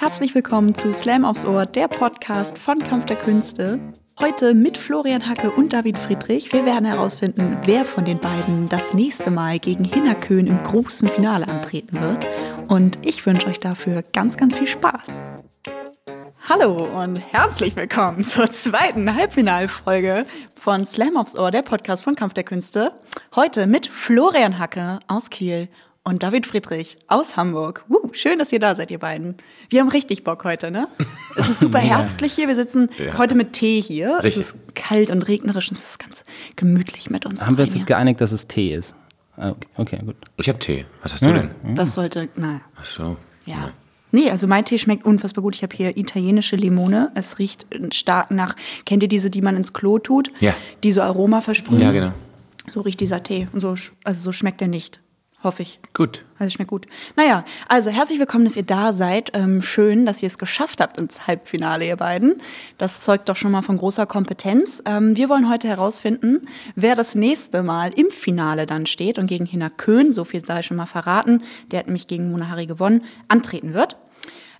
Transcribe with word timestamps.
Herzlich 0.00 0.34
willkommen 0.34 0.74
zu 0.74 0.94
Slam 0.94 1.26
aufs 1.26 1.44
Ohr, 1.44 1.66
der 1.66 1.86
Podcast 1.86 2.56
von 2.56 2.78
Kampf 2.78 3.04
der 3.04 3.16
Künste. 3.16 3.78
Heute 4.18 4.54
mit 4.54 4.78
Florian 4.78 5.28
Hacke 5.28 5.50
und 5.50 5.74
David 5.74 5.98
Friedrich. 5.98 6.54
Wir 6.54 6.64
werden 6.64 6.86
herausfinden, 6.86 7.58
wer 7.66 7.84
von 7.84 8.06
den 8.06 8.18
beiden 8.18 8.70
das 8.70 8.94
nächste 8.94 9.30
Mal 9.30 9.58
gegen 9.58 9.84
Hinnerkön 9.84 10.46
im 10.46 10.64
großen 10.64 11.06
Finale 11.06 11.46
antreten 11.46 12.00
wird. 12.00 12.26
Und 12.70 13.06
ich 13.06 13.26
wünsche 13.26 13.46
euch 13.46 13.60
dafür 13.60 14.02
ganz, 14.14 14.38
ganz 14.38 14.56
viel 14.56 14.68
Spaß. 14.68 15.12
Hallo 16.48 16.88
und 16.98 17.16
herzlich 17.16 17.76
willkommen 17.76 18.24
zur 18.24 18.50
zweiten 18.50 19.14
Halbfinalfolge 19.14 20.24
von 20.54 20.86
Slam 20.86 21.18
aufs 21.18 21.36
Ohr, 21.36 21.50
der 21.50 21.60
Podcast 21.60 22.04
von 22.04 22.14
Kampf 22.14 22.32
der 22.32 22.44
Künste. 22.44 22.92
Heute 23.36 23.66
mit 23.66 23.86
Florian 23.86 24.58
Hacke 24.58 25.00
aus 25.08 25.28
Kiel 25.28 25.68
und 26.04 26.22
David 26.22 26.46
Friedrich 26.46 26.96
aus 27.08 27.36
Hamburg. 27.36 27.84
Uh, 27.90 28.08
schön, 28.12 28.38
dass 28.38 28.52
ihr 28.52 28.58
da 28.58 28.74
seid, 28.74 28.90
ihr 28.90 28.98
beiden. 28.98 29.34
Wir 29.68 29.80
haben 29.80 29.88
richtig 29.90 30.24
Bock 30.24 30.44
heute, 30.44 30.70
ne? 30.70 30.88
Es 31.36 31.48
ist 31.48 31.60
super 31.60 31.78
herbstlich 31.80 32.32
hier. 32.32 32.48
Wir 32.48 32.56
sitzen 32.56 32.88
Ja. 32.98 33.18
heute 33.18 33.34
mit 33.34 33.52
Tee 33.52 33.80
hier. 33.80 34.18
Richtig. 34.22 34.44
Es 34.46 34.52
ist 34.52 34.74
kalt 34.74 35.10
und 35.10 35.28
regnerisch 35.28 35.68
und 35.70 35.76
es 35.76 35.90
ist 35.90 35.98
ganz 35.98 36.24
gemütlich 36.56 37.10
mit 37.10 37.26
uns. 37.26 37.46
Haben 37.46 37.58
wir 37.58 37.64
uns 37.64 37.74
jetzt 37.74 37.86
geeinigt, 37.86 38.20
dass 38.20 38.32
es 38.32 38.48
Tee 38.48 38.74
ist? 38.74 38.94
Ah, 39.36 39.50
Okay, 39.50 39.68
okay 39.76 40.00
gut. 40.04 40.16
Ich 40.38 40.48
habe 40.48 40.58
Tee. 40.58 40.86
Was 41.02 41.12
hast 41.12 41.22
du 41.24 41.32
denn? 41.32 41.50
Das 41.74 41.92
sollte, 41.94 42.28
na, 42.36 42.60
Ach 42.76 42.84
so. 42.84 43.16
ja. 43.44 43.70
Nee, 44.12 44.28
also 44.30 44.48
mein 44.48 44.64
Tee 44.64 44.76
schmeckt 44.78 45.04
unfassbar 45.04 45.42
gut. 45.42 45.54
Ich 45.54 45.62
habe 45.62 45.76
hier 45.76 45.96
italienische 45.96 46.56
Limone. 46.56 47.12
Es 47.14 47.38
riecht 47.38 47.66
stark 47.92 48.32
nach, 48.32 48.56
kennt 48.84 49.04
ihr 49.04 49.08
diese, 49.08 49.30
die 49.30 49.40
man 49.40 49.54
ins 49.54 49.72
Klo 49.72 50.00
tut? 50.00 50.32
Ja. 50.40 50.52
Die 50.82 50.90
so 50.90 51.00
Aroma 51.02 51.40
versprühen? 51.42 51.80
Ja, 51.80 51.92
genau. 51.92 52.12
So 52.72 52.80
riecht 52.80 52.98
dieser 52.98 53.22
Tee. 53.22 53.46
Und 53.52 53.60
so, 53.60 53.76
also 54.02 54.20
so 54.22 54.32
schmeckt 54.32 54.60
er 54.62 54.66
nicht. 54.68 54.98
Hoffe 55.42 55.62
ich. 55.62 55.80
Gut. 55.94 56.26
Also 56.38 56.50
schmeckt 56.50 56.70
gut. 56.70 56.86
Naja, 57.16 57.44
also 57.66 57.90
herzlich 57.90 58.18
willkommen, 58.18 58.44
dass 58.44 58.56
ihr 58.56 58.62
da 58.62 58.92
seid. 58.92 59.30
Ähm, 59.32 59.62
schön, 59.62 60.04
dass 60.04 60.22
ihr 60.22 60.26
es 60.26 60.36
geschafft 60.36 60.82
habt 60.82 60.98
ins 60.98 61.26
Halbfinale, 61.26 61.86
ihr 61.86 61.96
beiden. 61.96 62.42
Das 62.76 63.00
zeugt 63.00 63.28
doch 63.30 63.36
schon 63.36 63.50
mal 63.50 63.62
von 63.62 63.78
großer 63.78 64.04
Kompetenz. 64.04 64.82
Ähm, 64.84 65.16
wir 65.16 65.30
wollen 65.30 65.48
heute 65.48 65.66
herausfinden, 65.66 66.46
wer 66.76 66.94
das 66.94 67.14
nächste 67.14 67.62
Mal 67.62 67.92
im 67.94 68.10
Finale 68.10 68.66
dann 68.66 68.84
steht 68.84 69.18
und 69.18 69.28
gegen 69.28 69.46
Hina 69.46 69.70
Köhn, 69.70 70.12
so 70.12 70.24
viel 70.24 70.44
sei 70.44 70.60
schon 70.60 70.76
mal 70.76 70.86
verraten, 70.86 71.42
der 71.70 71.78
hat 71.80 71.86
nämlich 71.86 72.06
gegen 72.06 72.30
Mona 72.30 72.50
Hari 72.50 72.66
gewonnen, 72.66 73.04
antreten 73.28 73.72
wird. 73.72 73.96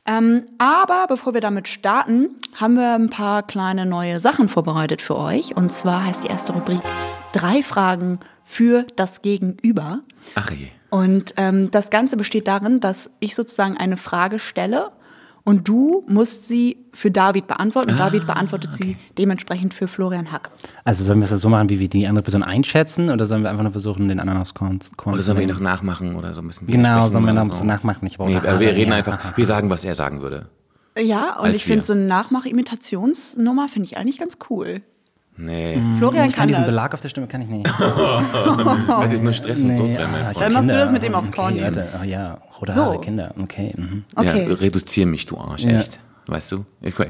Ähm, 0.07 0.47
aber 0.57 1.07
bevor 1.09 1.35
wir 1.35 1.43
damit 1.43 1.69
starten, 1.69 2.31
haben 2.55 2.75
wir 2.75 2.95
ein 2.95 3.11
paar 3.11 3.43
kleine 3.43 3.85
neue 3.85 4.19
Sachen 4.19 4.49
vorbereitet 4.49 5.03
für 5.03 5.19
euch. 5.19 5.57
Und 5.57 5.73
zwar 5.73 6.07
heißt 6.07 6.25
die 6.25 6.29
erste 6.29 6.53
Rubrik 6.53 6.81
drei 7.33 7.63
Fragen 7.63 8.19
für 8.45 8.87
das 8.97 9.23
Gegenüber. 9.23 10.01
Ach 10.35 10.51
je. 10.51 10.69
Und 10.91 11.35
ähm, 11.37 11.71
das 11.71 11.91
Ganze 11.91 12.17
besteht 12.17 12.49
darin, 12.49 12.81
dass 12.81 13.11
ich 13.21 13.35
sozusagen 13.35 13.77
eine 13.77 13.97
Frage 13.97 14.39
stelle 14.39 14.91
und 15.45 15.69
du 15.69 16.05
musst 16.07 16.47
sie 16.47 16.77
für 16.93 17.11
David 17.11 17.47
beantworten 17.47 17.91
und 17.91 17.99
David 17.99 18.27
beantwortet 18.27 18.73
sie 18.73 18.97
dementsprechend 19.17 19.73
für 19.73 19.89
Florian 19.89 20.31
Hack. 20.33 20.51
Also 20.85 21.05
sollen 21.05 21.21
wir 21.21 21.31
es 21.31 21.41
so 21.41 21.49
machen, 21.49 21.69
wie 21.71 21.79
wir 21.79 21.89
die 21.89 22.07
andere 22.07 22.23
Person 22.23 22.43
einschätzen 22.43 23.11
oder 23.11 23.25
sollen 23.25 23.43
wir 23.43 23.51
einfach 23.51 23.63
nur 23.63 23.73
versuchen, 23.73 24.09
den 24.09 24.21
anderen 24.21 24.41
aufs 24.41 24.55
Korn 24.55 24.81
zu 24.81 24.93
Oder 25.07 25.23
sollen 25.23 25.39
wir 25.39 25.45
ihn 25.45 25.51
noch 25.51 25.61
nachmachen 25.61 26.17
oder 26.17 26.35
so 26.35 26.41
ein 26.43 26.47
bisschen 26.49 26.67
Genau, 26.67 27.09
sollen 27.09 27.25
wir 27.25 27.33
noch 27.33 27.43
ein 27.43 27.47
so? 27.47 27.53
bisschen 27.53 27.69
nachmachen? 27.69 28.07
Ich 28.07 28.19
brauche 28.19 28.31
Nee, 28.31 28.43
wir 28.43 28.75
reden 28.75 28.91
ja. 28.91 28.97
einfach, 28.99 29.37
wir 29.37 29.45
sagen, 29.45 29.71
was 29.71 29.85
er 29.85 29.95
sagen 29.95 30.21
würde. 30.21 30.49
Ja, 30.99 31.39
und 31.39 31.47
Als 31.47 31.59
ich 31.59 31.65
finde 31.65 31.85
so 31.85 31.93
eine 31.93 32.03
Nachmach-Imitationsnummer 32.03 33.69
finde 33.69 33.87
ich 33.87 33.97
eigentlich 33.97 34.19
ganz 34.19 34.39
cool. 34.51 34.83
Nee. 35.43 35.81
Florian 35.99 36.27
Ich 36.27 36.33
kann 36.33 36.41
kann 36.41 36.49
diesen 36.49 36.63
das. 36.63 36.71
Belag 36.71 36.95
auf 36.95 37.01
der 37.01 37.09
Stimme 37.09 37.27
kann 37.27 37.43
ich 37.43 37.49
nicht. 37.49 37.67
Das 37.81 39.13
ist 39.13 39.23
nur 39.23 39.33
Stress 39.33 39.63
und 39.63 39.75
Sodbrennen, 39.75 40.13
mein 40.13 40.27
ah, 40.27 40.33
Dann 40.39 40.53
machst 40.53 40.71
du 40.71 40.75
das 40.75 40.93
mit 40.93 41.03
dem 41.03 41.15
aufs 41.15 41.33
Korn 41.33 41.55
okay, 41.55 41.63
warte. 41.63 41.89
Oh 42.01 42.05
ja, 42.05 42.39
rote 42.61 42.73
So. 42.73 42.85
Haare, 42.85 43.01
Kinder. 43.01 43.35
Okay. 43.41 43.73
Mhm. 43.77 44.05
Okay. 44.15 44.49
Ja, 44.49 44.55
reduzier 44.55 45.07
mich, 45.07 45.27
du 45.27 45.39
Arsch, 45.39 45.65
Ja. 45.65 45.81
echt. 45.81 46.01
Weißt 46.27 46.53
du? 46.53 46.65
Okay, 46.85 47.09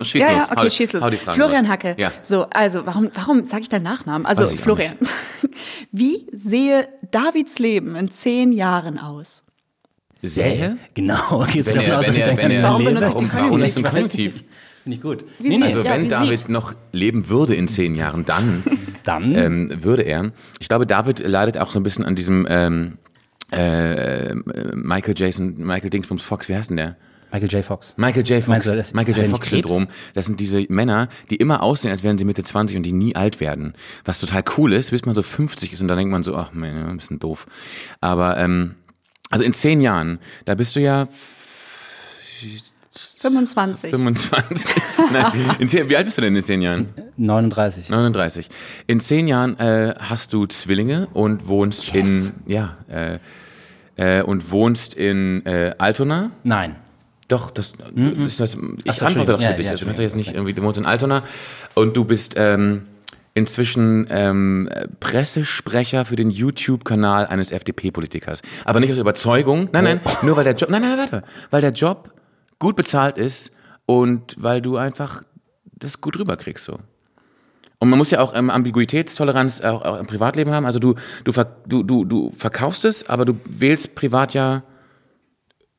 schieß 0.00 0.22
ja, 0.22 0.30
los. 0.32 0.46
ja, 0.46 0.52
okay, 0.52 0.64
hau, 0.64 0.70
schieß 0.70 0.92
los. 0.94 1.04
Florian. 1.34 1.68
Hacke. 1.68 1.96
Ja. 1.98 2.12
So, 2.22 2.46
also, 2.50 2.86
warum, 2.86 3.10
warum 3.12 3.44
sage 3.44 3.62
ich 3.62 3.68
deinen 3.68 3.82
Nachnamen? 3.82 4.26
Also, 4.26 4.46
Florian. 4.46 4.96
Wie 5.92 6.26
sehe 6.32 6.88
Davids 7.10 7.58
Leben 7.58 7.94
in 7.94 8.10
zehn 8.10 8.52
Jahren 8.52 8.98
aus? 8.98 9.43
Sähe? 10.28 10.76
Genau. 10.94 11.44
Gehst 11.52 11.70
du 11.70 11.74
Wenn 11.74 11.80
davon 11.80 11.92
er, 11.92 11.98
aus, 12.00 12.06
dass 12.06 12.16
ich 12.16 12.26
wenn 12.26 12.50
er, 12.50 12.62
Warum 12.62 12.84
benutze 12.84 13.04
ich 13.08 13.14
den 13.14 13.32
warum, 13.32 13.32
warum 13.32 13.50
Konjunktiv? 13.58 13.84
Konjunktiv? 13.90 14.44
Finde 14.82 14.96
ich 14.96 15.02
gut. 15.02 15.24
Wie 15.38 15.48
Nee, 15.48 15.54
sie- 15.54 15.60
nee. 15.60 15.64
Also 15.66 15.82
Ja, 15.82 15.90
wenn 15.94 16.08
David 16.08 16.38
sieht. 16.40 16.48
noch 16.48 16.74
leben 16.92 17.28
würde 17.28 17.54
in 17.54 17.68
zehn 17.68 17.94
Jahren, 17.94 18.24
dann 18.24 18.62
Dann 19.04 19.34
ähm, 19.34 19.72
würde 19.82 20.02
er. 20.02 20.32
Ich 20.60 20.68
glaube, 20.68 20.86
David 20.86 21.20
leidet 21.20 21.58
auch 21.58 21.70
so 21.70 21.78
ein 21.78 21.82
bisschen 21.82 22.04
an 22.06 22.14
diesem 22.14 22.46
ähm, 22.48 22.98
äh, 23.50 24.34
Michael 24.74 25.14
Jason, 25.16 25.54
Michael 25.58 25.90
Dingsbums 25.90 26.22
Fox, 26.22 26.48
wie 26.48 26.56
heißt 26.56 26.70
denn 26.70 26.76
der? 26.78 26.96
Michael 27.32 27.50
J. 27.50 27.64
Fox. 27.64 27.94
Michael 27.96 28.24
J. 28.24 28.44
Fox, 28.44 28.64
du, 28.64 28.76
das- 28.76 28.94
Michael 28.94 29.14
J. 29.16 29.22
nicht 29.24 29.30
Fox 29.32 29.48
Krebs? 29.50 29.68
Syndrom. 29.68 29.88
Das 30.14 30.24
sind 30.26 30.38
diese 30.38 30.64
Männer, 30.68 31.08
die 31.30 31.36
immer 31.36 31.62
aussehen, 31.64 31.90
als 31.90 32.02
wären 32.04 32.16
sie 32.16 32.24
Mitte 32.24 32.44
20 32.44 32.76
und 32.76 32.84
die 32.84 32.92
nie 32.92 33.16
alt 33.16 33.40
werden. 33.40 33.72
Was 34.04 34.20
total 34.20 34.44
cool 34.56 34.72
ist, 34.72 34.90
bis 34.92 35.04
man 35.04 35.14
so 35.16 35.22
50 35.22 35.72
ist 35.72 35.82
und 35.82 35.88
dann 35.88 35.98
denkt 35.98 36.12
man 36.12 36.22
so, 36.22 36.36
ach 36.36 36.52
man, 36.52 36.70
ein 36.90 36.96
bisschen 36.96 37.18
doof. 37.18 37.46
Aber 38.00 38.36
ähm, 38.38 38.76
also 39.34 39.44
in 39.44 39.52
zehn 39.52 39.80
Jahren, 39.80 40.18
da 40.44 40.54
bist 40.54 40.76
du 40.76 40.80
ja 40.80 41.08
25. 43.20 43.90
25. 43.90 44.70
Nein, 45.12 45.32
in 45.58 45.68
zehn, 45.68 45.88
wie 45.88 45.96
alt 45.96 46.04
bist 46.06 46.18
du 46.18 46.22
denn 46.22 46.36
in 46.36 46.42
zehn 46.42 46.62
Jahren? 46.62 46.88
39. 47.16 47.88
39. 47.88 48.48
In 48.86 49.00
zehn 49.00 49.26
Jahren 49.26 49.58
äh, 49.58 49.94
hast 49.98 50.32
du 50.32 50.46
Zwillinge 50.46 51.08
und 51.14 51.48
wohnst 51.48 51.92
Yes. 51.92 52.32
in 52.46 52.52
ja 52.52 52.76
äh, 52.88 53.18
äh, 53.96 54.22
und 54.22 54.50
wohnst 54.50 54.94
in 54.94 55.44
äh, 55.46 55.74
Altona. 55.78 56.30
Nein. 56.42 56.76
Doch, 57.28 57.50
das 57.50 57.72
ist 57.96 58.38
das. 58.40 58.54
Ich 58.84 58.90
Ach 58.90 58.94
so, 58.94 59.06
antworte 59.06 59.32
doch 59.32 59.38
für. 59.38 59.44
Ja, 59.44 59.52
dich. 59.54 59.64
ja, 59.64 59.70
also 59.72 59.80
du 59.80 59.86
kannst 59.86 59.98
ja 59.98 60.02
jetzt 60.04 60.16
nicht 60.16 60.34
irgendwie, 60.34 60.52
du 60.52 60.62
wohnst 60.62 60.78
in 60.78 60.84
Altona 60.84 61.22
und 61.74 61.96
du 61.96 62.04
bist 62.04 62.34
ähm, 62.36 62.82
inzwischen 63.34 64.06
ähm, 64.10 64.70
Pressesprecher 65.00 66.04
für 66.04 66.16
den 66.16 66.30
YouTube-Kanal 66.30 67.26
eines 67.26 67.50
FDP-Politikers. 67.50 68.42
Aber 68.64 68.80
nicht 68.80 68.92
aus 68.92 68.98
Überzeugung. 68.98 69.68
Nein, 69.72 69.84
nein, 69.84 70.00
nur 70.22 70.36
weil 70.36 70.44
der 70.44 70.54
Job. 70.54 70.70
Nein, 70.70 70.82
nein, 70.82 70.96
warte. 70.96 71.24
Weil 71.50 71.60
der 71.60 71.72
Job 71.72 72.12
gut 72.60 72.76
bezahlt 72.76 73.18
ist 73.18 73.52
und 73.86 74.36
weil 74.38 74.62
du 74.62 74.76
einfach 74.76 75.24
das 75.64 76.00
gut 76.00 76.18
rüberkriegst 76.18 76.64
so. 76.64 76.78
Und 77.80 77.90
man 77.90 77.98
muss 77.98 78.10
ja 78.10 78.20
auch 78.20 78.34
ähm, 78.34 78.50
Ambiguitätstoleranz 78.50 79.60
auch, 79.60 79.82
auch 79.82 79.98
im 79.98 80.06
Privatleben 80.06 80.52
haben. 80.52 80.64
Also 80.64 80.78
du, 80.78 80.94
du, 81.24 81.32
du, 81.66 81.82
du, 81.82 82.04
du 82.04 82.32
verkaufst 82.38 82.84
es, 82.84 83.08
aber 83.10 83.24
du 83.24 83.38
wählst 83.44 83.94
privat 83.94 84.32
ja 84.32 84.62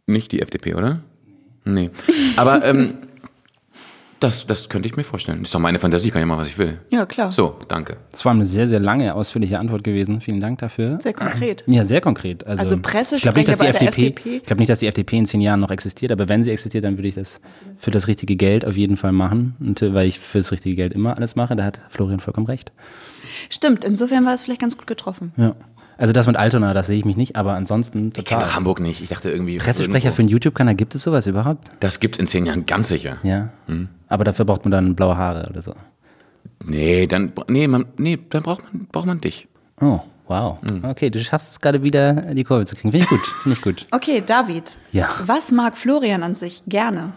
nicht 0.06 0.32
die 0.32 0.42
FDP, 0.42 0.76
oder? 0.76 1.00
Nee. 1.64 1.90
Aber 2.36 2.64
ähm, 2.64 2.96
das, 4.26 4.48
das 4.48 4.70
könnte 4.70 4.88
ich 4.90 4.98
mir 4.98 5.04
vorstellen. 5.04 5.44
Ist 5.44 5.54
doch 5.54 5.60
meine 5.60 5.80
Fantasie, 5.80 6.10
kann 6.10 6.20
ja 6.20 6.26
machen, 6.26 6.40
was 6.40 6.50
ich 6.50 6.58
will. 6.58 6.80
Ja, 6.90 7.06
klar. 7.06 7.32
So, 7.32 7.56
danke. 7.68 7.98
Das 8.12 8.26
war 8.26 8.34
eine 8.34 8.46
sehr, 8.46 8.68
sehr 8.68 8.80
lange, 8.80 9.14
ausführliche 9.14 9.60
Antwort 9.60 9.84
gewesen. 9.84 10.20
Vielen 10.20 10.42
Dank 10.42 10.60
dafür. 10.60 11.00
Sehr 11.00 11.14
konkret. 11.14 11.64
Ja, 11.68 11.86
sehr 11.86 12.02
konkret. 12.02 12.46
Also, 12.46 12.76
Also 12.76 13.16
ich 13.16 13.22
glaube 13.22 13.38
nicht, 13.38 13.48
dass 13.48 13.60
die 13.60 13.68
FDP, 13.68 14.08
FDP? 14.08 14.38
Ich 14.38 14.46
glaube 14.46 14.60
nicht, 14.60 14.70
dass 14.70 14.80
die 14.80 14.88
FDP 14.88 15.18
in 15.18 15.26
zehn 15.26 15.42
Jahren 15.42 15.60
noch 15.60 15.72
existiert, 15.72 16.12
aber 16.12 16.28
wenn 16.28 16.44
sie 16.44 16.52
existiert, 16.52 16.84
dann 16.84 16.98
würde 16.98 17.08
ich 17.08 17.16
das 17.16 17.40
für 17.80 17.92
das 17.92 18.08
richtige 18.08 18.36
Geld 18.36 18.66
auf 18.66 18.76
jeden 18.76 18.98
Fall 18.98 19.12
machen. 19.12 19.56
Und 19.60 19.82
äh, 19.82 19.94
weil 19.94 20.08
ich 20.08 20.20
für 20.20 20.40
das 20.40 20.52
richtige 20.52 20.76
Geld 20.76 20.94
immer 20.94 21.16
alles 21.16 21.36
mache, 21.36 21.56
da 21.56 21.64
hat 21.64 21.80
Florian 21.90 22.20
vollkommen 22.20 22.48
recht. 22.48 22.72
Stimmt, 23.50 23.84
insofern 23.86 24.26
war 24.26 24.34
es 24.34 24.44
vielleicht 24.44 24.62
ganz 24.62 24.78
gut 24.78 24.88
getroffen. 24.88 25.34
Ja. 25.38 25.56
Also 25.98 26.14
das 26.14 26.28
mit 26.28 26.36
Altona, 26.36 26.74
das 26.74 26.88
sehe 26.88 26.98
ich 26.98 27.06
mich 27.06 27.16
nicht, 27.16 27.36
aber 27.36 27.54
ansonsten 27.54 28.08
Ich 28.08 28.26
kenne 28.26 28.42
total. 28.42 28.44
doch 28.44 28.56
Hamburg 28.56 28.80
nicht. 28.80 29.02
Ich 29.02 29.10
dachte 29.10 29.32
irgendwie. 29.32 29.58
Pressesprecher 29.58 30.12
für 30.12 30.22
irgendwo. 30.22 30.22
einen 30.22 30.30
YouTube-Kanal, 30.30 30.76
gibt 30.76 30.96
es 30.96 31.04
sowas 31.04 31.28
überhaupt? 31.28 31.70
Das 31.80 32.00
gibt's 32.00 32.18
in 32.18 32.28
zehn 32.28 32.46
Jahren 32.46 32.66
ganz 32.66 32.90
sicher. 32.90 33.18
Ja. 33.24 33.50
Hm. 33.68 33.90
Aber 34.08 34.24
dafür 34.24 34.46
braucht 34.46 34.66
man 34.66 34.72
dann 34.72 34.96
blaue 34.96 35.18
Haare 35.18 35.48
oder 35.50 35.62
so. 35.62 35.74
Nee, 36.66 37.08
dann, 37.08 37.32
nee, 37.48 37.68
man, 37.68 37.86
nee, 37.98 38.20
dann 38.30 38.44
braucht 38.44 38.64
man, 38.74 38.88
braucht 38.92 39.06
man 39.08 39.22
dich. 39.22 39.48
Oh, 39.82 40.00
wow. 40.28 40.58
Hm. 40.68 40.84
Okay, 40.86 41.10
du 41.10 41.24
schaffst 41.24 41.52
es 41.52 41.60
gerade 41.60 41.84
wieder, 41.84 42.14
die 42.34 42.44
Kurve 42.44 42.66
zu 42.66 42.76
kriegen. 42.76 42.92
Finde 42.92 43.06
ich 43.06 43.10
gut, 43.10 43.26
finde 43.44 43.58
ich 43.58 43.62
gut. 43.64 43.86
Okay, 43.92 44.22
David. 44.26 44.78
Ja. 44.92 45.10
Was 45.26 45.52
mag 45.52 45.78
Florian 45.78 46.24
an 46.24 46.36
sich 46.36 46.64
gerne? 46.68 47.14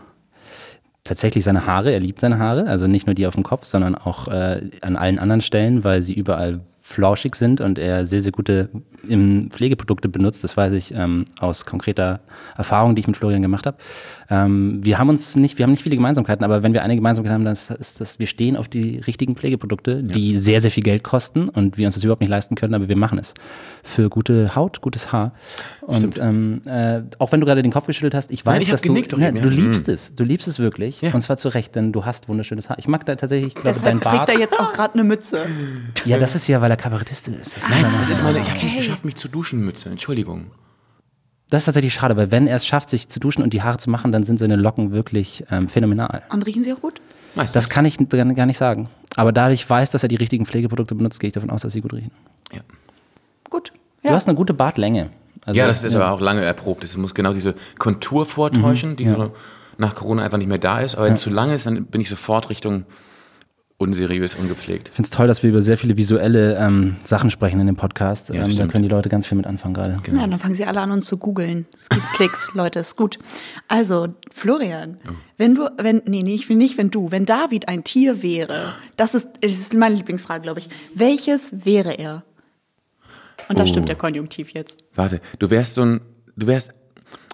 tatsächlich 1.04 1.42
seine 1.42 1.66
Haare. 1.66 1.90
Er 1.90 2.00
liebt 2.00 2.20
seine 2.20 2.38
Haare, 2.38 2.66
also 2.66 2.86
nicht 2.86 3.06
nur 3.06 3.14
die 3.14 3.26
auf 3.26 3.34
dem 3.34 3.42
Kopf, 3.42 3.64
sondern 3.64 3.94
auch 3.94 4.28
äh, 4.28 4.70
an 4.82 4.96
allen 4.96 5.18
anderen 5.18 5.40
Stellen, 5.40 5.82
weil 5.82 6.02
sie 6.02 6.12
überall 6.12 6.60
flauschig 6.88 7.34
sind 7.36 7.60
und 7.60 7.78
er 7.78 8.06
sehr, 8.06 8.22
sehr 8.22 8.32
gute 8.32 8.70
im 9.06 9.50
Pflegeprodukte 9.50 10.08
benutzt. 10.08 10.42
Das 10.44 10.56
weiß 10.56 10.72
ich 10.72 10.94
ähm, 10.94 11.24
aus 11.40 11.64
konkreter 11.66 12.20
Erfahrung, 12.56 12.94
die 12.94 13.00
ich 13.00 13.06
mit 13.06 13.16
Florian 13.16 13.42
gemacht 13.42 13.66
habe. 13.66 13.76
Ähm, 14.30 14.80
wir 14.82 14.98
haben 14.98 15.08
uns 15.08 15.36
nicht, 15.36 15.58
wir 15.58 15.64
haben 15.64 15.70
nicht 15.70 15.82
viele 15.82 15.96
Gemeinsamkeiten, 15.96 16.44
aber 16.44 16.62
wenn 16.62 16.72
wir 16.72 16.82
eine 16.82 16.94
Gemeinsamkeit 16.96 17.32
haben, 17.32 17.44
dann 17.44 17.54
ist, 17.54 17.70
ist 17.70 18.00
das, 18.00 18.18
wir 18.18 18.26
stehen 18.26 18.56
auf 18.56 18.68
die 18.68 18.98
richtigen 18.98 19.36
Pflegeprodukte, 19.36 20.02
die 20.02 20.36
sehr, 20.36 20.60
sehr 20.60 20.70
viel 20.70 20.82
Geld 20.82 21.02
kosten 21.02 21.48
und 21.48 21.78
wir 21.78 21.86
uns 21.86 21.94
das 21.94 22.04
überhaupt 22.04 22.20
nicht 22.20 22.30
leisten 22.30 22.54
können, 22.54 22.74
aber 22.74 22.88
wir 22.88 22.96
machen 22.96 23.18
es. 23.18 23.34
Für 23.82 24.08
gute 24.10 24.54
Haut, 24.54 24.80
gutes 24.80 25.12
Haar. 25.12 25.32
Und 25.82 26.18
ähm, 26.18 26.60
äh, 26.66 27.00
auch 27.18 27.32
wenn 27.32 27.40
du 27.40 27.46
gerade 27.46 27.62
den 27.62 27.72
Kopf 27.72 27.86
geschüttelt 27.86 28.14
hast, 28.14 28.30
ich 28.30 28.44
weiß, 28.44 28.54
Nein, 28.54 28.62
ich 28.62 28.68
dass 28.68 28.82
du, 28.82 28.92
ne, 28.92 29.02
ja. 29.18 29.30
du 29.30 29.48
liebst 29.48 29.88
es. 29.88 30.14
Du 30.14 30.24
liebst 30.24 30.46
es 30.48 30.58
wirklich. 30.58 31.00
Ja. 31.00 31.14
Und 31.14 31.22
zwar 31.22 31.38
zu 31.38 31.48
Recht, 31.48 31.74
denn 31.74 31.92
du 31.92 32.04
hast 32.04 32.28
wunderschönes 32.28 32.68
Haar. 32.68 32.78
Ich 32.78 32.88
mag 32.88 33.06
da 33.06 33.14
tatsächlich, 33.16 33.48
ich 33.48 33.54
glaube, 33.54 33.68
Deshalb 33.70 33.84
dein 33.86 34.00
trägt 34.00 34.16
Bart. 34.26 34.28
er 34.28 34.38
jetzt 34.38 34.60
auch 34.60 34.72
gerade 34.72 34.94
eine 34.94 35.04
Mütze. 35.04 35.38
Ja, 36.04 36.18
das 36.18 36.34
ist 36.34 36.46
ja, 36.48 36.60
weil 36.60 36.70
er 36.70 36.76
Kabarettist 36.76 37.28
ist. 37.28 37.56
Das 37.56 37.68
Nein, 37.68 37.82
man 37.82 37.92
das 38.00 38.10
ist 38.10 38.22
meine, 38.22 38.38
ich 38.40 38.48
habe 38.50 38.58
Okay. 38.58 38.66
nicht 38.66 38.87
geschafft, 38.88 39.04
mich 39.04 39.16
zu 39.16 39.28
duschen, 39.28 39.60
Mütze. 39.60 39.88
Entschuldigung. 39.88 40.50
Das 41.50 41.62
ist 41.62 41.66
tatsächlich 41.66 41.94
schade, 41.94 42.16
weil 42.16 42.30
wenn 42.30 42.46
er 42.46 42.56
es 42.56 42.66
schafft, 42.66 42.90
sich 42.90 43.08
zu 43.08 43.20
duschen 43.20 43.42
und 43.42 43.52
die 43.54 43.62
Haare 43.62 43.78
zu 43.78 43.88
machen, 43.88 44.12
dann 44.12 44.24
sind 44.24 44.38
seine 44.38 44.56
Locken 44.56 44.92
wirklich 44.92 45.44
ähm, 45.50 45.68
phänomenal. 45.68 46.22
Und 46.30 46.44
riechen 46.44 46.62
sie 46.62 46.72
auch 46.72 46.80
gut? 46.80 47.00
Meistens. 47.34 47.54
Das 47.54 47.70
kann 47.70 47.84
ich 47.86 47.96
gar 48.08 48.46
nicht 48.46 48.58
sagen. 48.58 48.90
Aber 49.16 49.32
da 49.32 49.50
ich 49.50 49.68
weiß, 49.68 49.90
dass 49.90 50.02
er 50.02 50.08
die 50.08 50.16
richtigen 50.16 50.44
Pflegeprodukte 50.44 50.94
benutzt, 50.94 51.20
gehe 51.20 51.28
ich 51.28 51.34
davon 51.34 51.50
aus, 51.50 51.62
dass 51.62 51.72
sie 51.72 51.80
gut 51.80 51.94
riechen. 51.94 52.10
ja. 52.52 52.60
Gut. 53.48 53.72
Du 54.02 54.10
hast 54.10 54.28
eine 54.28 54.36
gute 54.36 54.54
Bartlänge. 54.54 55.10
Also, 55.44 55.58
ja, 55.58 55.66
das 55.66 55.84
ist 55.84 55.94
aber 55.94 56.10
auch 56.10 56.20
lange 56.20 56.44
erprobt. 56.44 56.84
Es 56.84 56.96
muss 56.96 57.14
genau 57.14 57.32
diese 57.32 57.54
Kontur 57.78 58.26
vortäuschen, 58.26 58.96
die 58.96 59.06
so 59.06 59.32
nach 59.78 59.94
Corona 59.94 60.22
einfach 60.22 60.38
nicht 60.38 60.48
mehr 60.48 60.58
da 60.58 60.80
ist. 60.80 60.94
Aber 60.94 61.06
wenn 61.06 61.14
es 61.14 61.20
zu 61.20 61.30
lang 61.30 61.50
ist, 61.50 61.66
dann 61.66 61.86
bin 61.86 62.00
ich 62.00 62.08
sofort 62.08 62.50
Richtung 62.50 62.84
unseriös, 63.88 64.34
ungepflegt. 64.34 64.88
Ich 64.88 64.94
finde 64.96 65.06
es 65.06 65.10
toll, 65.10 65.28
dass 65.28 65.44
wir 65.44 65.50
über 65.50 65.62
sehr 65.62 65.78
viele 65.78 65.96
visuelle 65.96 66.56
ähm, 66.56 66.96
Sachen 67.04 67.30
sprechen 67.30 67.60
in 67.60 67.68
dem 67.68 67.76
Podcast. 67.76 68.28
ähm, 68.30 68.56
da 68.56 68.66
können 68.66 68.82
die 68.82 68.88
Leute 68.88 69.08
ganz 69.08 69.26
viel 69.26 69.36
mit 69.36 69.46
anfangen 69.46 69.72
gerade. 69.74 70.00
Ja, 70.12 70.26
dann 70.26 70.38
fangen 70.40 70.54
sie 70.54 70.64
alle 70.64 70.80
an, 70.80 70.90
uns 70.90 71.06
zu 71.06 71.16
googeln. 71.16 71.64
Es 71.74 71.88
gibt 71.88 72.02
Klicks, 72.14 72.50
Leute, 72.54 72.80
ist 72.80 72.96
gut. 72.96 73.18
Also, 73.68 74.08
Florian, 74.34 74.98
wenn 75.36 75.54
du, 75.54 75.70
wenn, 75.78 76.02
nee, 76.06 76.24
nee, 76.24 76.34
ich 76.34 76.48
will 76.48 76.56
nicht, 76.56 76.76
wenn 76.76 76.90
du, 76.90 77.12
wenn 77.12 77.24
David 77.24 77.68
ein 77.68 77.84
Tier 77.84 78.20
wäre, 78.20 78.60
das 78.96 79.14
ist, 79.14 79.28
das 79.40 79.52
ist 79.52 79.74
meine 79.74 79.94
Lieblingsfrage, 79.94 80.42
glaube 80.42 80.58
ich. 80.58 80.68
Welches 80.94 81.64
wäre 81.64 81.92
er? 81.92 82.24
Und 83.48 83.60
da 83.60 83.62
Oh. 83.62 83.66
stimmt 83.66 83.88
der 83.88 83.96
Konjunktiv 83.96 84.50
jetzt. 84.50 84.84
Warte, 84.96 85.20
du 85.38 85.50
wärst 85.50 85.76
so 85.76 85.82
ein, 85.84 86.00
du 86.36 86.48
wärst, 86.48 86.72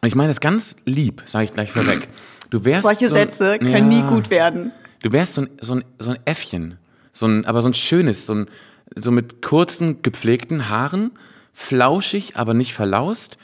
und 0.02 0.08
ich 0.08 0.14
meine 0.14 0.28
das 0.28 0.40
ganz 0.40 0.76
lieb, 0.84 1.22
sage 1.24 1.46
ich 1.46 1.54
gleich 1.54 1.72
vorweg. 1.72 2.06
Du 2.50 2.66
wärst 2.66 2.82
Solche 2.82 3.08
so 3.08 3.14
ein- 3.14 3.22
Sätze 3.22 3.58
können 3.58 3.88
nie 3.88 4.00
Ja. 4.00 4.10
gut 4.10 4.28
werden. 4.28 4.72
Du 5.04 5.12
wärst 5.12 5.34
so 5.34 5.42
ein, 5.42 5.50
so 5.60 5.74
ein, 5.74 5.84
so 5.98 6.10
ein 6.12 6.18
Äffchen. 6.24 6.78
So 7.12 7.26
ein, 7.26 7.44
aber 7.44 7.60
so 7.60 7.68
ein 7.68 7.74
schönes, 7.74 8.24
so 8.24 8.34
ein, 8.34 8.46
so 8.96 9.10
mit 9.10 9.42
kurzen, 9.42 10.00
gepflegten 10.00 10.70
Haaren, 10.70 11.10
flauschig, 11.52 12.36
aber 12.36 12.54
nicht 12.54 12.72
verlaust, 12.72 13.36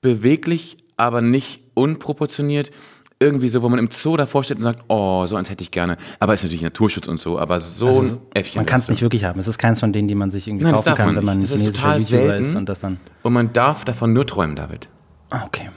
beweglich, 0.00 0.78
aber 0.96 1.20
nicht 1.20 1.60
unproportioniert. 1.74 2.70
Irgendwie 3.18 3.48
so, 3.48 3.62
wo 3.62 3.68
man 3.68 3.78
im 3.78 3.90
Zoo 3.90 4.16
davor 4.16 4.42
steht 4.42 4.56
und 4.56 4.62
sagt, 4.62 4.84
oh, 4.88 5.26
so 5.26 5.36
eins 5.36 5.50
hätte 5.50 5.62
ich 5.62 5.70
gerne. 5.70 5.98
Aber 6.18 6.32
ist 6.32 6.42
natürlich 6.42 6.62
Naturschutz 6.62 7.08
und 7.08 7.20
so, 7.20 7.38
aber 7.38 7.60
so 7.60 7.88
ein 7.88 8.18
Äffchen. 8.32 8.32
Also 8.34 8.56
Man 8.56 8.66
kann 8.66 8.80
es 8.80 8.88
nicht 8.88 9.02
wirklich 9.02 9.24
haben. 9.24 9.38
Es 9.38 9.48
ist 9.48 9.58
keins 9.58 9.80
von 9.80 9.92
denen, 9.92 10.08
die 10.08 10.14
man 10.14 10.30
sich 10.30 10.48
irgendwie 10.48 10.64
Nein, 10.64 10.76
kaufen 10.76 10.94
kann, 10.94 11.06
man 11.08 11.16
wenn 11.16 11.24
man 11.26 11.38
nicht. 11.40 11.52
Das 11.52 11.60
ist 11.60 11.76
total 11.76 12.00
selten. 12.00 12.42
ist 12.42 12.54
und 12.54 12.70
das 12.70 12.80
dann. 12.80 13.00
Und 13.22 13.34
man 13.34 13.52
darf 13.52 13.84
davon 13.84 14.14
nur 14.14 14.26
träumen, 14.26 14.56
David. 14.56 14.88
Ah, 15.28 15.44
okay. 15.44 15.68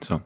So. 0.00 0.20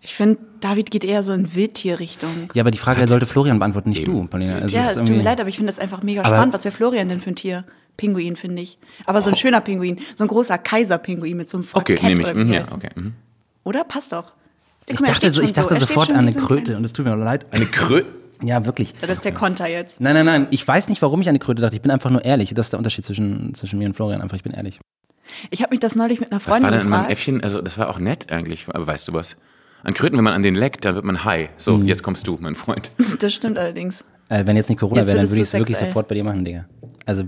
Ich 0.00 0.14
finde, 0.14 0.38
David 0.62 0.90
geht 0.90 1.04
eher 1.04 1.22
so 1.22 1.32
in 1.32 1.54
Wildtierrichtung. 1.54 2.48
Ja, 2.54 2.62
aber 2.62 2.70
die 2.70 2.78
Frage 2.78 3.06
sollte 3.08 3.26
Florian 3.26 3.58
beantworten, 3.58 3.90
nicht 3.90 4.06
du, 4.06 4.26
Paulina. 4.26 4.56
Also 4.58 4.74
Ja, 4.74 4.90
es 4.90 4.96
tut 5.00 5.10
mir 5.10 5.22
leid, 5.22 5.40
aber 5.40 5.48
ich 5.48 5.56
finde 5.56 5.70
das 5.72 5.78
einfach 5.78 6.02
mega 6.02 6.20
Aber- 6.22 6.30
spannend. 6.30 6.54
Was 6.54 6.64
wäre 6.64 6.74
Florian 6.74 7.08
denn 7.08 7.20
für 7.20 7.30
ein 7.30 7.36
Tier? 7.36 7.64
Pinguin, 7.96 8.36
finde 8.36 8.62
ich. 8.62 8.78
Aber 9.04 9.20
so 9.20 9.28
ein 9.30 9.36
schöner 9.36 9.60
Pinguin. 9.60 10.00
So 10.16 10.24
ein 10.24 10.28
großer 10.28 10.56
Kaiserpinguin 10.56 11.36
mit 11.36 11.48
so 11.48 11.58
einem 11.58 11.66
Okay, 11.72 11.96
Frackett 11.98 12.02
nehme 12.18 12.22
ich. 12.28 12.34
Mhm, 12.34 12.52
ja, 12.52 12.62
okay. 12.72 12.88
Mhm. 12.94 13.12
Oder? 13.64 13.84
Passt 13.84 14.12
doch. 14.12 14.32
Ich 14.86 14.98
mal, 14.98 15.08
dachte, 15.08 15.16
steht 15.18 15.32
so, 15.32 15.42
ich 15.42 15.48
so. 15.50 15.54
dachte 15.56 15.76
steht 15.76 15.88
sofort 15.88 16.10
an 16.10 16.16
eine 16.16 16.32
so 16.32 16.38
ein 16.40 16.46
Kröte 16.46 16.62
kleines- 16.62 16.78
und 16.78 16.84
es 16.86 16.92
tut 16.94 17.04
mir 17.04 17.14
leid. 17.16 17.46
Eine 17.50 17.66
Krö... 17.66 18.02
Ja, 18.44 18.64
wirklich. 18.64 18.94
Das 19.00 19.10
ist 19.10 19.24
der 19.24 19.32
Konter 19.32 19.68
jetzt. 19.68 20.00
Nein, 20.00 20.14
nein, 20.14 20.26
nein. 20.26 20.46
Ich 20.50 20.66
weiß 20.66 20.88
nicht, 20.88 21.00
warum 21.02 21.20
ich 21.20 21.28
an 21.28 21.32
eine 21.32 21.38
Kröte 21.38 21.62
dachte. 21.62 21.76
Ich 21.76 21.82
bin 21.82 21.92
einfach 21.92 22.10
nur 22.10 22.24
ehrlich. 22.24 22.52
Das 22.54 22.66
ist 22.66 22.70
der 22.72 22.78
Unterschied 22.78 23.04
zwischen, 23.04 23.54
zwischen 23.54 23.78
mir 23.78 23.86
und 23.86 23.94
Florian. 23.94 24.20
Einfach, 24.20 24.36
ich 24.36 24.42
bin 24.42 24.52
ehrlich. 24.52 24.80
Ich 25.50 25.62
habe 25.62 25.70
mich 25.70 25.78
das 25.80 25.94
neulich 25.94 26.18
mit 26.18 26.32
einer 26.32 26.38
Was 26.40 26.44
Freundin 26.44 26.62
war 26.64 26.70
denn 26.72 26.80
in 26.80 26.88
meinem 26.88 26.98
gefragt. 27.02 27.12
Äffchen? 27.12 27.42
Also, 27.44 27.60
das 27.62 27.78
war 27.78 27.88
auch 27.88 27.98
nett 28.00 28.32
eigentlich, 28.32 28.66
aber 28.68 28.84
weißt 28.86 29.06
du 29.06 29.12
was? 29.12 29.36
An 29.84 29.94
Kröten, 29.94 30.16
wenn 30.16 30.24
man 30.24 30.32
an 30.32 30.42
den 30.42 30.54
leckt, 30.54 30.84
dann 30.84 30.94
wird 30.94 31.04
man 31.04 31.24
high. 31.24 31.50
So, 31.56 31.76
Mhm. 31.78 31.86
jetzt 31.88 32.02
kommst 32.02 32.26
du, 32.26 32.38
mein 32.40 32.54
Freund. 32.54 32.90
Das 33.20 33.32
stimmt 33.32 33.58
allerdings. 33.58 34.04
Äh, 34.28 34.46
wenn 34.46 34.56
jetzt 34.56 34.68
nicht 34.68 34.78
Corona 34.78 35.00
Jetzt 35.00 35.08
wäre, 35.08 35.18
dann 35.20 35.28
würde 35.28 35.42
ich 35.42 35.48
es 35.48 35.52
wirklich 35.54 35.78
sofort 35.78 36.08
bei 36.08 36.14
dir 36.14 36.24
machen, 36.24 36.44
Digga. 36.44 36.66
Also, 37.06 37.24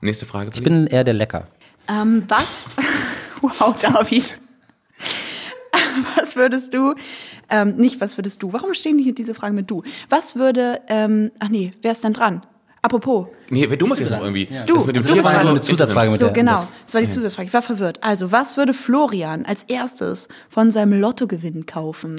Nächste 0.00 0.26
Frage. 0.26 0.50
ich 0.52 0.62
bin 0.62 0.86
eher 0.86 1.04
der 1.04 1.14
Lecker. 1.14 1.46
Ähm, 1.88 2.24
was? 2.28 2.70
wow, 3.40 3.74
David. 3.78 4.38
was 6.16 6.36
würdest 6.36 6.74
du? 6.74 6.94
Ähm, 7.48 7.76
nicht, 7.76 8.00
was 8.00 8.18
würdest 8.18 8.42
du? 8.42 8.52
Warum 8.52 8.74
stehen 8.74 8.98
hier 8.98 9.14
diese 9.14 9.34
Fragen 9.34 9.54
mit 9.54 9.70
du? 9.70 9.82
Was 10.10 10.36
würde? 10.36 10.80
Ähm, 10.88 11.30
ach 11.38 11.48
nee, 11.48 11.72
wer 11.82 11.92
ist 11.92 12.04
denn 12.04 12.12
dran? 12.12 12.42
Apropos. 12.84 13.28
Nee, 13.48 13.66
du 13.66 13.86
musst 13.86 14.02
jetzt 14.02 14.10
noch 14.10 14.20
irgendwie. 14.20 14.46
Du, 14.66 14.74
das 14.74 14.86
mit 14.86 14.94
dem 14.94 15.02
du 15.02 15.08
Tier 15.08 15.22
bist 15.22 15.24
war 15.24 15.42
nur 15.42 15.52
Eine 15.52 15.60
Zusatzfrage 15.60 16.10
mit 16.10 16.20
So, 16.20 16.26
der- 16.26 16.34
genau. 16.34 16.66
Das 16.84 16.92
war 16.94 17.00
die 17.00 17.08
Zusatzfrage. 17.08 17.48
Ich 17.48 17.54
war 17.54 17.62
verwirrt. 17.62 17.98
Also, 18.02 18.30
was 18.30 18.58
würde 18.58 18.74
Florian 18.74 19.46
als 19.46 19.62
erstes 19.64 20.28
von 20.50 20.70
seinem 20.70 21.00
Lottogewinn 21.00 21.64
kaufen? 21.64 22.16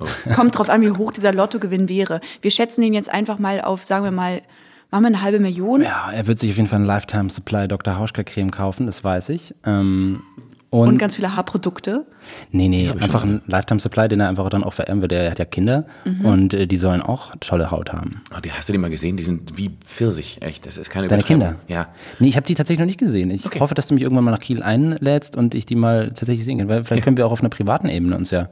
Oh. 0.00 0.06
Kommt 0.34 0.58
drauf 0.58 0.68
an, 0.68 0.80
wie 0.82 0.90
hoch 0.90 1.12
dieser 1.12 1.32
Lottogewinn 1.32 1.88
wäre. 1.88 2.20
Wir 2.42 2.50
schätzen 2.50 2.82
den 2.82 2.92
jetzt 2.92 3.08
einfach 3.08 3.38
mal 3.38 3.60
auf, 3.60 3.84
sagen 3.84 4.02
wir 4.02 4.10
mal, 4.10 4.42
machen 4.90 5.02
wir 5.04 5.06
eine 5.08 5.22
halbe 5.22 5.38
Million. 5.38 5.82
Ja, 5.82 6.10
er 6.12 6.26
wird 6.26 6.40
sich 6.40 6.50
auf 6.50 6.56
jeden 6.56 6.68
Fall 6.68 6.80
ein 6.80 6.86
Lifetime 6.86 7.30
Supply 7.30 7.68
Dr. 7.68 7.96
Hauschka 7.96 8.24
Creme 8.24 8.50
kaufen, 8.50 8.86
das 8.86 9.04
weiß 9.04 9.28
ich. 9.28 9.54
Ähm, 9.64 10.22
und, 10.70 10.88
Und 10.88 10.98
ganz 10.98 11.16
viele 11.16 11.34
Haarprodukte. 11.36 12.04
nee, 12.52 12.68
nee, 12.68 12.88
einfach 12.90 13.24
ein 13.24 13.42
Lifetime 13.46 13.80
Supply, 13.80 14.06
den 14.08 14.20
er 14.20 14.28
einfach 14.28 14.48
dann 14.50 14.62
auch 14.62 14.72
verehren 14.72 15.00
würde. 15.00 15.16
Er 15.16 15.32
hat 15.32 15.38
ja 15.40 15.44
Kinder 15.44 15.84
Mhm. 16.04 16.24
und 16.24 16.54
äh, 16.54 16.66
die 16.68 16.76
sollen 16.76 17.02
auch 17.02 17.34
tolle 17.40 17.70
Haut 17.72 17.92
haben. 17.92 18.22
Oh, 18.36 18.40
die 18.40 18.52
hast 18.52 18.68
du 18.68 18.72
die 18.72 18.78
mal 18.78 18.88
gesehen? 18.90 19.16
Die 19.16 19.24
sind 19.24 19.58
wie 19.58 19.72
Pfirsich, 19.84 20.38
echt. 20.42 20.66
Das 20.66 20.76
ist 20.78 20.88
keine 20.90 21.08
Deine. 21.08 21.24
Kinder? 21.24 21.56
Ja. 21.66 21.88
Nee, 22.20 22.28
ich 22.28 22.36
habe 22.36 22.46
die 22.46 22.54
tatsächlich 22.54 22.78
noch 22.78 22.86
nicht 22.86 22.98
gesehen. 23.00 23.30
Ich 23.32 23.44
Okay. 23.46 23.58
hoffe, 23.60 23.74
dass 23.74 23.88
du 23.88 23.94
mich 23.94 24.02
irgendwann 24.04 24.24
mal 24.24 24.30
nach 24.30 24.38
Kiel 24.38 24.62
einlädst 24.62 25.36
und 25.36 25.54
ich 25.56 25.66
die 25.66 25.74
mal 25.74 26.08
tatsächlich 26.10 26.44
sehen 26.44 26.58
kann. 26.58 26.68
Weil 26.68 26.84
vielleicht 26.84 27.02
können 27.04 27.16
wir 27.16 27.26
auch 27.26 27.32
auf 27.32 27.40
einer 27.40 27.48
privaten 27.50 27.88
Ebene 27.88 28.16
uns 28.16 28.30
ja 28.30 28.48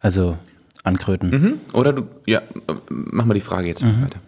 also 0.00 0.36
ankröten. 0.84 1.30
Mhm. 1.30 1.54
Oder 1.74 1.92
du, 1.92 2.02
ja, 2.26 2.38
äh, 2.38 2.42
mach 2.88 3.24
mal 3.24 3.34
die 3.34 3.40
Frage 3.40 3.66
jetzt 3.68 3.84
Mhm. 3.84 4.02
weiter. 4.04 4.18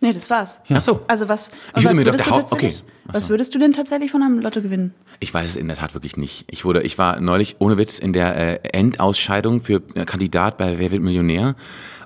Nee, 0.00 0.12
das 0.12 0.28
war's. 0.30 0.60
Ach 0.68 0.80
so. 0.80 1.02
Also 1.06 1.28
was, 1.28 1.52
Ich 1.76 1.84
würde 1.84 1.90
was 1.90 1.96
mir 1.96 2.06
würdest 2.06 2.26
Dr. 2.26 2.38
du 2.42 2.46
Hau- 2.48 2.52
okay. 2.52 2.74
Was 3.12 3.28
würdest 3.28 3.54
du 3.54 3.58
denn 3.58 3.72
tatsächlich 3.72 4.10
von 4.10 4.22
einem 4.22 4.38
Lotto 4.38 4.62
gewinnen? 4.62 4.94
Ich 5.20 5.32
weiß 5.32 5.50
es 5.50 5.56
in 5.56 5.68
der 5.68 5.76
Tat 5.76 5.94
wirklich 5.94 6.16
nicht. 6.16 6.44
Ich 6.50 6.64
wurde, 6.64 6.82
ich 6.82 6.98
war 6.98 7.20
neulich 7.20 7.56
ohne 7.58 7.76
Witz 7.76 7.98
in 7.98 8.12
der 8.12 8.36
äh, 8.36 8.68
Endausscheidung 8.72 9.62
für 9.62 9.82
äh, 9.94 10.04
Kandidat 10.04 10.56
bei 10.56 10.78
Wer 10.78 10.90
wird 10.90 11.02
Millionär. 11.02 11.54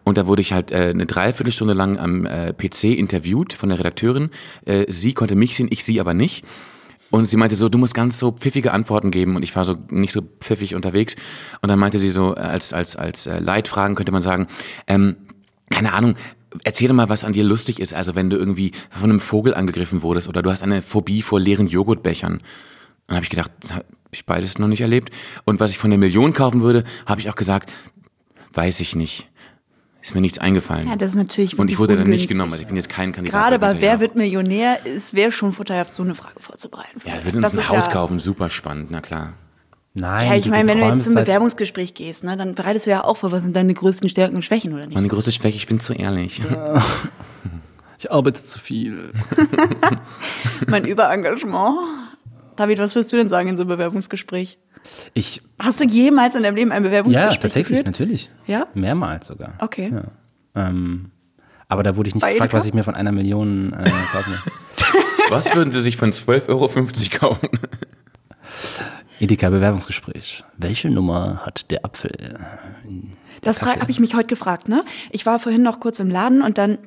Und 0.04 0.18
da 0.18 0.26
wurde 0.26 0.42
ich 0.42 0.52
halt 0.52 0.70
äh, 0.70 0.90
eine 0.90 1.06
Dreiviertelstunde 1.06 1.74
lang 1.74 1.98
am 1.98 2.26
äh, 2.26 2.52
PC 2.52 2.84
interviewt 2.84 3.52
von 3.52 3.68
der 3.68 3.78
Redakteurin. 3.78 4.30
Äh, 4.64 4.86
sie 4.88 5.14
konnte 5.14 5.36
mich 5.36 5.56
sehen, 5.56 5.68
ich 5.70 5.84
sie 5.84 6.00
aber 6.00 6.14
nicht. 6.14 6.44
Und 7.10 7.24
sie 7.24 7.36
meinte 7.36 7.54
so, 7.54 7.68
du 7.68 7.78
musst 7.78 7.94
ganz 7.94 8.18
so 8.18 8.32
pfiffige 8.32 8.72
Antworten 8.72 9.10
geben. 9.10 9.36
Und 9.36 9.42
ich 9.42 9.54
war 9.54 9.64
so 9.64 9.76
nicht 9.90 10.12
so 10.12 10.22
pfiffig 10.40 10.74
unterwegs. 10.74 11.16
Und 11.62 11.68
dann 11.68 11.78
meinte 11.78 11.98
sie 11.98 12.10
so, 12.10 12.34
äh, 12.34 12.40
als, 12.40 12.72
als, 12.72 12.96
als 12.96 13.26
äh, 13.26 13.38
Leitfragen 13.38 13.94
könnte 13.94 14.12
man 14.12 14.22
sagen, 14.22 14.48
ähm, 14.86 15.16
keine 15.70 15.92
Ahnung, 15.92 16.14
erzähl 16.64 16.92
mal, 16.92 17.08
was 17.08 17.24
an 17.24 17.32
dir 17.32 17.44
lustig 17.44 17.80
ist. 17.80 17.94
Also 17.94 18.14
wenn 18.14 18.30
du 18.30 18.36
irgendwie 18.36 18.72
von 18.90 19.10
einem 19.10 19.20
Vogel 19.20 19.54
angegriffen 19.54 20.02
wurdest 20.02 20.28
oder 20.28 20.42
du 20.42 20.50
hast 20.50 20.62
eine 20.62 20.82
Phobie 20.82 21.22
vor 21.22 21.40
leeren 21.40 21.66
Joghurtbechern. 21.66 22.40
Dann 23.06 23.14
habe 23.14 23.24
ich 23.24 23.30
gedacht, 23.30 23.50
habe 23.70 23.84
ich 24.10 24.26
beides 24.26 24.58
noch 24.58 24.68
nicht 24.68 24.80
erlebt. 24.80 25.10
Und 25.44 25.60
was 25.60 25.70
ich 25.70 25.78
von 25.78 25.90
der 25.90 25.98
Million 25.98 26.32
kaufen 26.32 26.62
würde, 26.62 26.84
habe 27.06 27.20
ich 27.20 27.30
auch 27.30 27.36
gesagt, 27.36 27.72
weiß 28.52 28.80
ich 28.80 28.96
nicht. 28.96 29.28
Ist 30.02 30.14
mir 30.14 30.20
nichts 30.20 30.38
eingefallen. 30.38 30.86
Ja, 30.86 30.94
das 30.94 31.10
ist 31.10 31.14
natürlich 31.16 31.58
Und 31.58 31.68
ich 31.68 31.80
wurde 31.80 31.96
dann 31.96 32.08
nicht 32.08 32.28
genommen. 32.28 32.52
Also 32.52 32.62
ich 32.62 32.68
bin 32.68 32.76
jetzt 32.76 32.88
kein 32.88 33.10
Kandidat. 33.10 33.40
Gerade 33.40 33.58
bei 33.58 33.80
Wer 33.80 33.98
wird 33.98 34.14
Millionär, 34.14 34.78
es 34.84 35.14
wäre 35.14 35.32
schon 35.32 35.52
futterhaft, 35.52 35.94
so 35.94 36.04
eine 36.04 36.14
Frage 36.14 36.38
vorzubereiten. 36.38 37.00
Ja, 37.04 37.14
wir 37.14 37.25
würden 37.25 37.42
uns 37.42 37.52
Das 37.52 37.58
ein 37.58 37.68
Haus 37.76 37.86
ja, 37.86 37.92
kaufen, 37.92 38.20
super 38.20 38.48
spannend, 38.48 38.92
na 38.92 39.00
klar. 39.00 39.34
Nein, 39.98 40.28
Ja, 40.28 40.36
ich 40.36 40.46
meine, 40.50 40.68
wenn 40.70 40.78
du 40.78 40.84
jetzt 40.86 41.04
zum 41.04 41.14
seit- 41.14 41.24
Bewerbungsgespräch 41.24 41.94
gehst, 41.94 42.22
ne, 42.22 42.36
dann 42.36 42.54
bereitest 42.54 42.84
du 42.86 42.90
ja 42.90 43.02
auch 43.04 43.16
vor, 43.16 43.32
was 43.32 43.42
sind 43.42 43.56
deine 43.56 43.72
größten 43.72 44.10
Stärken 44.10 44.36
und 44.36 44.42
Schwächen, 44.42 44.72
oder 44.74 44.84
nicht? 44.84 44.94
Meine 44.94 45.08
größte 45.08 45.32
Schwäche, 45.32 45.56
ich 45.56 45.66
bin 45.66 45.80
zu 45.80 45.92
ehrlich. 45.94 46.42
Ich 47.98 48.12
arbeite 48.12 48.44
zu 48.44 48.58
viel. 48.58 49.10
mein 50.68 50.84
Überengagement. 50.84 51.78
David, 52.54 52.78
was 52.78 52.94
würdest 52.94 53.10
du 53.12 53.16
denn 53.16 53.28
sagen 53.30 53.48
in 53.48 53.56
so 53.56 53.62
einem 53.62 53.68
Bewerbungsgespräch? 53.70 54.58
Ich, 55.14 55.42
Hast 55.58 55.80
du 55.80 55.84
jemals 55.86 56.34
in 56.36 56.42
deinem 56.42 56.56
Leben 56.56 56.72
ein 56.72 56.82
ja, 56.82 56.88
Bewerbungsgespräch 56.90 57.38
tatsächlich, 57.38 57.78
geführt? 57.78 57.86
natürlich. 57.86 58.30
Ja? 58.46 58.66
Mehrmals 58.74 59.26
sogar. 59.26 59.54
Okay. 59.60 59.92
Ja. 60.54 60.68
Ähm, 60.68 61.10
aber 61.68 61.82
da 61.82 61.96
wurde 61.96 62.08
ich 62.10 62.14
nicht 62.14 62.20
Bei 62.22 62.32
gefragt, 62.34 62.52
Edeka? 62.52 62.58
was 62.60 62.66
ich 62.66 62.74
mir 62.74 62.84
von 62.84 62.94
einer 62.94 63.12
Million 63.12 63.72
äh, 63.72 63.90
kaufen. 64.12 64.34
Was 65.30 65.54
würden 65.54 65.72
Sie 65.72 65.80
sich 65.80 65.96
von 65.96 66.12
12,50 66.12 66.48
Euro 66.50 66.68
kaufen? 67.18 67.48
Edeka 69.20 69.49
Bewerbungsgespräch. 69.50 70.44
Welche 70.56 70.90
Nummer 70.90 71.40
hat 71.44 71.70
der 71.70 71.85
Apfel? 71.85 72.38
Das 73.42 73.62
habe 73.62 73.90
ich 73.90 74.00
mich 74.00 74.14
heute 74.14 74.26
gefragt, 74.28 74.68
ne? 74.68 74.85
Ich 75.11 75.26
war 75.26 75.38
vorhin 75.38 75.62
noch 75.62 75.80
kurz 75.80 75.99
im 76.00 76.11
Laden 76.11 76.42
und 76.42 76.58
dann 76.58 76.78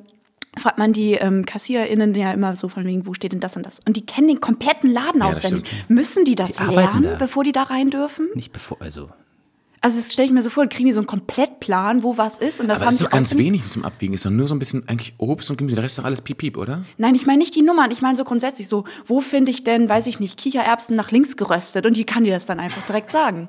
fragt 0.56 0.78
man 0.78 0.92
die 0.92 1.14
ähm, 1.14 1.44
KassiererInnen 1.46 2.14
ja 2.14 2.32
immer 2.32 2.56
so 2.56 2.68
von 2.68 2.84
wegen, 2.84 3.06
wo 3.06 3.14
steht 3.14 3.32
denn 3.32 3.40
das 3.40 3.56
und 3.56 3.64
das? 3.64 3.80
Und 3.86 3.96
die 3.96 4.04
kennen 4.04 4.28
den 4.28 4.40
kompletten 4.40 4.92
Laden 4.92 5.20
das 5.20 5.36
auswendig. 5.44 5.64
Müssen 5.88 6.24
die 6.24 6.34
das 6.34 6.56
Die 6.56 6.64
lernen, 6.64 7.04
da. 7.04 7.14
bevor 7.16 7.44
die 7.44 7.52
da 7.52 7.64
rein 7.64 7.90
dürfen? 7.90 8.28
Nicht 8.34 8.52
bevor, 8.52 8.80
also. 8.80 9.10
Also 9.82 9.96
das 9.96 10.12
stelle 10.12 10.26
ich 10.26 10.32
mir 10.32 10.42
so 10.42 10.50
vor, 10.50 10.66
kriegen 10.66 10.86
die 10.86 10.92
so 10.92 11.00
einen 11.00 11.06
Komplettplan, 11.06 12.02
wo 12.02 12.18
was 12.18 12.38
ist 12.38 12.60
und 12.60 12.68
das 12.68 12.76
Aber 12.76 12.86
haben 12.86 12.94
ist 12.94 13.02
doch 13.02 13.10
ganz 13.10 13.34
wenig 13.36 13.70
zum 13.70 13.82
Abwiegen. 13.82 14.12
Ist 14.12 14.26
doch 14.26 14.30
nur 14.30 14.46
so 14.46 14.54
ein 14.54 14.58
bisschen 14.58 14.86
eigentlich 14.88 15.14
Obst 15.16 15.48
und 15.48 15.56
Gemüse. 15.56 15.76
Der 15.76 15.84
Rest 15.84 15.92
ist 15.92 15.98
doch 15.98 16.04
alles 16.04 16.20
Piep, 16.20 16.36
Piep, 16.36 16.58
oder? 16.58 16.84
Nein, 16.98 17.14
ich 17.14 17.26
meine 17.26 17.38
nicht 17.38 17.54
die 17.54 17.62
Nummern, 17.62 17.90
ich 17.90 18.02
meine 18.02 18.16
so 18.16 18.24
grundsätzlich 18.24 18.68
so, 18.68 18.84
wo 19.06 19.22
finde 19.22 19.50
ich 19.50 19.64
denn, 19.64 19.88
weiß 19.88 20.06
ich 20.06 20.20
nicht, 20.20 20.38
Kichererbsen 20.38 20.96
nach 20.96 21.10
links 21.10 21.38
geröstet 21.38 21.86
und 21.86 21.96
die 21.96 22.04
kann 22.04 22.24
dir 22.24 22.34
das 22.34 22.44
dann 22.44 22.60
einfach 22.60 22.84
direkt 22.84 23.10
sagen. 23.10 23.48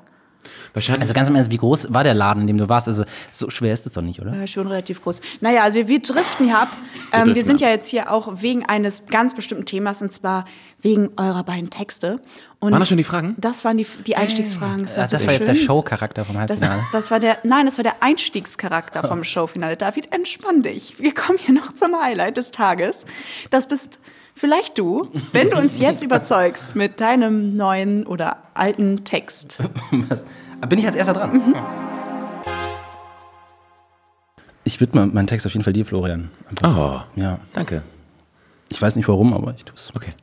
Wahrscheinlich. 0.74 1.02
Also 1.02 1.14
ganz 1.14 1.28
im 1.28 1.34
Ernst, 1.34 1.50
wie 1.50 1.58
groß 1.58 1.92
war 1.92 2.04
der 2.04 2.14
Laden, 2.14 2.42
in 2.42 2.46
dem 2.46 2.58
du 2.58 2.68
warst? 2.68 2.88
Also 2.88 3.04
so 3.32 3.50
schwer 3.50 3.72
ist 3.72 3.86
es 3.86 3.92
doch 3.94 4.02
nicht, 4.02 4.20
oder? 4.20 4.34
Ja, 4.34 4.46
schon 4.46 4.66
relativ 4.66 5.02
groß. 5.02 5.20
Naja, 5.40 5.62
also 5.62 5.76
wir, 5.78 5.88
wir 5.88 6.00
driften 6.00 6.46
hier 6.46 6.58
ab. 6.58 6.76
Ähm, 7.12 7.34
wir, 7.34 7.44
sind 7.44 7.56
ab. 7.56 7.60
ja 7.62 7.68
jetzt 7.68 7.88
hier 7.88 8.10
auch 8.10 8.42
wegen 8.42 8.64
eines 8.66 9.06
ganz 9.06 9.34
bestimmten 9.34 9.64
Themas 9.66 10.02
und 10.02 10.12
zwar 10.12 10.44
wegen 10.80 11.10
eurer 11.16 11.44
beiden 11.44 11.70
Texte. 11.70 12.20
Und 12.58 12.72
Waren 12.72 12.80
das 12.80 12.88
schon 12.88 12.98
die 12.98 13.04
Fragen? 13.04 13.36
Das 13.38 13.64
waren 13.64 13.76
die, 13.76 13.86
die 14.06 14.16
Einstiegsfragen. 14.16 14.82
Das 14.82 14.96
war, 14.96 15.04
Ja, 15.04 15.10
das 15.10 15.26
war 15.26 15.34
jetzt 15.34 15.48
der. 15.48 15.54
Showcharakter 15.54 16.24
vom 16.24 16.34
Das, 16.34 16.50
Halbfinale. 16.50 16.82
das 16.92 17.10
war 17.10 17.20
der, 17.20 17.38
nein, 17.44 17.66
das 17.66 17.78
war 17.78 17.82
der 17.84 18.02
Einstiegscharakter 18.02 19.06
vom 19.06 19.22
Showfinale. 19.24 19.76
David, 19.76 20.12
entspann 20.12 20.62
dich. 20.62 20.98
Wir 20.98 21.14
kommen 21.14 21.38
hier 21.38 21.54
noch 21.54 21.72
zum 21.72 21.94
Highlight 22.00 22.36
des 22.36 22.50
Tages. 22.50 23.04
Das 23.50 23.68
bist 23.68 24.00
vielleicht 24.34 24.78
du, 24.78 25.08
wenn 25.32 25.50
du 25.50 25.58
uns 25.58 25.78
jetzt 25.78 26.02
überzeugst 26.02 26.74
mit 26.74 27.00
deinem 27.00 27.56
neuen 27.56 28.06
oder 28.06 28.38
alten 28.54 29.04
Text. 29.04 29.58
Was? 30.08 30.24
Bin 30.68 30.78
ich 30.78 30.86
als 30.86 30.96
erster 30.96 31.14
dran? 31.14 31.54
Ich 34.64 34.80
widme 34.80 35.06
meinen 35.06 35.26
Text 35.26 35.46
auf 35.46 35.52
jeden 35.52 35.64
Fall 35.64 35.72
dir, 35.72 35.84
Florian. 35.84 36.30
Oh, 36.64 37.00
Ja. 37.16 37.38
danke. 37.52 37.82
Ich 38.70 38.80
weiß 38.80 38.96
nicht 38.96 39.08
warum, 39.08 39.34
aber 39.34 39.52
ich 39.54 39.64
tue 39.64 39.76
es. 39.76 39.92
Okay. 39.94 40.14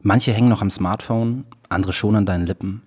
Manche 0.00 0.32
hängen 0.32 0.48
noch 0.48 0.62
am 0.62 0.70
Smartphone, 0.70 1.44
andere 1.68 1.92
schon 1.92 2.16
an 2.16 2.26
deinen 2.26 2.46
Lippen. 2.46 2.82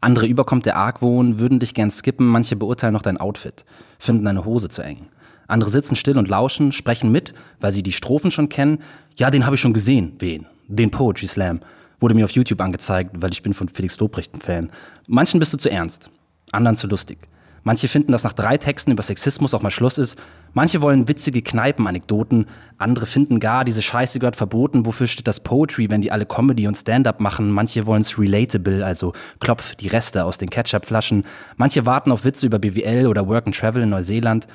Andere 0.00 0.26
überkommt 0.26 0.66
der 0.66 0.76
Argwohn, 0.76 1.38
würden 1.38 1.58
dich 1.60 1.74
gern 1.74 1.90
skippen, 1.90 2.26
manche 2.26 2.56
beurteilen 2.56 2.92
noch 2.92 3.02
dein 3.02 3.18
Outfit, 3.18 3.64
finden 3.98 4.24
deine 4.24 4.44
Hose 4.44 4.68
zu 4.68 4.82
eng. 4.82 5.08
Andere 5.46 5.70
sitzen 5.70 5.96
still 5.96 6.18
und 6.18 6.28
lauschen, 6.28 6.72
sprechen 6.72 7.10
mit, 7.12 7.34
weil 7.60 7.72
sie 7.72 7.82
die 7.82 7.92
Strophen 7.92 8.30
schon 8.30 8.48
kennen. 8.48 8.78
Ja, 9.16 9.30
den 9.30 9.46
habe 9.46 9.56
ich 9.56 9.60
schon 9.60 9.74
gesehen. 9.74 10.14
Wen? 10.18 10.46
Den 10.68 10.90
Poetry 10.90 11.26
Slam. 11.26 11.60
Wurde 12.00 12.14
mir 12.14 12.24
auf 12.24 12.32
YouTube 12.32 12.60
angezeigt, 12.60 13.12
weil 13.20 13.32
ich 13.32 13.42
bin 13.42 13.54
von 13.54 13.68
Felix 13.68 13.98
Lobrecht 13.98 14.34
ein 14.34 14.40
Fan. 14.40 14.70
Manchen 15.06 15.38
bist 15.38 15.52
du 15.52 15.58
zu 15.58 15.70
ernst, 15.70 16.10
anderen 16.52 16.76
zu 16.76 16.86
lustig. 16.86 17.18
Manche 17.66 17.88
finden, 17.88 18.12
dass 18.12 18.24
nach 18.24 18.34
drei 18.34 18.58
Texten 18.58 18.90
über 18.90 19.02
Sexismus 19.02 19.54
auch 19.54 19.62
mal 19.62 19.70
Schluss 19.70 19.96
ist. 19.96 20.18
Manche 20.52 20.82
wollen 20.82 21.08
witzige 21.08 21.40
Kneipenanekdoten. 21.40 22.46
Andere 22.76 23.06
finden 23.06 23.40
gar, 23.40 23.64
diese 23.64 23.80
Scheiße 23.80 24.18
gehört 24.18 24.36
verboten. 24.36 24.84
Wofür 24.84 25.06
steht 25.06 25.26
das 25.26 25.40
Poetry, 25.40 25.88
wenn 25.88 26.02
die 26.02 26.12
alle 26.12 26.26
Comedy 26.26 26.68
und 26.68 26.76
Stand-up 26.76 27.20
machen? 27.20 27.50
Manche 27.50 27.86
wollen's 27.86 28.18
relatable, 28.18 28.84
also 28.84 29.14
klopf 29.40 29.74
die 29.76 29.88
Reste 29.88 30.26
aus 30.26 30.36
den 30.36 30.50
Ketchupflaschen. 30.50 31.24
Manche 31.56 31.86
warten 31.86 32.12
auf 32.12 32.26
Witze 32.26 32.44
über 32.44 32.58
BWL 32.58 33.06
oder 33.06 33.26
Work 33.28 33.46
and 33.46 33.56
Travel 33.56 33.82
in 33.82 33.88
Neuseeland. 33.88 34.46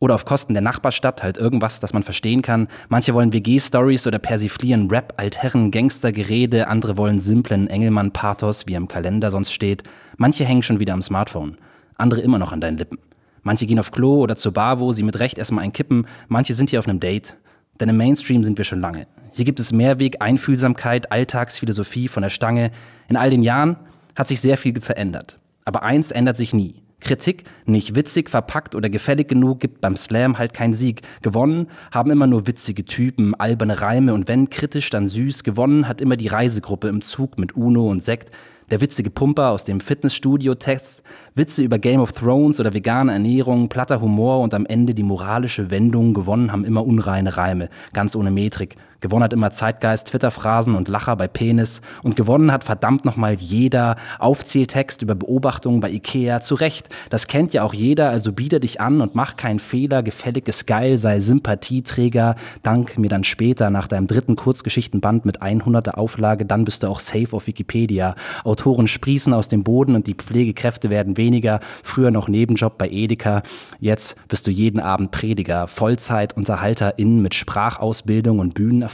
Oder 0.00 0.14
auf 0.14 0.24
Kosten 0.24 0.54
der 0.54 0.62
Nachbarstadt, 0.62 1.22
halt 1.22 1.38
irgendwas, 1.38 1.80
das 1.80 1.92
man 1.92 2.02
verstehen 2.02 2.42
kann. 2.42 2.68
Manche 2.88 3.14
wollen 3.14 3.32
WG-Stories 3.32 4.06
oder 4.06 4.18
persiflieren 4.18 4.90
Rap, 4.90 5.14
Altherren, 5.16 5.70
Gangstergerede. 5.70 6.68
Andere 6.68 6.96
wollen 6.96 7.20
simplen 7.20 7.68
Engelmann-Pathos, 7.68 8.66
wie 8.66 8.74
im 8.74 8.88
Kalender 8.88 9.30
sonst 9.30 9.52
steht. 9.52 9.82
Manche 10.16 10.44
hängen 10.44 10.62
schon 10.62 10.80
wieder 10.80 10.92
am 10.92 11.02
Smartphone. 11.02 11.56
Andere 11.96 12.20
immer 12.20 12.38
noch 12.38 12.52
an 12.52 12.60
deinen 12.60 12.78
Lippen. 12.78 12.98
Manche 13.42 13.66
gehen 13.66 13.78
auf 13.78 13.92
Klo 13.92 14.20
oder 14.20 14.36
zur 14.36 14.52
Bar, 14.52 14.80
wo 14.80 14.92
sie 14.92 15.02
mit 15.02 15.18
Recht 15.18 15.38
erstmal 15.38 15.64
einkippen. 15.64 16.06
Manche 16.28 16.54
sind 16.54 16.70
hier 16.70 16.78
auf 16.78 16.88
einem 16.88 17.00
Date. 17.00 17.36
Denn 17.80 17.88
im 17.88 17.96
Mainstream 17.96 18.44
sind 18.44 18.56
wir 18.56 18.64
schon 18.64 18.80
lange. 18.80 19.06
Hier 19.32 19.44
gibt 19.44 19.58
es 19.58 19.72
Mehrweg, 19.72 20.22
Einfühlsamkeit, 20.22 21.10
Alltagsphilosophie 21.10 22.08
von 22.08 22.22
der 22.22 22.30
Stange. 22.30 22.70
In 23.08 23.16
all 23.16 23.30
den 23.30 23.42
Jahren 23.42 23.76
hat 24.14 24.28
sich 24.28 24.40
sehr 24.40 24.56
viel 24.56 24.80
verändert. 24.80 25.38
Aber 25.64 25.82
eins 25.82 26.10
ändert 26.10 26.36
sich 26.36 26.54
nie. 26.54 26.83
Kritik, 27.04 27.44
nicht 27.66 27.94
witzig, 27.94 28.30
verpackt 28.30 28.74
oder 28.74 28.88
gefällig 28.88 29.28
genug, 29.28 29.60
gibt 29.60 29.80
beim 29.80 29.94
Slam 29.94 30.38
halt 30.38 30.54
keinen 30.54 30.74
Sieg. 30.74 31.02
Gewonnen 31.22 31.68
haben 31.92 32.10
immer 32.10 32.26
nur 32.26 32.46
witzige 32.46 32.84
Typen, 32.84 33.34
alberne 33.34 33.80
Reime 33.80 34.14
und 34.14 34.26
wenn 34.26 34.50
kritisch, 34.50 34.90
dann 34.90 35.06
süß. 35.06 35.44
Gewonnen 35.44 35.86
hat 35.86 36.00
immer 36.00 36.16
die 36.16 36.28
Reisegruppe 36.28 36.88
im 36.88 37.02
Zug 37.02 37.38
mit 37.38 37.56
Uno 37.56 37.88
und 37.88 38.02
Sekt. 38.02 38.30
Der 38.70 38.80
witzige 38.80 39.10
Pumper 39.10 39.50
aus 39.50 39.64
dem 39.64 39.78
Fitnessstudio-Text, 39.78 41.02
Witze 41.34 41.62
über 41.62 41.78
Game 41.78 42.00
of 42.00 42.12
Thrones 42.12 42.60
oder 42.60 42.72
vegane 42.72 43.12
Ernährung, 43.12 43.68
platter 43.68 44.00
Humor 44.00 44.40
und 44.40 44.54
am 44.54 44.64
Ende 44.64 44.94
die 44.94 45.02
moralische 45.02 45.70
Wendung. 45.70 46.14
Gewonnen 46.14 46.50
haben 46.50 46.64
immer 46.64 46.86
unreine 46.86 47.36
Reime, 47.36 47.68
ganz 47.92 48.16
ohne 48.16 48.30
Metrik. 48.30 48.76
Gewonnen 49.04 49.24
hat 49.24 49.34
immer 49.34 49.50
Zeitgeist, 49.50 50.08
Twitter-Phrasen 50.08 50.74
und 50.74 50.88
Lacher 50.88 51.14
bei 51.16 51.28
Penis. 51.28 51.82
Und 52.02 52.16
gewonnen 52.16 52.50
hat 52.50 52.64
verdammt 52.64 53.04
nochmal 53.04 53.34
jeder 53.34 53.96
Aufzähltext 54.18 55.02
über 55.02 55.14
Beobachtungen 55.14 55.80
bei 55.80 55.90
Ikea. 55.90 56.40
Zu 56.40 56.54
Recht, 56.54 56.88
das 57.10 57.26
kennt 57.26 57.52
ja 57.52 57.64
auch 57.64 57.74
jeder, 57.74 58.08
also 58.08 58.32
biete 58.32 58.60
dich 58.60 58.80
an 58.80 59.02
und 59.02 59.14
mach 59.14 59.36
keinen 59.36 59.58
Fehler. 59.58 60.02
Gefälliges 60.02 60.64
Geil, 60.64 60.96
sei 60.96 61.20
Sympathieträger. 61.20 62.36
Dank 62.62 62.96
mir 62.96 63.10
dann 63.10 63.24
später 63.24 63.68
nach 63.68 63.88
deinem 63.88 64.06
dritten 64.06 64.36
Kurzgeschichtenband 64.36 65.26
mit 65.26 65.42
100er 65.42 65.96
Auflage, 65.96 66.46
dann 66.46 66.64
bist 66.64 66.82
du 66.82 66.86
auch 66.86 67.00
safe 67.00 67.36
auf 67.36 67.46
Wikipedia. 67.46 68.14
Autoren 68.42 68.88
sprießen 68.88 69.34
aus 69.34 69.48
dem 69.48 69.64
Boden 69.64 69.96
und 69.96 70.06
die 70.06 70.14
Pflegekräfte 70.14 70.88
werden 70.88 71.18
weniger. 71.18 71.60
Früher 71.82 72.10
noch 72.10 72.28
Nebenjob 72.28 72.78
bei 72.78 72.88
Edeka. 72.88 73.42
Jetzt 73.80 74.16
bist 74.28 74.46
du 74.46 74.50
jeden 74.50 74.80
Abend 74.80 75.10
Prediger, 75.10 75.66
Vollzeit-UnterhalterInnen 75.66 77.20
mit 77.20 77.34
Sprachausbildung 77.34 78.38
und 78.38 78.54
Bühnenerfahrung. 78.54 78.93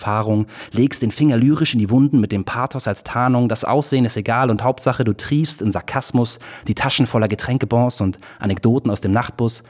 Legst 0.73 1.02
den 1.02 1.11
Finger 1.11 1.37
lyrisch 1.37 1.75
in 1.75 1.78
die 1.78 1.90
Wunden 1.90 2.21
mit 2.21 2.33
dem 2.33 2.45
Pathos 2.45 2.88
als 2.88 3.04
Tarnung. 3.04 3.49
Das 3.49 3.64
Aussehen 3.64 4.04
ist 4.04 4.16
egal 4.16 4.50
und 4.50 4.62
Hauptsache 4.62 5.04
du 5.04 5.12
triefst 5.12 5.62
in 5.62 5.71
Sarkasmus, 5.71 6.38
die 6.69 6.75
Taschen 6.75 7.07
voller 7.07 7.28
Getränkebons 7.28 8.00
und 8.00 8.19
Anekdoten 8.38 8.90
aus 8.90 9.00
dem 9.00 9.12
Nachtbus. 9.12 9.62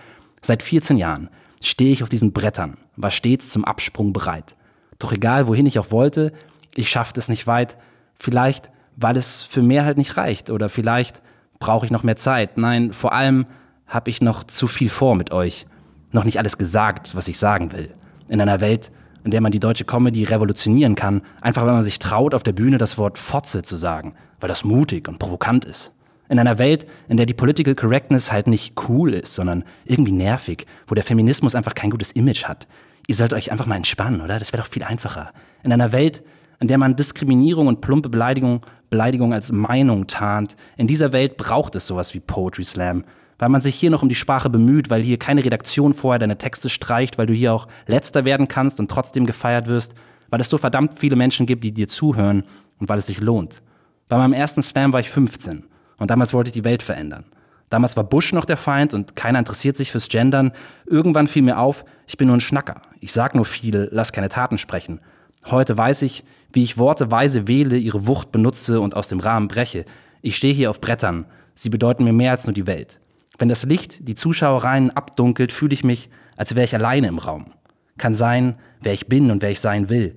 Seit 0.43 0.63
14 0.63 0.97
Jahren 0.97 1.29
stehe 1.61 1.93
ich 1.93 2.03
auf 2.03 2.09
diesen 2.09 2.33
Brettern, 2.33 2.77
war 2.97 3.11
stets 3.11 3.51
zum 3.51 3.65
Absprung 3.65 4.13
bereit. 4.13 4.57
Doch 4.99 5.13
egal, 5.13 5.47
wohin 5.47 5.67
ich 5.67 5.79
auch 5.79 5.91
wollte, 5.91 6.33
ich 6.75 6.89
schaffte 6.89 7.21
es 7.21 7.29
nicht 7.29 7.47
weit. 7.47 7.77
Vielleicht, 8.15 8.71
weil 8.97 9.17
es 9.17 9.43
für 9.43 9.63
mehr 9.63 9.85
halt 9.85 9.99
nicht 9.99 10.17
reicht. 10.17 10.51
Oder 10.51 10.69
vielleicht 10.69 11.23
brauche 11.59 11.87
ich 11.87 11.93
noch 11.93 12.03
mehr 12.03 12.17
Zeit. 12.17 12.59
Nein, 12.59 12.93
vor 12.93 13.13
allem 13.13 13.47
habe 13.87 14.11
ich 14.11 14.21
noch 14.21 14.45
zu 14.45 14.69
viel 14.69 14.89
vor 14.89 15.17
mit 15.17 15.33
euch. 15.33 15.67
Noch 16.13 16.25
nicht 16.25 16.39
alles 16.39 16.59
gesagt, 16.59 17.15
was 17.15 17.29
ich 17.29 17.39
sagen 17.39 17.73
will. 17.73 17.93
In 18.29 18.41
einer 18.41 18.61
Welt, 18.61 18.93
in 19.25 19.31
der 19.31 19.41
man 19.41 19.53
die 19.53 19.61
deutsche 19.61 19.85
Comedy 19.85 20.25
revolutionieren 20.25 20.95
kann, 20.95 21.23
einfach 21.41 21.65
weil 21.67 21.73
man 21.73 21.85
sich 21.85 21.99
traut, 21.99 22.35
auf 22.35 22.43
der 22.43 22.53
Bühne 22.53 22.79
das 22.79 22.99
Wort 22.99 23.19
Fotze 23.19 23.63
zu 23.63 23.77
sagen, 23.77 24.15
weil 24.41 24.49
das 24.49 24.65
mutig 24.65 25.09
und 25.09 25.19
provokant 25.19 25.65
ist. 25.65 25.93
In 26.29 26.39
einer 26.39 26.59
Welt, 26.59 26.87
in 27.09 27.17
der 27.17 27.27
die 27.27 27.35
Political 27.35 27.75
Correctness 27.75 28.31
halt 28.31 28.47
nicht 28.47 28.75
cool 28.89 29.15
ist, 29.15 29.35
sondern 29.35 29.65
irgendwie 29.85 30.13
nervig, 30.13 30.67
wo 30.87 30.95
der 30.95 31.05
Feminismus 31.05 31.55
einfach 31.55 31.75
kein 31.75 31.91
gutes 31.91 32.13
Image 32.13 32.45
hat. 32.45 32.69
Ihr 33.09 33.17
sollt 33.17 33.33
euch 33.33 33.51
einfach 33.51 33.67
mal 33.67 33.77
entspannen, 33.77 34.21
oder? 34.21 34.39
Das 34.39 34.53
wäre 34.53 34.63
doch 34.63 34.71
viel 34.71 34.85
einfacher. 34.85 35.33
In 35.65 35.73
einer 35.73 35.91
Welt, 35.91 36.23
in 36.61 36.69
der 36.69 36.79
man 36.79 36.95
Diskriminierung 36.95 37.67
und 37.67 37.81
plumpe 37.81 38.09
Beleidigung, 38.09 38.61
Beleidigung 38.91 39.33
als 39.33 39.51
Meinung 39.51 40.07
tarnt. 40.07 40.57
In 40.77 40.87
dieser 40.87 41.13
Welt 41.13 41.37
braucht 41.37 41.75
es 41.75 41.87
sowas 41.87 42.15
wie 42.15 42.21
Poetry 42.21 42.65
Slam, 42.65 43.05
weil 43.41 43.49
man 43.49 43.63
sich 43.63 43.75
hier 43.75 43.91
noch 43.91 44.03
um 44.03 44.11
die 44.11 44.15
Sprache 44.15 44.51
bemüht, 44.51 44.91
weil 44.91 45.03
hier 45.03 45.19
keine 45.19 45.43
Redaktion 45.43 45.95
vorher 45.95 46.19
deine 46.19 46.37
Texte 46.37 46.69
streicht, 46.69 47.17
weil 47.17 47.27
du 47.27 47.33
hier 47.33 47.55
auch 47.55 47.69
letzter 47.87 48.27
werden 48.27 48.49
kannst 48.49 48.79
und 48.79 48.91
trotzdem 48.91 49.25
gefeiert 49.25 49.67
wirst, 49.67 49.95
weil 50.29 50.43
es 50.43 50.51
so 50.51 50.59
verdammt 50.59 50.99
viele 50.99 51.17
Menschen 51.17 51.47
gibt, 51.47 51.65
die 51.65 51.73
dir 51.73 51.89
zuhören 51.89 52.45
und 52.79 52.91
weil 52.91 52.99
es 52.99 53.07
sich 53.07 53.19
lohnt. 53.19 53.63
Bei 54.09 54.19
meinem 54.19 54.35
ersten 54.35 54.61
Slam 54.61 54.93
war 54.93 55.01
ich 55.01 55.09
15 55.09 55.65
und 55.97 56.11
damals 56.11 56.35
wollte 56.35 56.49
ich 56.49 56.53
die 56.53 56.65
Welt 56.65 56.83
verändern. 56.83 57.25
Damals 57.71 57.97
war 57.97 58.05
Bush 58.05 58.35
noch 58.35 58.45
der 58.45 58.59
Feind 58.59 58.93
und 58.93 59.17
keiner 59.17 59.39
interessiert 59.39 59.77
sich 59.77 59.91
fürs 59.91 60.11
Gendern. 60.11 60.53
Irgendwann 60.85 61.27
fiel 61.27 61.43
mir 61.43 61.59
auf, 61.59 61.87
ich 62.07 62.19
bin 62.19 62.27
nur 62.27 62.37
ein 62.37 62.43
Schnacker. 62.43 62.83
Ich 63.01 63.15
sag 63.15 63.35
nur 63.35 63.47
viel, 63.47 63.89
lass 63.91 64.13
keine 64.13 64.29
Taten 64.29 64.59
sprechen. 64.59 65.01
Heute 65.47 65.79
weiß 65.79 66.03
ich, 66.03 66.25
wie 66.53 66.63
ich 66.63 66.77
Worte 66.77 67.11
weise 67.11 67.49
wähle, 67.49 67.79
ihre 67.79 68.07
Wucht 68.07 68.33
benutze 68.33 68.83
und 68.83 68.95
aus 68.95 69.09
dem 69.09 69.21
Rahmen 69.21 69.49
breche. 69.49 69.87
Ich 70.21 70.37
stehe 70.37 70.53
hier 70.53 70.69
auf 70.69 70.83
Brettern. 70.83 71.25
Sie 71.55 71.71
bedeuten 71.71 72.05
mir 72.05 72.13
mehr 72.13 72.33
als 72.33 72.47
nur 72.47 72.53
die 72.53 72.67
Welt. 72.67 73.01
Wenn 73.41 73.49
das 73.49 73.63
Licht 73.63 74.07
die 74.07 74.15
Zuschauereien 74.15 74.91
abdunkelt, 74.91 75.51
fühle 75.51 75.73
ich 75.73 75.83
mich, 75.83 76.11
als 76.37 76.55
wäre 76.55 76.67
ich 76.67 76.75
alleine 76.75 77.09
im 77.09 77.17
Raum. 77.17 77.55
Kann 77.97 78.13
sein, 78.13 78.57
wer 78.83 78.93
ich 78.93 79.09
bin 79.09 79.31
und 79.31 79.41
wer 79.41 79.51
ich 79.51 79.61
sein 79.61 79.89
will. 79.89 80.15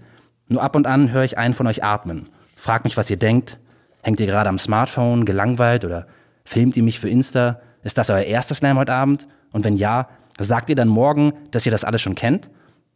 Nur 0.49 0.61
ab 0.61 0.75
und 0.75 0.85
an 0.85 1.13
höre 1.13 1.23
ich 1.23 1.37
einen 1.37 1.53
von 1.53 1.65
euch 1.65 1.85
atmen. 1.85 2.25
Frag 2.57 2.83
mich, 2.83 2.97
was 2.97 3.09
ihr 3.09 3.15
denkt. 3.15 3.59
Hängt 4.01 4.19
ihr 4.19 4.25
gerade 4.25 4.49
am 4.49 4.59
Smartphone, 4.59 5.23
gelangweilt 5.23 5.85
oder 5.85 6.05
filmt 6.43 6.75
ihr 6.75 6.83
mich 6.83 6.99
für 6.99 7.07
Insta? 7.07 7.61
Ist 7.81 7.97
das 7.97 8.09
euer 8.09 8.23
erster 8.23 8.55
Slam 8.55 8.77
heute 8.77 8.93
Abend? 8.93 9.29
Und 9.53 9.63
wenn 9.63 9.77
ja, 9.77 10.09
sagt 10.37 10.69
ihr 10.69 10.75
dann 10.75 10.89
morgen, 10.89 11.31
dass 11.51 11.65
ihr 11.65 11.71
das 11.71 11.85
alles 11.85 12.01
schon 12.01 12.15
kennt? 12.15 12.51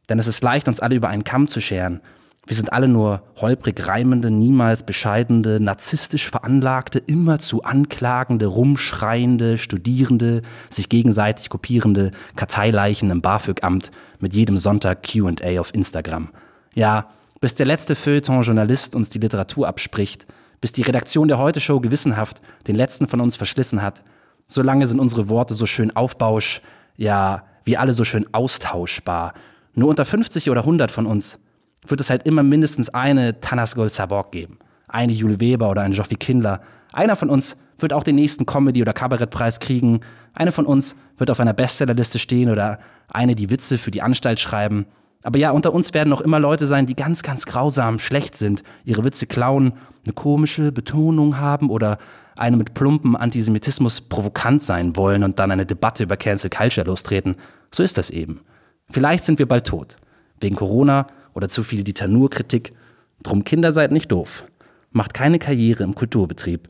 Denn 0.10 0.20
es 0.20 0.28
ist 0.28 0.44
leicht, 0.44 0.68
uns 0.68 0.82
alle 0.82 0.96
über 0.96 1.08
einen 1.08 1.24
Kamm 1.24 1.48
zu 1.48 1.62
scheren. 1.62 2.02
Wir 2.48 2.56
sind 2.56 2.72
alle 2.72 2.88
nur 2.88 3.24
holprig 3.36 3.90
reimende, 3.90 4.32
niemals 4.32 4.84
bescheidende, 4.84 5.60
narzisstisch 5.60 6.30
veranlagte, 6.30 6.98
immerzu 6.98 7.64
anklagende, 7.64 8.46
rumschreiende, 8.46 9.58
studierende, 9.58 10.44
sich 10.70 10.88
gegenseitig 10.88 11.50
kopierende 11.50 12.12
Karteileichen 12.38 13.12
im 13.12 13.20
BAföG-Amt 13.20 13.92
mit 14.20 14.34
jedem 14.34 14.58
Sonntag 14.58 15.06
Q&A 15.12 15.60
auf 15.60 15.74
Instagram. 15.74 16.30
Ja, 16.74 17.10
bis 17.42 17.56
der 17.56 17.66
letzte 17.66 17.96
Feuilleton-Journalist 17.96 18.96
uns 18.96 19.10
die 19.10 19.20
Literatur 19.20 19.68
abspricht, 19.68 20.26
bis 20.62 20.72
die 20.72 20.84
Redaktion 20.84 21.28
der 21.28 21.40
Heute-Show 21.40 21.82
gewissenhaft 21.82 22.40
den 22.66 22.78
letzten 22.78 23.10
von 23.10 23.20
uns 23.20 23.36
verschlissen 23.36 23.82
hat, 23.82 24.04
solange 24.46 24.88
sind 24.88 25.02
unsere 25.02 25.28
Worte 25.28 25.54
so 25.54 25.66
schön 25.66 25.94
aufbausch, 25.98 26.62
ja, 26.96 27.44
wir 27.66 27.82
alle 27.82 27.92
so 27.92 28.06
schön 28.06 28.26
austauschbar. 28.32 29.34
Nur 29.74 29.90
unter 29.90 30.06
50 30.06 30.50
oder 30.50 30.62
100 30.62 30.92
von 30.92 31.06
uns 31.06 31.42
wird 31.86 32.02
es 32.02 32.10
halt 32.10 32.26
immer 32.26 32.44
mindestens 32.44 32.90
eine 32.90 33.40
Tanas 33.42 33.76
Gol 33.76 33.90
Sabok 33.90 34.32
geben. 34.32 34.60
Eine 34.88 35.14
Jule 35.14 35.40
Weber 35.40 35.70
oder 35.70 35.82
ein 35.82 35.94
Joffi 35.94 36.16
Kindler. 36.16 36.62
Einer 36.94 37.16
von 37.16 37.30
uns 37.30 37.58
wird 37.78 37.94
auch 37.94 38.04
den 38.04 38.16
nächsten 38.16 38.46
Comedy- 38.46 38.82
oder 38.82 38.94
Kabarettpreis 38.94 39.60
kriegen. 39.60 40.02
Eine 40.34 40.52
von 40.52 40.66
uns 40.66 40.96
wird 41.18 41.30
auf 41.30 41.40
einer 41.40 41.54
Bestsellerliste 41.54 42.20
stehen 42.20 42.50
oder 42.50 42.80
eine, 43.12 43.36
die 43.36 43.50
Witze 43.50 43.78
für 43.78 43.92
die 43.92 44.02
Anstalt 44.02 44.40
schreiben. 44.40 44.86
Aber 45.24 45.40
ja, 45.40 45.52
unter 45.52 45.74
uns 45.74 45.94
werden 45.94 46.10
noch 46.10 46.22
immer 46.22 46.40
Leute 46.40 46.68
sein, 46.68 46.86
die 46.86 46.96
ganz, 46.96 47.24
ganz 47.24 47.46
grausam 47.46 48.00
schlecht 48.00 48.36
sind, 48.36 48.64
ihre 48.86 49.04
Witze 49.04 49.26
klauen, 49.26 49.74
eine 50.06 50.14
komische 50.14 50.72
Betonung 50.72 51.38
haben 51.38 51.70
oder 51.70 51.98
eine 52.38 52.56
mit 52.56 52.74
plumpen 52.74 53.16
Antisemitismus 53.16 54.02
provokant 54.02 54.62
sein 54.62 54.96
wollen 54.96 55.24
und 55.24 55.40
dann 55.40 55.52
eine 55.52 55.66
Debatte 55.66 56.04
über 56.04 56.18
Cancel 56.18 56.50
Culture 56.50 56.86
lostreten. 56.86 57.36
So 57.74 57.84
ist 57.84 57.98
das 57.98 58.10
eben. 58.10 58.42
Vielleicht 58.90 59.26
sind 59.26 59.40
wir 59.40 59.48
bald 59.48 59.66
tot. 59.66 59.98
Wegen 60.40 60.56
Corona 60.56 61.08
oder 61.38 61.50
zu 61.50 61.62
viel 61.64 61.84
Ditanur-Kritik. 61.84 62.74
Drum 63.22 63.44
Kinder 63.44 63.72
seid 63.72 63.92
nicht 63.92 64.12
doof. 64.12 64.44
Macht 64.92 65.14
keine 65.14 65.38
Karriere 65.38 65.84
im 65.84 65.94
Kulturbetrieb. 65.94 66.68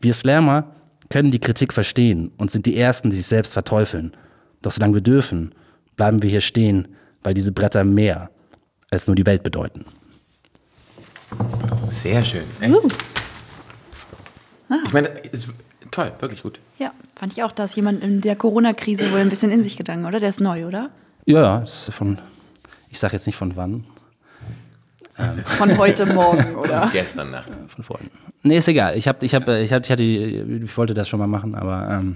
Wir 0.00 0.14
Slammer 0.14 0.72
können 1.10 1.30
die 1.30 1.38
Kritik 1.38 1.74
verstehen 1.74 2.32
und 2.38 2.50
sind 2.50 2.64
die 2.64 2.78
Ersten, 2.78 3.10
die 3.10 3.16
sich 3.16 3.26
selbst 3.26 3.52
verteufeln. 3.52 4.16
Doch 4.62 4.72
solange 4.72 4.94
wir 4.94 5.00
dürfen, 5.02 5.54
bleiben 5.96 6.22
wir 6.22 6.30
hier 6.30 6.40
stehen, 6.40 6.88
weil 7.22 7.34
diese 7.34 7.52
Bretter 7.52 7.84
mehr 7.84 8.30
als 8.90 9.06
nur 9.06 9.14
die 9.14 9.26
Welt 9.26 9.42
bedeuten. 9.42 9.84
Sehr 11.90 12.24
schön. 12.24 12.44
Echt? 12.60 12.74
Uh, 12.74 12.88
Ich 14.86 14.92
meine, 14.94 15.08
ist 15.08 15.48
toll, 15.90 16.12
wirklich 16.18 16.42
gut. 16.42 16.60
ja, 16.78 16.92
fand 17.14 17.34
ich 17.34 17.42
auch, 17.42 17.52
da 17.52 17.64
ist 17.64 17.76
jemand 17.76 18.02
in 18.02 18.22
der 18.22 18.36
Corona-Krise 18.36 19.12
wohl 19.12 19.18
ein 19.18 19.28
bisschen 19.28 19.50
in 19.50 19.62
sich 19.62 19.76
gegangen, 19.76 20.06
oder? 20.06 20.18
Der 20.18 20.30
ist 20.30 20.40
neu, 20.40 20.66
oder? 20.66 20.88
Ja, 21.26 21.42
ja, 21.42 21.60
das 21.60 21.88
ist 21.90 21.94
von, 21.94 22.18
ich 22.88 22.98
sage 22.98 23.12
jetzt 23.14 23.26
nicht 23.26 23.36
von 23.36 23.54
wann, 23.56 23.84
Von 25.44 25.76
heute 25.78 26.06
Morgen, 26.06 26.54
oder? 26.56 26.90
Gestern 26.92 27.30
Nacht. 27.30 27.50
von 27.68 27.84
vorhin. 27.84 28.10
Nee, 28.42 28.58
ist 28.58 28.68
egal. 28.68 28.96
Ich, 28.96 29.08
hab, 29.08 29.22
ich, 29.22 29.34
hab, 29.34 29.48
ich, 29.48 29.72
hab, 29.72 29.84
ich, 29.84 29.90
hatte, 29.90 30.02
ich 30.02 30.76
wollte 30.76 30.94
das 30.94 31.08
schon 31.08 31.18
mal 31.18 31.26
machen, 31.26 31.54
aber 31.54 31.88
ähm, 31.90 32.14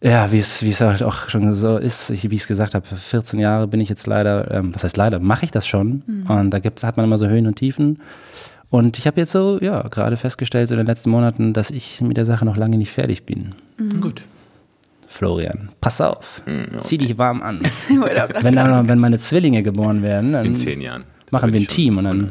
ja, 0.00 0.30
wie 0.30 0.38
es, 0.38 0.62
wie 0.62 0.70
es 0.70 0.80
halt 0.80 1.02
auch 1.02 1.28
schon 1.28 1.52
so 1.54 1.76
ist, 1.76 2.10
ich, 2.10 2.30
wie 2.30 2.34
ich 2.34 2.42
es 2.42 2.48
gesagt 2.48 2.74
habe, 2.74 2.86
14 2.86 3.40
Jahre 3.40 3.66
bin 3.66 3.80
ich 3.80 3.88
jetzt 3.88 4.06
leider, 4.06 4.50
ähm, 4.50 4.74
was 4.74 4.84
heißt 4.84 4.96
leider, 4.96 5.18
mache 5.18 5.44
ich 5.44 5.50
das 5.50 5.66
schon. 5.66 6.02
Und 6.28 6.50
da 6.50 6.58
gibt's, 6.58 6.84
hat 6.84 6.96
man 6.96 7.04
immer 7.04 7.18
so 7.18 7.26
Höhen 7.26 7.46
und 7.46 7.56
Tiefen. 7.56 8.00
Und 8.70 8.98
ich 8.98 9.06
habe 9.06 9.18
jetzt 9.20 9.32
so, 9.32 9.58
ja, 9.60 9.82
gerade 9.82 10.16
festgestellt 10.16 10.68
so 10.68 10.74
in 10.74 10.78
den 10.78 10.86
letzten 10.86 11.10
Monaten, 11.10 11.52
dass 11.52 11.70
ich 11.70 12.00
mit 12.00 12.16
der 12.16 12.24
Sache 12.24 12.44
noch 12.44 12.56
lange 12.56 12.76
nicht 12.76 12.92
fertig 12.92 13.24
bin. 13.24 13.54
Gut. 14.00 14.22
Florian, 15.08 15.70
pass 15.80 16.00
auf, 16.02 16.42
zieh 16.78 16.98
dich 16.98 17.16
warm 17.16 17.42
an. 17.42 17.62
Wenn, 18.42 18.54
dann, 18.54 18.88
wenn 18.88 18.98
meine 18.98 19.16
Zwillinge 19.16 19.62
geboren 19.62 20.02
werden, 20.02 20.34
dann 20.34 20.44
In 20.44 20.54
zehn 20.54 20.82
Jahren. 20.82 21.04
Machen 21.30 21.48
wir 21.48 21.52
bin 21.52 21.60
ein 21.60 21.62
ich 21.62 21.68
Team 21.68 21.98
und 21.98 22.04
dann. 22.04 22.30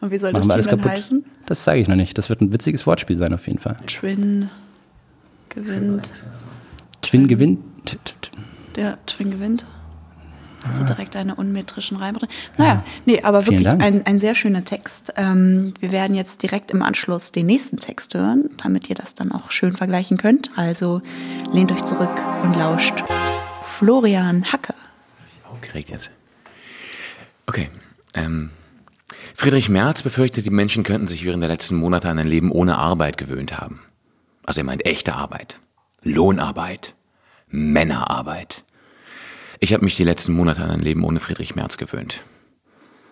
Und 0.00 0.10
wie 0.10 0.18
soll 0.18 0.32
machen 0.32 0.48
das 0.48 0.48
wir 0.48 0.48
Team 0.48 0.50
alles 0.52 0.66
dann 0.66 0.80
kaputt. 0.80 0.92
heißen? 0.92 1.24
Das 1.46 1.64
sage 1.64 1.80
ich 1.80 1.88
noch 1.88 1.96
nicht. 1.96 2.16
Das 2.16 2.28
wird 2.28 2.40
ein 2.40 2.52
witziges 2.52 2.86
Wortspiel 2.86 3.16
sein 3.16 3.34
auf 3.34 3.46
jeden 3.46 3.58
Fall. 3.58 3.76
Twin 3.86 4.50
gewinnt. 5.48 6.10
Twin 7.02 7.28
gewinnt. 7.28 7.60
Der 8.76 8.98
Twin 9.06 9.30
gewinnt. 9.30 9.64
Hast 10.64 10.80
du 10.80 10.84
direkt 10.84 11.14
eine 11.16 11.34
unmetrischen 11.36 11.96
Reime 11.96 12.18
drin? 12.18 12.28
Naja, 12.58 12.84
nee, 13.06 13.22
aber 13.22 13.42
Vielen 13.42 13.64
wirklich 13.64 13.80
ein, 13.80 14.04
ein 14.04 14.18
sehr 14.18 14.34
schöner 14.34 14.64
Text. 14.64 15.12
Ähm, 15.16 15.72
wir 15.78 15.92
werden 15.92 16.16
jetzt 16.16 16.42
direkt 16.42 16.70
im 16.72 16.82
Anschluss 16.82 17.32
den 17.32 17.46
nächsten 17.46 17.76
Text 17.76 18.14
hören, 18.14 18.50
damit 18.62 18.90
ihr 18.90 18.96
das 18.96 19.14
dann 19.14 19.30
auch 19.32 19.52
schön 19.52 19.74
vergleichen 19.74 20.18
könnt. 20.18 20.50
Also 20.56 21.00
lehnt 21.52 21.70
euch 21.72 21.84
zurück 21.84 22.10
und 22.42 22.54
lauscht 22.54 23.04
Florian 23.78 24.44
Hacke. 24.52 24.74
Aufgeregt 25.50 25.90
jetzt. 25.90 26.10
Okay. 27.46 27.70
Ähm, 28.14 28.50
Friedrich 29.34 29.68
Merz 29.68 30.02
befürchtet, 30.02 30.46
die 30.46 30.50
Menschen 30.50 30.82
könnten 30.82 31.06
sich 31.06 31.24
während 31.24 31.42
der 31.42 31.50
letzten 31.50 31.76
Monate 31.76 32.08
an 32.08 32.18
ein 32.18 32.26
Leben 32.26 32.50
ohne 32.50 32.76
Arbeit 32.76 33.18
gewöhnt 33.18 33.58
haben. 33.58 33.80
Also 34.44 34.60
er 34.60 34.64
meint 34.64 34.86
echte 34.86 35.14
Arbeit. 35.14 35.60
Lohnarbeit. 36.02 36.94
Männerarbeit. 37.48 38.64
Ich 39.60 39.72
habe 39.72 39.84
mich 39.84 39.96
die 39.96 40.04
letzten 40.04 40.32
Monate 40.32 40.62
an 40.62 40.70
ein 40.70 40.80
Leben 40.80 41.04
ohne 41.04 41.20
Friedrich 41.20 41.56
Merz 41.56 41.78
gewöhnt. 41.78 42.22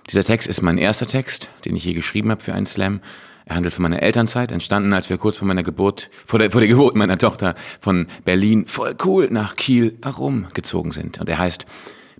Dieser 0.08 0.22
Text 0.22 0.46
ist 0.46 0.62
mein 0.62 0.78
erster 0.78 1.06
Text, 1.06 1.50
den 1.64 1.74
ich 1.74 1.84
je 1.84 1.94
geschrieben 1.94 2.30
habe 2.30 2.42
für 2.42 2.54
einen 2.54 2.66
Slam. 2.66 3.00
Er 3.44 3.56
handelt 3.56 3.74
von 3.74 3.82
meiner 3.82 4.02
Elternzeit, 4.02 4.52
entstanden, 4.52 4.92
als 4.92 5.08
wir 5.10 5.18
kurz 5.18 5.36
vor 5.36 5.48
meiner 5.48 5.62
Geburt, 5.62 6.10
vor 6.24 6.38
der, 6.38 6.50
vor 6.50 6.60
der 6.60 6.68
Geburt 6.68 6.96
meiner 6.96 7.18
Tochter 7.18 7.54
von 7.80 8.06
Berlin 8.24 8.66
voll 8.66 8.96
cool 9.04 9.28
nach 9.30 9.56
Kiel, 9.56 9.96
warum 10.02 10.48
gezogen 10.54 10.90
sind. 10.90 11.20
Und 11.20 11.28
er 11.28 11.38
heißt 11.38 11.66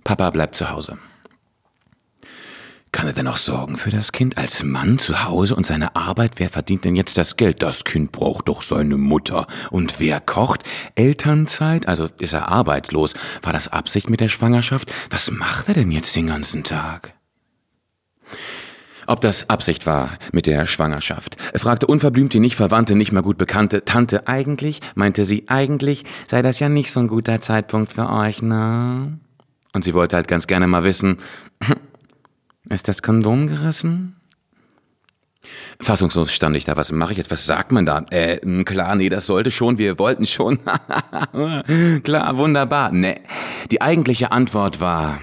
Papa 0.03 0.29
bleibt 0.29 0.55
zu 0.55 0.69
Hause. 0.69 0.97
Kann 2.97 3.05
er 3.05 3.13
denn 3.13 3.27
auch 3.27 3.37
sorgen 3.37 3.77
für 3.77 3.91
das 3.91 4.11
Kind 4.11 4.39
als 4.39 4.63
Mann 4.63 4.97
zu 4.97 5.23
Hause 5.23 5.55
und 5.55 5.67
seine 5.67 5.95
Arbeit? 5.95 6.31
Wer 6.37 6.49
verdient 6.49 6.83
denn 6.83 6.95
jetzt 6.95 7.15
das 7.15 7.37
Geld? 7.37 7.61
Das 7.61 7.83
Kind 7.83 8.11
braucht 8.11 8.49
doch 8.49 8.63
seine 8.63 8.97
Mutter. 8.97 9.45
Und 9.69 9.99
wer 9.99 10.19
kocht? 10.19 10.63
Elternzeit? 10.95 11.87
Also 11.87 12.09
ist 12.17 12.33
er 12.33 12.47
arbeitslos? 12.47 13.13
War 13.43 13.53
das 13.53 13.67
Absicht 13.67 14.09
mit 14.09 14.19
der 14.19 14.29
Schwangerschaft? 14.29 14.91
Was 15.11 15.29
macht 15.29 15.67
er 15.67 15.75
denn 15.75 15.91
jetzt 15.91 16.15
den 16.15 16.25
ganzen 16.25 16.63
Tag? 16.63 17.13
Ob 19.05 19.21
das 19.21 19.47
Absicht 19.47 19.85
war 19.85 20.17
mit 20.31 20.47
der 20.47 20.65
Schwangerschaft, 20.65 21.37
fragte 21.53 21.85
unverblümt 21.85 22.33
die 22.33 22.39
nicht 22.39 22.55
verwandte, 22.55 22.95
nicht 22.95 23.11
mehr 23.11 23.21
gut 23.21 23.37
bekannte 23.37 23.85
Tante. 23.85 24.27
Eigentlich, 24.27 24.81
meinte 24.95 25.23
sie, 25.23 25.43
eigentlich 25.49 26.03
sei 26.25 26.41
das 26.41 26.57
ja 26.57 26.67
nicht 26.67 26.91
so 26.91 27.01
ein 27.01 27.09
guter 27.09 27.41
Zeitpunkt 27.41 27.93
für 27.93 28.09
euch, 28.09 28.41
ne? 28.41 29.19
Und 29.73 29.83
sie 29.83 29.93
wollte 29.93 30.15
halt 30.15 30.27
ganz 30.27 30.47
gerne 30.47 30.65
mal 30.65 30.83
wissen, 30.83 31.17
ist 32.69 32.87
das 32.87 33.01
Kondom 33.01 33.47
gerissen? 33.47 34.15
Fassungslos 35.79 36.33
stand 36.33 36.55
ich 36.57 36.65
da. 36.65 36.75
Was 36.75 36.91
mache 36.91 37.11
ich 37.11 37.17
jetzt? 37.17 37.31
Was 37.31 37.45
sagt 37.45 37.71
man 37.71 37.85
da? 37.85 38.05
Äh, 38.09 38.63
klar, 38.63 38.95
nee, 38.95 39.09
das 39.09 39.25
sollte 39.25 39.51
schon. 39.51 39.77
Wir 39.77 39.99
wollten 39.99 40.25
schon. 40.25 40.59
klar, 42.03 42.37
wunderbar. 42.37 42.91
Nee. 42.91 43.21
Die 43.71 43.81
eigentliche 43.81 44.31
Antwort 44.31 44.79
war, 44.81 45.19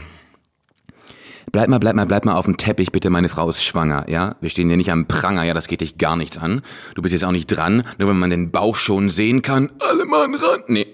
Bleib 1.55 1.69
mal, 1.69 1.79
bleib 1.79 1.95
mal, 1.95 2.05
bleib 2.05 2.25
mal 2.25 2.35
auf 2.35 2.47
dem 2.47 2.57
Teppich, 2.57 2.91
bitte, 2.91 3.11
meine 3.11 3.29
Frau 3.29 3.49
ist 3.49 3.63
schwanger, 3.63 4.07
ja? 4.09 4.35
Wir 4.41 4.51
stehen 4.51 4.67
hier 4.67 4.77
nicht 4.77 4.91
am 4.91 5.07
Pranger, 5.07 5.45
ja, 5.45 5.55
das 5.55 5.69
geht 5.69 5.83
dich 5.83 5.99
gar 5.99 6.17
nichts 6.17 6.37
an. 6.37 6.63
Du 6.97 7.03
bist 7.03 7.13
jetzt 7.13 7.23
auch 7.23 7.31
nicht 7.31 7.47
dran, 7.47 7.85
nur 7.97 8.09
wenn 8.09 8.19
man 8.19 8.31
den 8.31 8.51
Bauch 8.51 8.75
schon 8.75 9.09
sehen 9.09 9.41
kann. 9.41 9.71
Alle 9.79 10.05
Mann 10.05 10.35
ran. 10.35 10.63
Nee. 10.67 10.89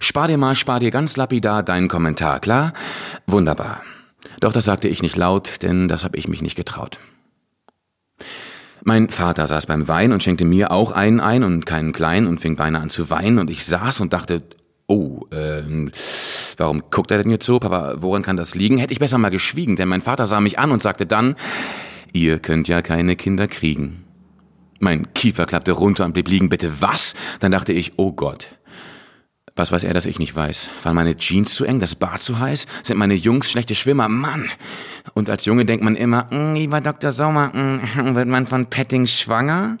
Spar 0.00 0.28
dir 0.28 0.38
mal, 0.38 0.56
spar 0.56 0.80
dir 0.80 0.90
ganz 0.90 1.18
lapidar 1.18 1.62
deinen 1.62 1.88
Kommentar, 1.88 2.40
klar? 2.40 2.72
Wunderbar. 3.26 3.82
Doch 4.40 4.52
das 4.52 4.64
sagte 4.64 4.88
ich 4.88 5.02
nicht 5.02 5.16
laut, 5.16 5.62
denn 5.62 5.88
das 5.88 6.02
habe 6.02 6.16
ich 6.16 6.26
mich 6.26 6.42
nicht 6.42 6.56
getraut. 6.56 6.98
Mein 8.82 9.10
Vater 9.10 9.46
saß 9.46 9.66
beim 9.66 9.88
Wein 9.88 10.12
und 10.12 10.22
schenkte 10.22 10.46
mir 10.46 10.70
auch 10.70 10.92
einen 10.92 11.20
ein 11.20 11.44
und 11.44 11.66
keinen 11.66 11.92
kleinen 11.92 12.26
und 12.26 12.40
fing 12.40 12.56
beinahe 12.56 12.82
an 12.82 12.90
zu 12.90 13.10
weinen 13.10 13.38
und 13.38 13.50
ich 13.50 13.66
saß 13.66 14.00
und 14.00 14.14
dachte, 14.14 14.42
oh, 14.86 15.26
ähm, 15.32 15.92
warum 16.56 16.84
guckt 16.90 17.10
er 17.10 17.18
denn 17.18 17.30
jetzt 17.30 17.44
so? 17.44 17.58
Papa, 17.58 17.96
woran 17.98 18.22
kann 18.22 18.38
das 18.38 18.54
liegen? 18.54 18.78
Hätte 18.78 18.92
ich 18.92 18.98
besser 18.98 19.18
mal 19.18 19.28
geschwiegen, 19.28 19.76
denn 19.76 19.88
mein 19.88 20.00
Vater 20.00 20.26
sah 20.26 20.40
mich 20.40 20.58
an 20.58 20.72
und 20.72 20.80
sagte 20.80 21.04
dann, 21.04 21.36
ihr 22.12 22.38
könnt 22.38 22.68
ja 22.68 22.80
keine 22.80 23.16
Kinder 23.16 23.48
kriegen. 23.48 24.04
Mein 24.78 25.12
Kiefer 25.12 25.44
klappte 25.44 25.72
runter 25.72 26.06
und 26.06 26.14
blieb 26.14 26.28
liegen. 26.28 26.48
Bitte 26.48 26.80
was? 26.80 27.14
Dann 27.40 27.52
dachte 27.52 27.74
ich, 27.74 27.98
oh 27.98 28.12
Gott. 28.12 28.48
Was 29.60 29.72
weiß 29.72 29.84
er, 29.84 29.92
dass 29.92 30.06
ich 30.06 30.18
nicht 30.18 30.34
weiß? 30.34 30.70
Waren 30.84 30.94
meine 30.94 31.16
Jeans 31.16 31.54
zu 31.54 31.66
eng, 31.66 31.80
das 31.80 31.94
Bad 31.94 32.22
zu 32.22 32.38
heiß? 32.38 32.66
Sind 32.82 32.96
meine 32.96 33.12
Jungs 33.12 33.50
schlechte 33.50 33.74
Schwimmer? 33.74 34.08
Mann! 34.08 34.48
Und 35.12 35.28
als 35.28 35.44
Junge 35.44 35.66
denkt 35.66 35.84
man 35.84 35.96
immer, 35.96 36.26
"Mm, 36.30 36.54
lieber 36.54 36.80
Dr. 36.80 37.12
Sommer, 37.12 37.54
mm, 37.54 37.80
wird 38.14 38.26
man 38.26 38.46
von 38.46 38.64
Petting 38.70 39.06
schwanger? 39.06 39.76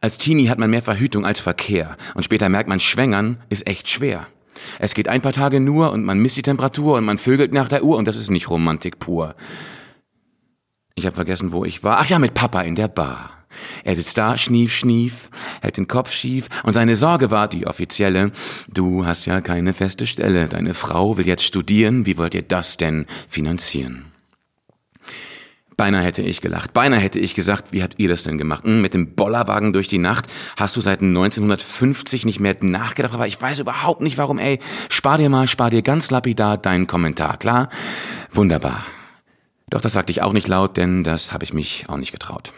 Als 0.00 0.18
Teenie 0.18 0.48
hat 0.48 0.60
man 0.60 0.70
mehr 0.70 0.80
Verhütung 0.80 1.26
als 1.26 1.40
Verkehr. 1.40 1.96
Und 2.14 2.22
später 2.22 2.48
merkt 2.48 2.68
man, 2.68 2.78
schwängern 2.78 3.38
ist 3.48 3.66
echt 3.66 3.88
schwer. 3.88 4.28
Es 4.78 4.94
geht 4.94 5.08
ein 5.08 5.22
paar 5.22 5.32
Tage 5.32 5.58
nur 5.58 5.90
und 5.90 6.04
man 6.04 6.20
misst 6.20 6.36
die 6.36 6.42
Temperatur 6.42 6.96
und 6.96 7.04
man 7.04 7.18
vögelt 7.18 7.52
nach 7.52 7.66
der 7.66 7.82
Uhr 7.82 7.96
und 7.96 8.06
das 8.06 8.16
ist 8.16 8.30
nicht 8.30 8.48
Romantik 8.48 9.00
pur. 9.00 9.34
Ich 10.94 11.04
habe 11.04 11.16
vergessen, 11.16 11.50
wo 11.50 11.64
ich 11.64 11.82
war. 11.82 11.98
Ach 11.98 12.06
ja, 12.06 12.20
mit 12.20 12.34
Papa 12.34 12.60
in 12.60 12.76
der 12.76 12.86
Bar. 12.86 13.35
Er 13.84 13.94
sitzt 13.94 14.18
da, 14.18 14.36
schnief, 14.36 14.74
schnief, 14.74 15.30
hält 15.62 15.76
den 15.76 15.88
Kopf 15.88 16.12
schief 16.12 16.48
und 16.64 16.72
seine 16.72 16.96
Sorge 16.96 17.30
war 17.30 17.48
die 17.48 17.66
offizielle. 17.66 18.32
Du 18.68 19.06
hast 19.06 19.26
ja 19.26 19.40
keine 19.40 19.74
feste 19.74 20.06
Stelle. 20.06 20.48
Deine 20.48 20.74
Frau 20.74 21.16
will 21.16 21.26
jetzt 21.26 21.44
studieren. 21.44 22.06
Wie 22.06 22.18
wollt 22.18 22.34
ihr 22.34 22.42
das 22.42 22.76
denn 22.76 23.06
finanzieren? 23.28 24.12
Beinahe 25.76 26.04
hätte 26.04 26.22
ich 26.22 26.40
gelacht. 26.40 26.72
Beinahe 26.72 27.00
hätte 27.00 27.18
ich 27.18 27.34
gesagt, 27.34 27.72
wie 27.72 27.82
habt 27.82 27.98
ihr 27.98 28.08
das 28.08 28.22
denn 28.22 28.38
gemacht? 28.38 28.64
Hm, 28.64 28.80
mit 28.80 28.94
dem 28.94 29.14
Bollerwagen 29.14 29.74
durch 29.74 29.88
die 29.88 29.98
Nacht? 29.98 30.26
Hast 30.56 30.74
du 30.74 30.80
seit 30.80 31.02
1950 31.02 32.24
nicht 32.24 32.40
mehr 32.40 32.56
nachgedacht? 32.60 33.12
Aber 33.12 33.26
ich 33.26 33.40
weiß 33.40 33.58
überhaupt 33.58 34.00
nicht 34.00 34.16
warum, 34.16 34.38
ey. 34.38 34.58
Spar 34.88 35.18
dir 35.18 35.28
mal, 35.28 35.48
spar 35.48 35.68
dir 35.68 35.82
ganz 35.82 36.10
lapidar 36.10 36.56
deinen 36.56 36.86
Kommentar, 36.86 37.36
klar? 37.36 37.68
Wunderbar. 38.32 38.86
Doch 39.68 39.82
das 39.82 39.92
sagte 39.92 40.12
ich 40.12 40.22
auch 40.22 40.32
nicht 40.32 40.48
laut, 40.48 40.78
denn 40.78 41.04
das 41.04 41.32
habe 41.32 41.44
ich 41.44 41.52
mich 41.52 41.84
auch 41.88 41.98
nicht 41.98 42.12
getraut. 42.12 42.54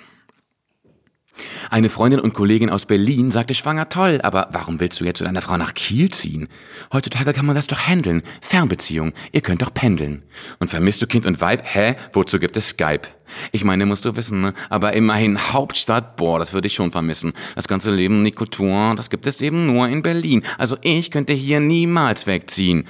Eine 1.70 1.88
Freundin 1.88 2.20
und 2.20 2.34
Kollegin 2.34 2.70
aus 2.70 2.86
Berlin 2.86 3.30
sagte 3.30 3.54
schwanger 3.54 3.88
toll, 3.88 4.20
aber 4.22 4.48
warum 4.52 4.80
willst 4.80 5.00
du 5.00 5.04
jetzt 5.04 5.20
mit 5.20 5.28
deiner 5.28 5.42
Frau 5.42 5.56
nach 5.56 5.74
Kiel 5.74 6.10
ziehen? 6.10 6.48
Heutzutage 6.92 7.32
kann 7.32 7.46
man 7.46 7.56
das 7.56 7.66
doch 7.66 7.86
handeln. 7.86 8.22
Fernbeziehung. 8.40 9.12
Ihr 9.32 9.40
könnt 9.40 9.62
doch 9.62 9.74
pendeln. 9.74 10.22
Und 10.58 10.68
vermisst 10.68 11.02
du 11.02 11.06
Kind 11.06 11.26
und 11.26 11.40
Weib? 11.40 11.62
Hä? 11.64 11.96
Wozu 12.12 12.38
gibt 12.38 12.56
es 12.56 12.70
Skype? 12.70 13.08
Ich 13.52 13.64
meine, 13.64 13.86
musst 13.86 14.04
du 14.04 14.16
wissen, 14.16 14.40
ne? 14.40 14.54
aber 14.70 14.92
immerhin 14.92 15.52
Hauptstadt, 15.52 16.16
boah, 16.16 16.38
das 16.38 16.52
würde 16.52 16.66
ich 16.66 16.74
schon 16.74 16.92
vermissen. 16.92 17.32
Das 17.54 17.68
ganze 17.68 17.94
Leben 17.94 18.22
Nikotour, 18.22 18.94
das 18.96 19.10
gibt 19.10 19.26
es 19.26 19.40
eben 19.40 19.66
nur 19.66 19.88
in 19.88 20.02
Berlin. 20.02 20.42
Also 20.58 20.76
ich 20.82 21.10
könnte 21.10 21.32
hier 21.32 21.60
niemals 21.60 22.26
wegziehen. 22.26 22.84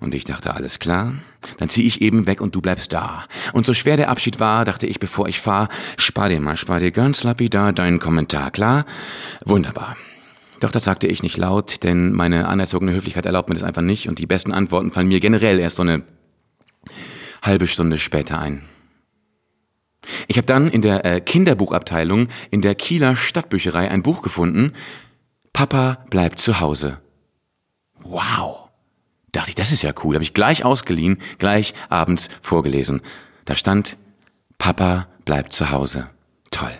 Und 0.00 0.14
ich 0.14 0.24
dachte, 0.24 0.54
alles 0.54 0.78
klar? 0.78 1.14
Dann 1.58 1.68
zieh 1.68 1.86
ich 1.86 2.02
eben 2.02 2.26
weg 2.26 2.40
und 2.40 2.54
du 2.54 2.60
bleibst 2.60 2.92
da. 2.92 3.24
Und 3.52 3.66
so 3.66 3.74
schwer 3.74 3.96
der 3.96 4.10
Abschied 4.10 4.40
war, 4.40 4.64
dachte 4.64 4.86
ich, 4.86 5.00
bevor 5.00 5.28
ich 5.28 5.40
fahr, 5.40 5.68
spar 5.96 6.28
dir 6.28 6.40
mal, 6.40 6.56
spar 6.56 6.80
dir 6.80 6.90
ganz 6.90 7.24
lapidar 7.24 7.72
deinen 7.72 7.98
Kommentar, 7.98 8.50
klar? 8.50 8.84
Wunderbar. 9.44 9.96
Doch 10.60 10.70
das 10.70 10.84
sagte 10.84 11.06
ich 11.06 11.22
nicht 11.22 11.38
laut, 11.38 11.82
denn 11.82 12.12
meine 12.12 12.46
anerzogene 12.46 12.92
Höflichkeit 12.92 13.24
erlaubt 13.24 13.48
mir 13.48 13.54
das 13.54 13.64
einfach 13.64 13.82
nicht 13.82 14.08
und 14.08 14.18
die 14.18 14.26
besten 14.26 14.52
Antworten 14.52 14.90
fallen 14.90 15.08
mir 15.08 15.20
generell 15.20 15.58
erst 15.58 15.76
so 15.76 15.82
eine 15.82 16.04
halbe 17.42 17.66
Stunde 17.66 17.96
später 17.96 18.38
ein. 18.38 18.62
Ich 20.28 20.36
habe 20.36 20.46
dann 20.46 20.70
in 20.70 20.82
der 20.82 21.04
äh, 21.04 21.20
Kinderbuchabteilung 21.20 22.28
in 22.50 22.62
der 22.62 22.74
Kieler 22.74 23.16
Stadtbücherei 23.16 23.90
ein 23.90 24.02
Buch 24.02 24.22
gefunden. 24.22 24.72
Papa 25.52 26.04
bleibt 26.10 26.38
zu 26.38 26.60
Hause. 26.60 26.98
Wow. 28.02 28.70
Dachte 29.32 29.50
ich, 29.50 29.54
das 29.54 29.72
ist 29.72 29.82
ja 29.82 29.92
cool. 30.02 30.14
Habe 30.14 30.24
ich 30.24 30.34
gleich 30.34 30.64
ausgeliehen, 30.64 31.18
gleich 31.38 31.74
abends 31.88 32.28
vorgelesen. 32.42 33.00
Da 33.44 33.54
stand, 33.54 33.96
Papa 34.58 35.08
bleibt 35.24 35.52
zu 35.52 35.70
Hause. 35.70 36.08
Toll. 36.50 36.76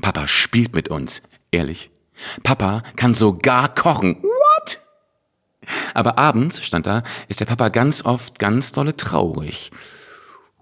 Papa 0.00 0.28
spielt 0.28 0.74
mit 0.74 0.88
uns. 0.88 1.22
Ehrlich. 1.50 1.90
Papa 2.42 2.82
kann 2.96 3.14
sogar 3.14 3.74
kochen. 3.74 4.22
What? 4.22 4.80
Aber 5.94 6.18
abends, 6.18 6.64
stand 6.64 6.86
da, 6.86 7.02
ist 7.28 7.40
der 7.40 7.46
Papa 7.46 7.68
ganz 7.68 8.04
oft 8.04 8.38
ganz 8.38 8.72
dolle 8.72 8.96
traurig. 8.96 9.70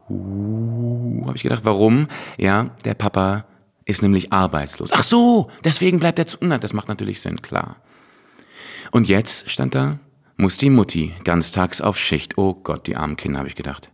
Uh, 0.09 1.25
habe 1.27 1.37
ich 1.37 1.42
gedacht, 1.42 1.64
warum? 1.64 2.09
Ja, 2.38 2.71
der 2.85 2.95
Papa 2.95 3.45
ist 3.85 4.03
nämlich 4.03 4.33
arbeitslos. 4.33 4.90
Ach 4.92 5.03
so, 5.03 5.51
deswegen 5.64 5.99
bleibt 5.99 6.19
er 6.19 6.27
zu. 6.27 6.38
Na, 6.40 6.59
das 6.59 6.73
macht 6.73 6.88
natürlich 6.88 7.21
Sinn, 7.21 7.42
klar. 7.42 7.77
Und 8.90 9.09
jetzt 9.09 9.51
stand 9.51 9.75
da, 9.75 9.99
muss 10.37 10.59
die 10.59 10.71
Mutti 10.71 11.14
ganztags 11.25 11.81
auf 11.81 11.99
Schicht. 11.99 12.38
Oh 12.38 12.55
Gott, 12.55 12.87
die 12.87 12.97
armen 12.97 13.16
Kinder, 13.16 13.38
habe 13.38 13.49
ich 13.49 13.55
gedacht. 13.55 13.90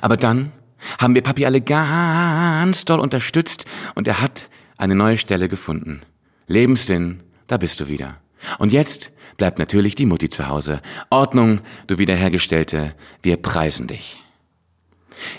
Aber 0.00 0.16
dann 0.16 0.52
haben 0.98 1.14
wir 1.14 1.22
Papi 1.22 1.44
alle 1.46 1.60
ganz 1.60 2.84
doll 2.84 3.00
unterstützt 3.00 3.64
und 3.94 4.06
er 4.06 4.20
hat 4.20 4.48
eine 4.76 4.94
neue 4.94 5.18
Stelle 5.18 5.48
gefunden. 5.48 6.02
Lebenssinn, 6.46 7.22
da 7.46 7.56
bist 7.56 7.80
du 7.80 7.88
wieder. 7.88 8.18
Und 8.58 8.72
jetzt 8.72 9.12
bleibt 9.36 9.58
natürlich 9.58 9.94
die 9.94 10.06
Mutti 10.06 10.28
zu 10.28 10.48
Hause. 10.48 10.80
Ordnung, 11.10 11.60
du 11.86 11.98
Wiederhergestellte, 11.98 12.94
wir 13.22 13.36
preisen 13.38 13.86
dich. 13.86 14.22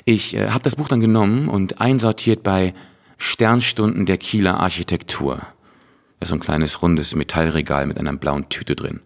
Ich 0.05 0.35
äh, 0.35 0.49
habe 0.49 0.63
das 0.63 0.75
Buch 0.75 0.87
dann 0.87 0.99
genommen 0.99 1.49
und 1.49 1.81
einsortiert 1.81 2.43
bei 2.43 2.73
Sternstunden 3.17 4.05
der 4.05 4.17
Kieler 4.17 4.59
Architektur. 4.59 5.37
Da 5.37 6.23
ist 6.23 6.29
so 6.29 6.35
ein 6.35 6.39
kleines 6.39 6.81
rundes 6.81 7.15
Metallregal 7.15 7.85
mit 7.85 7.97
einer 7.97 8.15
blauen 8.15 8.49
Tüte 8.49 8.75
drin. 8.75 9.01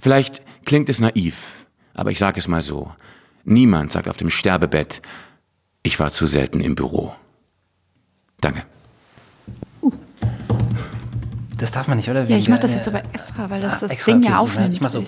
Vielleicht 0.00 0.42
klingt 0.64 0.88
es 0.88 1.00
naiv, 1.00 1.66
aber 1.94 2.10
ich 2.10 2.18
sage 2.18 2.38
es 2.38 2.48
mal 2.48 2.62
so. 2.62 2.92
Niemand 3.44 3.90
sagt 3.92 4.08
auf 4.08 4.18
dem 4.18 4.30
Sterbebett, 4.30 5.00
ich 5.82 5.98
war 5.98 6.10
zu 6.10 6.26
selten 6.26 6.60
im 6.60 6.74
Büro. 6.74 7.14
Danke. 8.40 8.64
Das 11.58 11.72
darf 11.72 11.88
man 11.88 11.96
nicht, 11.96 12.08
oder? 12.08 12.24
Ja, 12.24 12.36
ich 12.36 12.48
mache 12.48 12.60
das 12.60 12.74
jetzt 12.74 12.86
aber 12.86 13.02
extra, 13.12 13.50
weil 13.50 13.60
das 13.60 13.80
das 13.80 13.90
extra, 13.90 14.12
Ding 14.12 14.22
okay, 14.22 14.32
ja 14.32 14.38
aufnimmt. 14.38 14.74
ich 14.74 14.80
mach 14.80 14.90
so. 14.90 15.02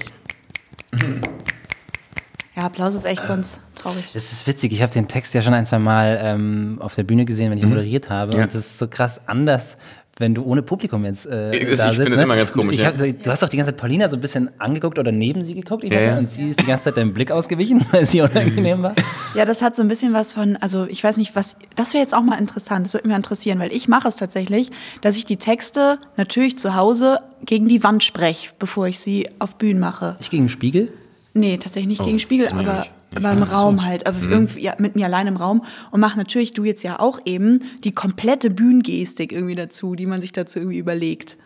Ja, 2.57 2.65
Applaus 2.65 2.95
ist 2.95 3.05
echt 3.05 3.25
sonst 3.27 3.61
traurig. 3.77 4.05
Das 4.13 4.33
ist 4.33 4.47
witzig. 4.47 4.73
Ich 4.73 4.83
habe 4.83 4.93
den 4.93 5.07
Text 5.09 5.35
ja 5.35 5.43
schon 5.43 5.55
ein, 5.55 5.67
zwei 5.67 5.79
Mal 5.79 6.19
ähm, 6.23 6.79
auf 6.81 6.95
der 6.95 7.05
Bühne 7.05 7.25
gesehen, 7.25 7.51
wenn 7.51 7.59
ich 7.59 7.65
moderiert 7.65 8.11
habe. 8.11 8.37
Ja. 8.37 8.43
Und 8.45 8.49
das 8.55 8.61
ist 8.67 8.79
so 8.79 8.89
krass 8.89 9.21
anders, 9.27 9.77
wenn 10.19 10.35
du 10.35 10.43
ohne 10.43 10.61
Publikum 10.61 11.05
jetzt 11.07 11.27
äh, 11.27 11.55
Ich- 11.57 11.61
da 11.61 11.71
ich 11.71 11.79
sitzt. 11.79 11.83
finde 11.95 12.05
das 12.11 12.17
ne? 12.19 12.23
immer 12.25 12.37
ganz 12.37 12.53
komisch, 12.53 12.75
Ich 12.75 12.83
ja. 12.83 12.89
hab, 12.89 12.99
du 12.99 13.31
hast 13.31 13.43
doch 13.43 13.49
die 13.49 13.57
ganze 13.57 13.71
Zeit 13.73 13.81
Paulina 13.81 14.09
so 14.09 14.17
ein 14.17 14.21
bisschen 14.21 14.51
angeguckt 14.59 14.99
oder 14.99 15.13
neben 15.13 15.45
sie 15.45 15.55
geguckt. 15.55 15.85
Ich 15.85 15.91
weiß 15.93 15.97
Ja, 15.97 16.07
nicht, 16.07 16.13
ja. 16.13 16.19
Und 16.19 16.27
sie 16.27 16.49
ist 16.49 16.61
die 16.61 16.67
ganze 16.67 16.85
Zeit 16.87 16.97
deinem 16.97 17.15
Blick 17.15 17.31
ausgewichen, 17.31 17.87
weil 17.93 18.05
sie 18.05 18.21
unangenehm 18.21 18.83
war. 18.83 18.95
Ja, 19.35 19.45
das 19.47 19.63
hat 19.63 19.77
so 19.77 19.83
ein 19.83 19.89
bisschen 19.89 20.13
was 20.13 20.33
von, 20.33 20.57
also 20.57 20.87
ich 20.87 21.03
weiß 21.05 21.17
nicht, 21.17 21.37
was, 21.37 21.57
das 21.77 21.95
wäre 21.95 22.03
jetzt 22.03 22.15
auch 22.15 22.21
mal 22.23 22.37
interessant, 22.39 22.85
das 22.85 22.93
würde 22.95 23.07
mich 23.09 23.17
interessieren, 23.17 23.61
weil 23.61 23.73
ich 23.73 23.87
mache 23.89 24.09
es 24.09 24.17
tatsächlich, 24.17 24.71
dass 25.01 25.17
ich 25.17 25.25
die 25.25 25.37
Texte 25.37 25.99
natürlich 26.17 26.59
zu 26.59 26.75
Hause 26.75 27.21
gegen 27.47 27.69
die 27.69 27.83
Wand 27.85 28.03
spreche, 28.05 28.51
bevor 28.59 28.89
ich 28.89 28.99
sie 28.99 29.29
auf 29.39 29.55
Bühnen 29.57 29.79
mache. 29.81 30.17
Ich 30.21 30.29
gegen 30.31 30.45
den 30.45 30.49
Spiegel. 30.51 30.93
Nee, 31.41 31.57
tatsächlich 31.59 31.89
nicht 31.89 32.05
gegen 32.05 32.19
Spiegel, 32.19 32.49
mach 32.53 32.61
aber, 32.61 32.87
aber 33.17 33.33
im 33.33 33.41
mach 33.41 33.53
Raum 33.53 33.77
so. 33.77 33.83
halt. 33.85 34.07
Also 34.07 34.29
irgendwie 34.29 34.61
ja, 34.61 34.75
mit 34.79 34.95
mir 34.97 35.07
allein 35.07 35.27
im 35.27 35.37
Raum 35.37 35.65
und 35.91 36.01
mache 36.01 36.17
natürlich, 36.19 36.53
du 36.53 36.65
jetzt 36.65 36.83
ja 36.85 37.01
auch 37.01 37.21
eben, 37.25 37.61
die 37.85 37.93
komplette 37.93 38.51
Bühnengestik 38.51 39.33
irgendwie 39.33 39.55
dazu, 39.55 39.95
die 39.95 40.07
man 40.07 40.21
sich 40.21 40.33
dazu 40.33 40.59
irgendwie 40.59 40.79
überlegt. 40.79 41.37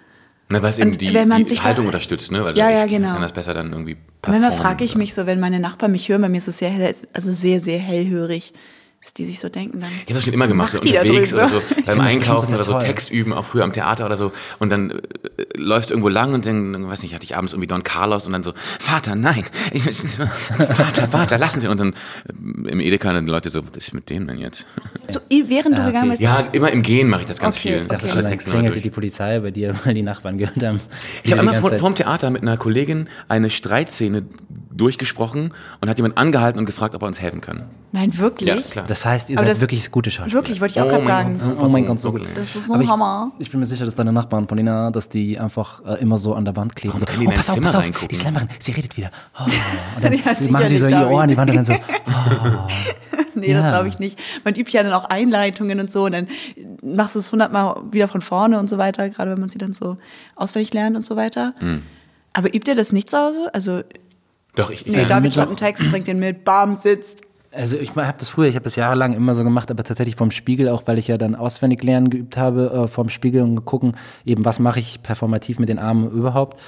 Na, 0.50 0.62
weil 0.62 0.70
es 0.70 0.78
eben 0.78 0.92
die, 0.92 1.14
wenn 1.14 1.28
man 1.28 1.42
die 1.42 1.48
sich 1.48 1.60
da- 1.60 1.64
Haltung 1.64 1.86
unterstützt, 1.86 2.30
ne? 2.30 2.44
Weil 2.44 2.56
Ja, 2.56 2.68
ja, 2.68 2.84
genau. 2.86 3.12
kann 3.14 3.22
das 3.22 3.32
besser 3.32 3.54
dann 3.54 3.72
irgendwie 3.72 3.94
Und 3.94 4.00
manchmal 4.26 4.50
performen 4.50 4.62
frage 4.62 4.84
ich 4.84 4.94
mich 4.94 5.14
so, 5.14 5.24
wenn 5.26 5.40
meine 5.40 5.58
Nachbarn 5.58 5.92
mich 5.92 6.08
hören, 6.08 6.20
bei 6.20 6.28
mir 6.28 6.36
ist 6.38 6.48
es 6.48 6.58
sehr, 6.58 6.72
also 7.14 7.32
sehr, 7.32 7.60
sehr 7.60 7.78
hellhörig, 7.78 8.52
was 9.04 9.12
die 9.12 9.26
sich 9.26 9.38
so 9.38 9.50
denken 9.50 9.80
dann. 9.80 9.90
Ich 9.92 10.00
habe 10.04 10.14
das 10.14 10.24
schon 10.24 10.32
immer 10.32 10.48
gemacht, 10.48 10.70
so 10.70 10.78
unterwegs 10.78 11.34
oder 11.34 11.50
so, 11.50 11.60
beim 11.86 12.00
Einkaufen 12.00 12.54
oder 12.54 12.64
so, 12.64 12.72
toll. 12.72 12.80
Text 12.82 13.10
üben, 13.10 13.34
auch 13.34 13.44
früher 13.44 13.62
am 13.62 13.72
Theater 13.74 14.06
oder 14.06 14.16
so. 14.16 14.32
Und 14.58 14.70
dann 14.70 14.90
äh, 14.92 14.98
läuft 15.56 15.90
irgendwo 15.90 16.08
lang 16.08 16.32
und 16.32 16.46
dann, 16.46 16.88
weiß 16.88 17.02
nicht, 17.02 17.14
hatte 17.14 17.24
ich 17.24 17.36
abends 17.36 17.52
irgendwie 17.52 17.66
Don 17.66 17.82
Carlos 17.82 18.26
und 18.26 18.32
dann 18.32 18.42
so, 18.42 18.54
Vater, 18.80 19.14
nein, 19.14 19.44
ich, 19.72 19.82
Vater, 20.56 21.06
Vater, 21.08 21.36
lassen 21.36 21.60
Sie. 21.60 21.68
Und 21.68 21.78
dann 21.80 21.92
äh, 21.92 22.70
im 22.70 22.80
Edeka 22.80 23.12
dann 23.12 23.26
die 23.26 23.30
Leute 23.30 23.50
so, 23.50 23.62
was 23.62 23.76
ist 23.76 23.92
mit 23.92 24.08
dem 24.08 24.26
denn 24.26 24.38
jetzt? 24.38 24.64
So, 25.06 25.20
während 25.28 25.76
du 25.76 25.84
gegangen 25.84 26.10
bist, 26.10 26.22
Ja, 26.22 26.40
immer 26.52 26.70
im 26.72 26.82
Gehen 26.82 27.10
mache 27.10 27.20
ich 27.20 27.26
das 27.26 27.38
ganz 27.38 27.58
Okay, 27.58 27.82
viel. 27.82 27.94
okay. 27.94 28.08
Schon, 28.10 28.22
dann 28.22 28.38
klingelte 28.38 28.80
die 28.80 28.88
Polizei 28.90 29.38
bei 29.40 29.50
dir, 29.50 29.74
weil 29.84 29.92
die 29.92 30.02
Nachbarn 30.02 30.38
gehört 30.38 30.62
haben. 30.64 30.80
Ich 31.22 31.30
habe 31.30 31.40
einmal 31.40 31.54
ganze 31.56 31.68
vor, 31.68 31.78
vorm 31.78 31.94
Theater 31.94 32.30
mit 32.30 32.40
einer 32.40 32.56
Kollegin 32.56 33.08
eine 33.28 33.50
Streitszene 33.50 34.24
durchgesprochen 34.76 35.52
und 35.80 35.88
hat 35.88 35.96
jemand 35.98 36.18
angehalten 36.18 36.58
und 36.58 36.66
gefragt, 36.66 36.94
ob 36.94 37.02
er 37.02 37.06
uns 37.08 37.20
helfen 37.20 37.40
kann. 37.40 37.64
nein, 37.92 38.16
wirklich? 38.18 38.48
Ja, 38.48 38.60
klar. 38.60 38.84
Das 38.86 39.06
heißt, 39.06 39.30
ihr 39.30 39.38
Aber 39.38 39.46
seid 39.46 39.52
das- 39.54 39.60
wirklich 39.60 39.90
gute 39.90 40.10
Schauspieler. 40.10 40.34
Wirklich, 40.36 40.60
wollte 40.60 40.72
ich 40.72 40.80
auch 40.80 40.86
Oh 40.86 40.88
gerade 40.90 41.04
sagen. 41.04 41.38
Gott. 41.42 41.56
Oh 41.60 41.68
mein 41.68 41.86
Gott, 41.86 42.00
so 42.00 42.10
gut. 42.12 42.22
Das 42.34 42.56
ist 42.56 42.66
so 42.66 42.74
ein 42.74 42.80
ich, 42.82 42.88
Hammer. 42.88 43.30
ich 43.38 43.50
bin 43.50 43.60
mir 43.60 43.66
sicher, 43.66 43.84
dass 43.84 43.94
deine 43.94 44.12
Nachbarn, 44.12 44.46
Paulina, 44.46 44.90
dass 44.90 45.08
die 45.08 45.38
einfach 45.38 45.84
äh, 45.84 46.00
immer 46.00 46.18
so 46.18 46.34
an 46.34 46.44
der 46.44 46.56
Wand 46.56 46.74
kleben. 46.76 46.94
Warum 47.00 47.06
so, 47.06 47.18
die 47.18 47.24
in 47.24 47.30
dein 47.30 47.36
pass 47.38 47.48
auf, 47.50 47.54
Zimmer 47.54 47.66
pass 47.72 47.76
auf, 47.76 48.08
die 48.08 48.14
Slammerin, 48.14 48.48
sie 48.58 48.72
redet 48.72 48.96
wieder. 48.96 49.10
Oh. 49.38 49.42
Und 49.96 50.04
dann 50.04 50.12
Ja, 50.12 50.18
machen 50.50 50.68
sie 50.68 50.78
so 50.78 50.86
sicherlich, 50.88 51.08
ihr 51.08 51.14
Ohr 51.14 51.22
an 51.22 51.28
die 51.28 51.36
Wand 51.36 51.50
und 51.50 51.56
dann 51.56 51.64
so, 51.64 51.74
Nee, 53.36 53.52
das 53.52 53.64
Ja. 53.64 53.70
glaube 53.70 53.88
ich 53.88 53.98
nicht. 53.98 54.18
Man 54.44 54.54
übt 54.54 54.70
ja 54.72 54.82
dann 54.82 54.92
auch 54.92 55.04
Einleitungen 55.06 55.80
und 55.80 55.90
so 55.90 56.04
und 56.04 56.12
dann 56.12 56.28
machst 56.82 57.14
du 57.16 57.18
es 57.18 57.32
hundertmal 57.32 57.76
wieder 57.90 58.06
von 58.08 58.22
vorne 58.22 58.58
und 58.58 58.70
so 58.70 58.78
weiter, 58.78 59.08
gerade 59.08 59.32
wenn 59.32 59.40
man 59.40 59.50
sie 59.50 59.58
dann 59.58 59.72
so 59.74 59.96
auswendig 60.36 60.72
lernt 60.72 60.96
und 60.96 61.04
so 61.04 61.16
weiter. 61.16 61.54
Hm. 61.58 61.82
Aber 62.32 62.54
übt 62.54 62.70
ihr 62.70 62.76
das 62.76 62.92
nicht 62.92 63.10
zu 63.10 63.18
Hause? 63.18 63.50
Also, 63.52 63.82
Doch, 64.54 64.70
ich, 64.70 64.86
ich 64.86 64.92
nee, 64.92 65.04
David 65.04 65.34
schreibt 65.34 65.48
einen 65.48 65.56
Text, 65.56 65.90
bringt 65.90 66.06
den 66.06 66.18
mit, 66.18 66.44
bam, 66.44 66.74
sitzt. 66.74 67.22
Also 67.52 67.76
ich 67.78 67.94
habe 67.94 68.18
das 68.18 68.28
früher, 68.28 68.48
ich 68.48 68.56
habe 68.56 68.64
das 68.64 68.76
jahrelang 68.76 69.12
immer 69.12 69.34
so 69.34 69.44
gemacht, 69.44 69.70
aber 69.70 69.84
tatsächlich 69.84 70.16
vom 70.16 70.30
Spiegel, 70.30 70.68
auch 70.68 70.82
weil 70.86 70.98
ich 70.98 71.08
ja 71.08 71.16
dann 71.16 71.36
auswendig 71.36 71.82
lernen 71.84 72.10
geübt 72.10 72.36
habe, 72.36 72.84
äh, 72.84 72.88
vom 72.88 73.08
Spiegel 73.08 73.42
und 73.42 73.64
gucken, 73.64 73.96
eben 74.24 74.44
was 74.44 74.58
mache 74.58 74.80
ich 74.80 75.02
performativ 75.02 75.58
mit 75.58 75.68
den 75.68 75.78
Armen 75.78 76.10
überhaupt. 76.10 76.58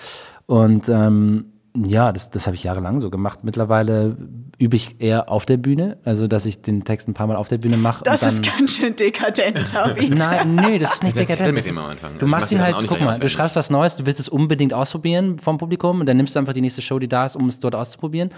Und 0.46 0.88
ähm, 0.88 1.46
ja, 1.84 2.12
das, 2.12 2.30
das 2.30 2.46
habe 2.46 2.56
ich 2.56 2.64
jahrelang 2.64 3.00
so 3.00 3.10
gemacht. 3.10 3.40
Mittlerweile 3.42 4.16
übe 4.58 4.76
ich 4.76 5.00
eher 5.00 5.30
auf 5.30 5.44
der 5.44 5.56
Bühne, 5.56 5.98
also 6.04 6.26
dass 6.26 6.46
ich 6.46 6.62
den 6.62 6.84
Text 6.84 7.08
ein 7.08 7.14
paar 7.14 7.26
Mal 7.26 7.36
auf 7.36 7.48
der 7.48 7.58
Bühne 7.58 7.76
mache. 7.76 8.04
Das 8.04 8.22
und 8.22 8.28
ist 8.28 8.56
ganz 8.56 8.76
schön 8.76 8.96
dekadent, 8.96 9.70
David. 9.74 10.16
Nein, 10.16 10.54
nee, 10.54 10.78
das 10.78 10.94
ist 10.94 11.04
nicht 11.04 11.16
dekadent. 11.16 11.58
ist- 11.58 11.72
mal 11.72 11.84
am 11.84 11.90
Anfang. 11.90 12.18
Du 12.18 12.26
machst 12.26 12.46
mach 12.46 12.52
ihn 12.52 12.58
das 12.58 12.74
halt, 12.74 12.86
guck 12.86 13.00
mal, 13.00 13.18
du 13.18 13.28
schreibst 13.28 13.56
was 13.56 13.70
Neues, 13.70 13.96
du 13.96 14.06
willst 14.06 14.20
es 14.20 14.28
unbedingt 14.28 14.72
ausprobieren 14.72 15.38
vom 15.38 15.58
Publikum 15.58 16.00
und 16.00 16.06
dann 16.06 16.16
nimmst 16.16 16.34
du 16.34 16.38
einfach 16.38 16.54
die 16.54 16.60
nächste 16.62 16.82
Show, 16.82 16.98
die 16.98 17.08
da 17.08 17.26
ist, 17.26 17.36
um 17.36 17.48
es 17.48 17.60
dort 17.60 17.74
auszuprobieren. 17.74 18.30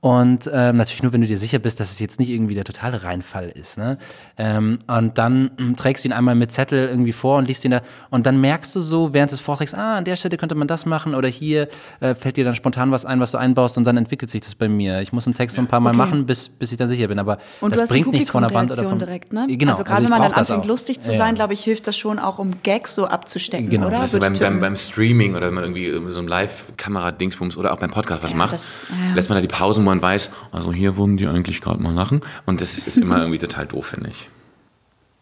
Und 0.00 0.48
ähm, 0.52 0.76
natürlich 0.76 1.02
nur, 1.02 1.12
wenn 1.12 1.22
du 1.22 1.26
dir 1.26 1.38
sicher 1.38 1.58
bist, 1.58 1.80
dass 1.80 1.90
es 1.90 1.98
jetzt 1.98 2.20
nicht 2.20 2.28
irgendwie 2.28 2.54
der 2.54 2.64
totale 2.64 3.02
Reinfall 3.02 3.48
ist. 3.48 3.78
Ne? 3.78 3.96
Ähm, 4.36 4.78
und 4.86 5.16
dann 5.16 5.50
mm, 5.58 5.74
trägst 5.74 6.04
du 6.04 6.08
ihn 6.08 6.12
einmal 6.12 6.34
mit 6.34 6.52
Zettel 6.52 6.86
irgendwie 6.86 7.14
vor 7.14 7.38
und 7.38 7.48
liest 7.48 7.64
ihn 7.64 7.70
da. 7.70 7.80
Und 8.10 8.26
dann 8.26 8.40
merkst 8.40 8.76
du 8.76 8.80
so, 8.80 9.14
während 9.14 9.32
des 9.32 9.40
Vortrags, 9.40 9.74
ah, 9.74 9.96
an 9.96 10.04
der 10.04 10.16
Stelle 10.16 10.36
könnte 10.36 10.54
man 10.54 10.68
das 10.68 10.84
machen 10.84 11.14
oder 11.14 11.28
hier 11.28 11.68
äh, 12.00 12.14
fällt 12.14 12.36
dir 12.36 12.44
dann 12.44 12.54
spontan 12.54 12.85
was 12.90 13.04
ein, 13.04 13.20
was 13.20 13.30
du 13.32 13.38
einbaust 13.38 13.76
und 13.78 13.84
dann 13.84 13.96
entwickelt 13.96 14.30
sich 14.30 14.40
das 14.40 14.54
bei 14.54 14.68
mir. 14.68 15.00
Ich 15.00 15.12
muss 15.12 15.26
einen 15.26 15.34
Text 15.34 15.56
so 15.56 15.62
ein 15.62 15.66
paar 15.66 15.80
Mal 15.80 15.90
Okay. 15.90 15.98
machen, 15.98 16.26
bis, 16.26 16.48
bis 16.48 16.72
ich 16.72 16.78
dann 16.78 16.88
sicher 16.88 17.08
bin. 17.08 17.18
Aber 17.18 17.38
Und 17.60 17.70
das 17.72 17.78
du 17.78 17.82
hast 17.82 17.88
die 17.90 17.92
bringt 18.02 18.12
nichts 18.12 18.30
von 18.30 18.42
der 18.42 18.52
Wand 18.54 18.70
oder 18.70 18.82
vom, 18.82 18.92
Publikumreaktion 18.98 19.30
direkt, 19.38 19.48
ne? 19.50 19.56
Genau, 19.58 19.72
also 19.72 19.84
gerade 19.84 20.02
ich 20.04 20.10
wenn 20.10 20.18
man 20.18 20.22
dann 20.30 20.38
anfängt, 20.38 20.66
lustig 20.66 21.00
zu 21.00 21.12
Ja, 21.12 21.16
sein, 21.18 21.28
ja. 21.28 21.34
glaube 21.34 21.54
ich, 21.54 21.62
hilft 21.64 21.86
das 21.86 21.96
schon 21.96 22.18
auch, 22.18 22.38
um 22.38 22.62
Gags 22.62 22.94
so 22.94 23.06
abzustecken, 23.06 23.70
Genau. 23.70 23.86
oder? 23.86 23.96
Das 23.96 24.14
Also 24.14 24.20
Würde 24.20 24.38
beim, 24.40 24.52
beim, 24.54 24.60
beim 24.60 24.76
Streaming 24.76 25.34
oder 25.34 25.46
wenn 25.48 25.54
man 25.54 25.64
irgendwie 25.64 26.12
so 26.12 26.20
ein 26.20 26.28
Live-Kamera-Dingsbums 26.28 27.56
oder 27.56 27.72
auch 27.72 27.78
beim 27.78 27.90
Podcast 27.90 28.22
was 28.22 28.34
macht, 28.34 28.52
das- 28.52 28.80
ja. 29.08 29.14
lässt 29.14 29.28
man 29.28 29.36
da 29.36 29.42
die 29.42 29.48
Pausen, 29.48 29.84
wo 29.84 29.90
man 29.90 30.00
weiß, 30.02 30.30
also 30.52 30.72
hier 30.72 30.96
wurden 30.96 31.16
die 31.16 31.26
eigentlich 31.26 31.60
gerade 31.60 31.82
mal 31.82 31.92
lachen. 31.94 32.20
Und 32.44 32.60
das 32.60 32.76
ist, 32.78 32.86
ist 32.86 32.96
immer 32.98 33.18
irgendwie 33.20 33.38
total 33.38 33.66
doof, 33.66 33.86
finde 33.86 34.10
ich. 34.10 34.28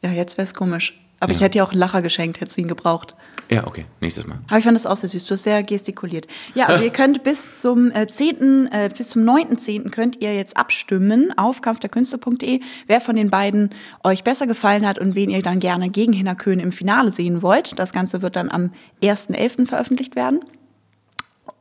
Ja, 0.03 0.11
jetzt 0.11 0.37
wäre 0.37 0.44
es 0.44 0.55
komisch. 0.55 0.98
Aber 1.20 1.33
ich 1.33 1.40
hätte 1.40 1.53
dir 1.53 1.64
auch 1.64 1.70
einen 1.70 1.79
Lacher 1.79 2.03
geschenkt, 2.03 2.40
hättest 2.40 2.59
du 2.59 2.61
ihn 2.62 2.68
gebraucht. 2.68 3.16
Ja, 3.51 3.67
okay, 3.67 3.87
nächstes 4.01 4.27
Mal. 4.27 4.39
Aber 4.49 4.59
ich 4.59 4.65
fand 4.65 4.75
das 4.75 4.87
auch 4.87 4.97
sehr 4.97 5.09
süß. 5.09 5.27
Du 5.27 5.35
hast 5.35 5.43
sehr 5.43 5.63
gestikuliert. 5.63 6.27
Ja, 6.55 6.67
also 6.67 6.83
ihr 6.83 6.91
könnt 6.91 7.23
bis 7.23 7.53
zum 7.53 7.91
äh, 7.91 8.07
10., 8.07 8.69
äh, 8.73 8.91
bis 8.97 9.09
zum 9.09 9.23
9.10. 9.23 9.91
könnt 9.91 10.21
ihr 10.23 10.35
jetzt 10.35 10.57
abstimmen 10.57 11.37
auf 11.37 11.61
kampfderkünste.de, 11.61 12.61
wer 12.87 13.01
von 13.01 13.17
den 13.17 13.31
beiden 13.31 13.71
euch 14.03 14.25
besser 14.25 14.47
gefallen 14.47 14.87
hat 14.87 14.99
und 14.99 15.15
wen 15.15 15.31
ihr 15.31 15.43
dann 15.43 15.61
gerne 15.61 15.91
gegen 15.91 16.13
Hinner 16.13 16.35
Köhn 16.35 16.61
im 16.61 16.73
Finale 16.73 17.13
sehen 17.13 17.43
wollt. 17.43 17.79
Das 17.79 17.93
Ganze 17.93 18.23
wird 18.23 18.37
dann 18.37 18.51
am 18.51 18.73
1.11. 19.03 19.67
veröffentlicht 19.67 20.17
werden. 20.17 20.41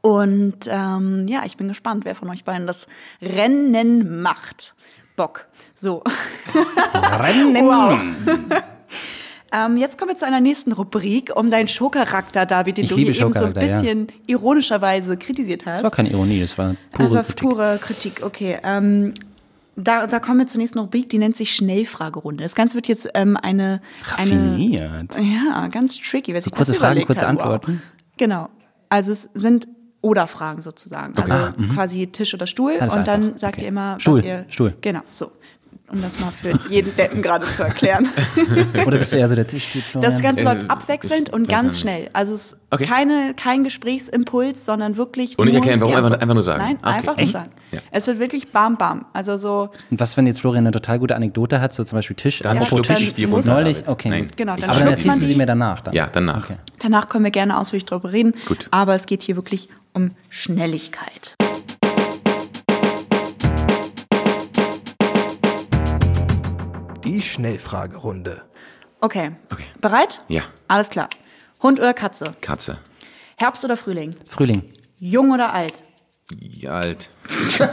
Und 0.01 0.67
ähm, 0.67 1.25
ja, 1.29 1.43
ich 1.45 1.57
bin 1.57 1.67
gespannt, 1.67 2.05
wer 2.05 2.15
von 2.15 2.29
euch 2.29 2.43
beiden 2.43 2.67
das 2.67 2.87
Rennen 3.21 4.21
macht. 4.21 4.75
Bock. 5.15 5.47
So. 5.73 6.03
Rennen! 6.93 7.55
Wow. 7.55 8.63
Ähm, 9.53 9.77
jetzt 9.77 9.99
kommen 9.99 10.09
wir 10.09 10.15
zu 10.15 10.25
einer 10.25 10.41
nächsten 10.41 10.71
Rubrik 10.71 11.31
um 11.35 11.51
deinen 11.51 11.67
Showcharakter, 11.67 12.45
David, 12.47 12.77
den 12.77 12.85
Ich 12.85 12.89
du 12.89 12.95
hier 12.95 13.07
eben 13.09 13.13
so 13.13 13.25
ein 13.27 13.33
Showcharakter, 13.33 13.61
ja. 13.61 13.79
bisschen 13.81 14.07
ironischerweise 14.25 15.15
kritisiert 15.15 15.65
hast. 15.65 15.77
Das 15.77 15.83
war 15.83 15.91
keine 15.91 16.09
Ironie, 16.09 16.39
das 16.41 16.57
war 16.57 16.75
pure 16.91 17.03
also 17.03 17.15
Kritik. 17.21 17.35
pure 17.37 17.79
Kritik, 17.79 18.21
okay. 18.23 18.57
Ähm, 18.63 19.13
da, 19.75 20.07
da 20.07 20.19
kommen 20.19 20.39
wir 20.39 20.47
zur 20.47 20.59
nächsten 20.59 20.79
Rubrik, 20.79 21.09
die 21.09 21.17
nennt 21.17 21.35
sich 21.37 21.53
Schnellfragerunde. 21.55 22.43
Das 22.43 22.55
Ganze 22.55 22.75
wird 22.75 22.87
jetzt 22.87 23.09
ähm, 23.13 23.37
eine, 23.37 23.81
eine. 24.15 24.31
Raffiniert. 24.31 25.15
Ja, 25.19 25.67
ganz 25.67 25.99
tricky. 25.99 26.33
Wer 26.33 26.41
sich 26.41 26.51
kurze 26.53 26.71
das 26.71 26.79
Fragen, 26.79 26.91
überlegt 26.93 27.07
kurze 27.07 27.27
Antworten? 27.27 27.81
Wow. 27.83 28.07
Genau. 28.17 28.49
Also 28.89 29.11
es 29.11 29.29
sind 29.33 29.67
Oder-Fragen 30.01 30.61
sozusagen. 30.61 31.17
Also 31.17 31.33
Ah, 31.33 31.53
mhm. 31.57 31.69
quasi 31.69 32.05
Tisch 32.07 32.33
oder 32.35 32.45
Stuhl. 32.45 32.73
Alles 32.79 32.95
und 32.95 33.07
dann 33.07 33.23
einfach. 33.23 33.39
sagt 33.39 33.55
Okay. 33.55 33.63
ihr 33.63 33.67
immer, 33.69 33.99
Stuhl, 33.99 34.17
was 34.19 34.25
ihr. 34.25 34.45
Stuhl. 34.49 34.73
Genau, 34.81 35.01
so. 35.09 35.31
Um 35.93 36.01
das 36.01 36.19
mal 36.19 36.31
für 36.31 36.59
jeden 36.69 36.95
Deppen 36.95 37.21
gerade 37.21 37.45
zu 37.45 37.61
erklären. 37.63 38.09
Oder 38.87 38.97
bist 38.97 39.13
du 39.13 39.17
eher 39.17 39.29
so 39.29 39.35
der 39.35 39.45
Tischtyp? 39.47 39.83
Das 40.01 40.21
Ganze 40.23 40.41
Äh, 40.41 40.45
läuft 40.45 40.69
abwechselnd 40.69 41.29
ich 41.29 41.33
und 41.33 41.47
ganz 41.47 41.75
ja 41.75 41.81
schnell. 41.81 42.09
Also 42.13 42.33
es 42.33 42.53
ist 42.53 42.57
Okay. 42.71 42.85
keine, 42.85 43.35
kein 43.35 43.63
Gesprächsimpuls, 43.63 44.65
sondern 44.65 44.97
wirklich. 44.97 45.37
Und 45.37 45.45
nicht 45.45 45.53
erklären, 45.53 45.79
warum, 45.81 45.93
einfach- 45.93 46.19
einfach 46.19 46.33
nur 46.33 46.41
sagen. 46.41 46.63
Nein, 46.63 46.77
Okay. 46.81 46.89
einfach 46.89 47.17
nur 47.17 47.27
sagen. 47.27 47.51
Ja. 47.71 47.81
Es 47.91 48.07
wird 48.07 48.17
wirklich 48.17 48.51
bam, 48.51 48.77
bam. 48.77 49.05
Also 49.13 49.37
so, 49.37 49.69
Und 49.91 49.99
was, 49.99 50.17
wenn 50.17 50.25
jetzt 50.25 50.39
Florian 50.41 50.63
eine 50.65 50.71
total 50.71 50.97
gute 50.97 51.15
Anekdote 51.15 51.61
hat, 51.61 51.75
so 51.75 51.83
zum 51.83 51.99
Beispiel 51.99 52.15
Tisch, 52.15 52.39
Dann 52.39 52.57
apropos 52.57 52.69
schlucke 52.87 52.95
Tisch, 52.95 53.07
ich 53.09 53.13
die 53.13 53.25
runter. 53.25 53.53
neulich, 53.53 53.83
okay. 53.87 54.09
Nein, 54.09 54.27
Genau, 54.35 54.55
ich 54.55 54.61
dann 54.61 54.69
Aber 54.71 54.79
dann 54.79 54.87
erzählst 54.87 55.21
du 55.21 55.25
sie 55.27 55.33
die. 55.33 55.37
mir 55.37 55.45
danach 55.45 55.81
dann. 55.81 55.93
Ja, 55.93 56.09
danach. 56.11 56.45
Okay. 56.45 56.55
danach 56.79 57.07
können 57.09 57.23
wir 57.25 57.31
gerne 57.31 57.59
ausführlich 57.59 57.85
drüber 57.85 58.11
reden. 58.11 58.33
Gut. 58.47 58.67
Aber 58.71 58.95
es 58.95 59.05
geht 59.05 59.21
hier 59.21 59.35
wirklich 59.35 59.69
um 59.93 60.09
Schnelligkeit. 60.31 61.35
Die 67.13 67.21
Schnellfragerunde. 67.21 68.41
Okay. 68.99 69.33
Okay. 69.51 69.65
Bereit? 69.79 70.23
Ja, 70.29 70.41
Alles 70.67 70.89
klar. 70.89 71.09
Hund 71.61 71.79
oder 71.79 71.93
Katze? 71.93 72.33
Katze. 72.41 72.79
Herbst 73.37 73.63
oder 73.63 73.77
Frühling? 73.77 74.15
Frühling, 74.27 74.63
Jung 74.97 75.29
oder 75.29 75.53
alt? 75.53 75.83
Ja, 76.39 76.71
alt. 76.71 77.09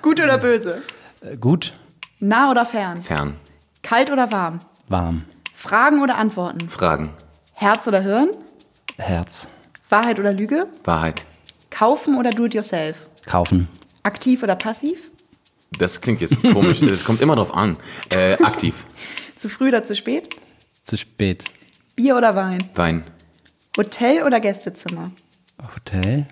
Gut 0.00 0.18
oder 0.22 0.38
böse? 0.38 0.82
äh, 1.20 1.36
gut, 1.36 1.74
Nah 2.18 2.50
oder 2.50 2.64
fern? 2.64 3.02
Fern. 3.02 3.36
Kalt 3.82 4.10
oder 4.10 4.32
warm? 4.32 4.60
warm, 4.88 5.22
Fragen 5.54 6.02
oder 6.02 6.16
Antworten? 6.16 6.70
Fragen. 6.70 7.10
Herz 7.56 7.86
oder 7.86 8.00
Hirn? 8.00 8.30
Herz, 8.96 9.48
Wahrheit 9.90 10.18
oder 10.18 10.32
Lüge? 10.32 10.66
Wahrheit. 10.84 11.26
Kaufen 11.70 12.16
oder 12.18 12.30
do-it-yourself? 12.30 12.96
kaufen, 13.26 13.68
Aktiv 14.02 14.42
oder 14.42 14.56
passiv? 14.56 15.05
Das 15.78 16.00
klingt 16.00 16.20
jetzt 16.20 16.40
komisch. 16.42 16.80
Es 16.82 17.04
kommt 17.04 17.20
immer 17.20 17.36
drauf 17.36 17.54
an. 17.54 17.76
Äh, 18.14 18.34
aktiv. 18.42 18.74
Zu 19.36 19.48
früh 19.48 19.68
oder 19.68 19.84
zu 19.84 19.94
spät? 19.94 20.30
zu 20.84 20.96
spät, 20.96 21.42
Bier 21.96 22.16
oder 22.16 22.34
Wein? 22.36 22.62
Wein. 22.76 23.02
Hotel 23.76 24.22
oder 24.22 24.38
Gästezimmer? 24.40 25.10
Hotel, 25.74 26.26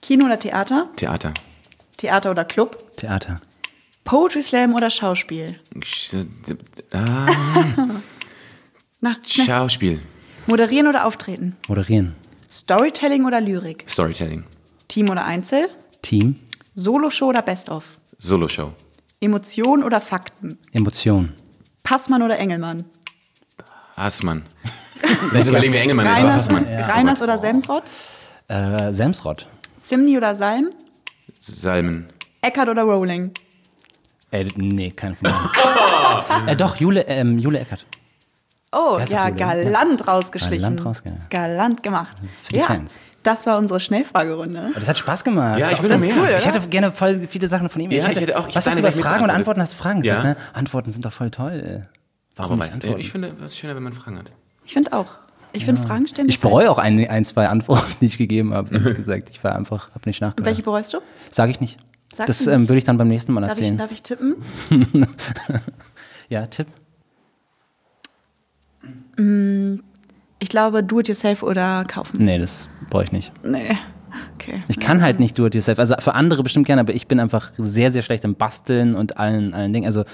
Kino 0.00 0.26
oder 0.26 0.38
Theater? 0.38 0.88
Theater. 0.96 1.34
Theater 1.96 2.30
oder 2.30 2.44
Club? 2.44 2.78
Theater, 2.96 3.36
Poetry 4.04 4.42
Slam 4.42 4.74
oder 4.74 4.90
Schauspiel? 4.90 5.58
Sch- 5.80 6.24
Ah, 6.92 7.26
Na, 9.00 9.16
schnell. 9.26 9.46
Schauspiel. 9.46 10.00
Moderieren 10.46 10.86
oder 10.86 11.04
auftreten? 11.04 11.56
moderieren, 11.68 12.14
Storytelling 12.50 13.24
oder 13.24 13.40
Lyrik? 13.40 13.84
Storytelling. 13.88 14.44
Team 14.88 15.10
oder 15.10 15.24
Einzel? 15.24 15.68
Team, 16.02 16.36
Solo-Show 16.74 17.26
oder 17.28 17.42
Best-of? 17.42 17.84
Solo-Show. 18.20 18.72
Emotion 19.20 19.82
oder 19.82 20.00
Fakten? 20.00 20.58
Emotion, 20.72 21.32
Passmann 21.82 22.22
oder 22.22 22.38
Engelmann? 22.38 22.84
Hassmann. 23.96 24.44
Jetzt 25.34 25.48
überlegen 25.48 25.72
wir 25.72 25.80
Engelmann, 25.80 26.06
das 26.06 26.18
war 26.18 26.24
Reiners, 26.24 26.36
Hassmann. 26.44 26.64
Reiners 26.66 27.22
oder 27.22 27.38
Semsrott? 27.38 27.84
äh, 28.48 28.92
Semsrott, 28.92 29.46
Zimni 29.78 30.16
oder 30.16 30.34
Salm? 30.34 30.68
Salmen. 31.40 32.06
Eckert 32.42 32.68
oder 32.68 32.82
Rowling? 32.82 33.32
äh, 34.32 34.44
nee, 34.56 34.90
kein 34.90 35.16
von 35.16 35.30
äh, 36.46 36.56
doch, 36.56 36.76
Jule, 36.76 37.02
ähm, 37.08 37.38
Jule 37.38 37.60
Eckert, 37.60 37.86
Oh, 38.72 39.00
ja, 39.08 39.28
ne? 39.30 39.34
galant 39.34 40.06
rausgeschlichen. 40.06 40.76
Galant 40.76 40.80
rausge- 40.98 41.28
Galant 41.30 41.82
gemacht. 41.82 42.16
Für 42.44 42.52
die 42.52 42.58
ja, 42.58 42.66
Fans. 42.66 43.00
Das 43.22 43.46
war 43.46 43.58
unsere 43.58 43.80
Schnellfragerunde. 43.80 44.58
Aber 44.70 44.80
das 44.80 44.88
hat 44.88 44.98
Spaß 44.98 45.24
gemacht. 45.24 45.58
Ja, 45.58 45.70
ich 45.70 45.82
will 45.82 45.88
Das 45.90 46.00
mehr. 46.00 46.14
cool? 46.16 46.34
Ich 46.38 46.46
hätte 46.46 46.60
gerne 46.68 46.90
voll 46.92 47.26
viele 47.28 47.48
Sachen 47.48 47.68
von 47.68 47.80
ihm. 47.82 47.90
Ja, 47.90 48.08
ich 48.10 48.20
hätte 48.20 48.38
auch- 48.38 48.48
ich 48.48 48.54
was 48.56 48.64
hätte 48.66 48.76
hast 48.82 48.94
du 48.94 49.00
über 49.00 49.08
Fragen 49.08 49.24
und. 49.24 49.30
Antworten? 49.30 49.60
Hast 49.60 49.72
du 49.72 49.76
Fragen 49.76 50.02
gesagt, 50.02 50.24
Ja. 50.24 50.30
ne? 50.30 50.36
Antworten 50.52 50.90
sind 50.90 51.04
doch 51.04 51.12
voll 51.12 51.30
toll. 51.30 51.86
Warum 52.36 52.52
Aber 52.52 52.64
nicht 52.64 52.74
weißt, 52.74 52.74
antworten? 52.84 53.00
ich 53.00 53.10
finde, 53.10 53.32
es 53.44 53.52
ist 53.52 53.58
schöner, 53.58 53.74
wenn 53.76 53.82
man 53.82 53.92
Fragen 53.92 54.18
hat. 54.18 54.32
Ich 54.64 54.72
finde 54.72 54.92
auch. 54.92 55.12
Ich 55.52 55.64
finde 55.64 55.82
Fragen 55.82 56.06
stellen. 56.06 56.28
Ich 56.28 56.36
besser 56.36 56.48
bereue 56.48 56.70
auch 56.70 56.78
ein, 56.78 57.06
ein, 57.08 57.24
zwei 57.24 57.48
Antworten, 57.48 57.92
die 58.00 58.06
ich 58.06 58.16
gegeben 58.18 58.54
habe, 58.54 58.72
ehrlich 58.72 58.94
gesagt. 58.96 59.30
Ich 59.30 59.42
war 59.42 59.56
einfach, 59.56 59.90
habe 59.90 60.02
nicht 60.08 60.20
nachgedacht. 60.20 60.46
Welche 60.46 60.62
bereust 60.62 60.94
du? 60.94 60.98
Sage 61.30 61.50
ich 61.50 61.60
nicht. 61.60 61.76
Sagst 62.14 62.28
das 62.40 62.46
ähm, 62.46 62.68
würde 62.68 62.78
ich 62.78 62.84
dann 62.84 62.96
beim 62.98 63.08
nächsten 63.08 63.32
Mal 63.32 63.40
Darf 63.42 63.52
ich, 63.52 63.62
erzählen. 63.62 63.78
darf 63.78 63.90
ich 63.92 64.02
tippen? 64.02 64.36
ja, 66.28 66.46
Tipp. 66.46 66.68
Ich 70.38 70.48
glaube, 70.48 70.82
do 70.82 71.00
it 71.00 71.08
yourself 71.08 71.42
oder 71.42 71.84
kaufen. 71.84 72.24
Nee, 72.24 72.38
das 72.38 72.68
brauche 72.90 73.04
ich 73.04 73.12
nicht. 73.12 73.32
Nee. 73.44 73.76
Okay. 74.34 74.60
Ich 74.68 74.80
kann 74.80 75.02
halt 75.02 75.20
nicht 75.20 75.38
do 75.38 75.46
it 75.46 75.54
yourself. 75.54 75.78
Also 75.78 75.94
für 76.00 76.14
andere 76.14 76.42
bestimmt 76.42 76.66
gerne, 76.66 76.80
aber 76.80 76.92
ich 76.94 77.06
bin 77.06 77.20
einfach 77.20 77.52
sehr, 77.56 77.92
sehr 77.92 78.02
schlecht 78.02 78.24
im 78.24 78.34
Basteln 78.34 78.94
und 78.96 79.18
allen, 79.18 79.54
allen 79.54 79.72
Dingen. 79.72 79.86
Also 79.86 80.04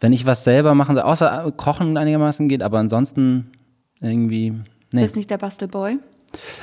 wenn 0.00 0.12
ich 0.12 0.24
was 0.26 0.44
selber 0.44 0.74
machen 0.74 0.96
soll, 0.96 1.04
außer 1.04 1.52
Kochen 1.56 1.96
einigermaßen 1.96 2.48
geht, 2.48 2.62
aber 2.62 2.78
ansonsten 2.78 3.50
irgendwie. 4.00 4.50
Du 4.50 4.96
Nee. 4.96 5.02
bist 5.02 5.16
nicht 5.16 5.30
der 5.30 5.38
Bastelboy? 5.38 5.98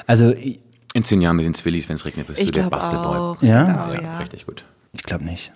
Also 0.07 0.31
ich, 0.31 0.59
In 0.93 1.03
zehn 1.03 1.21
Jahren 1.21 1.35
mit 1.37 1.45
den 1.45 1.53
Zwillis, 1.53 1.87
wenn 1.87 1.95
es 1.95 2.05
regnet, 2.05 2.27
bist 2.27 2.41
du 2.41 2.51
der 2.51 2.63
Bastelboy. 2.63 3.17
auch. 3.17 3.41
Ja? 3.41 3.63
Genau, 3.65 3.93
Ja, 3.93 4.01
ja. 4.01 4.17
richtig 4.17 4.45
gut. 4.45 4.65
ich 4.93 5.03
glaube 5.03 5.23
nicht. 5.23 5.51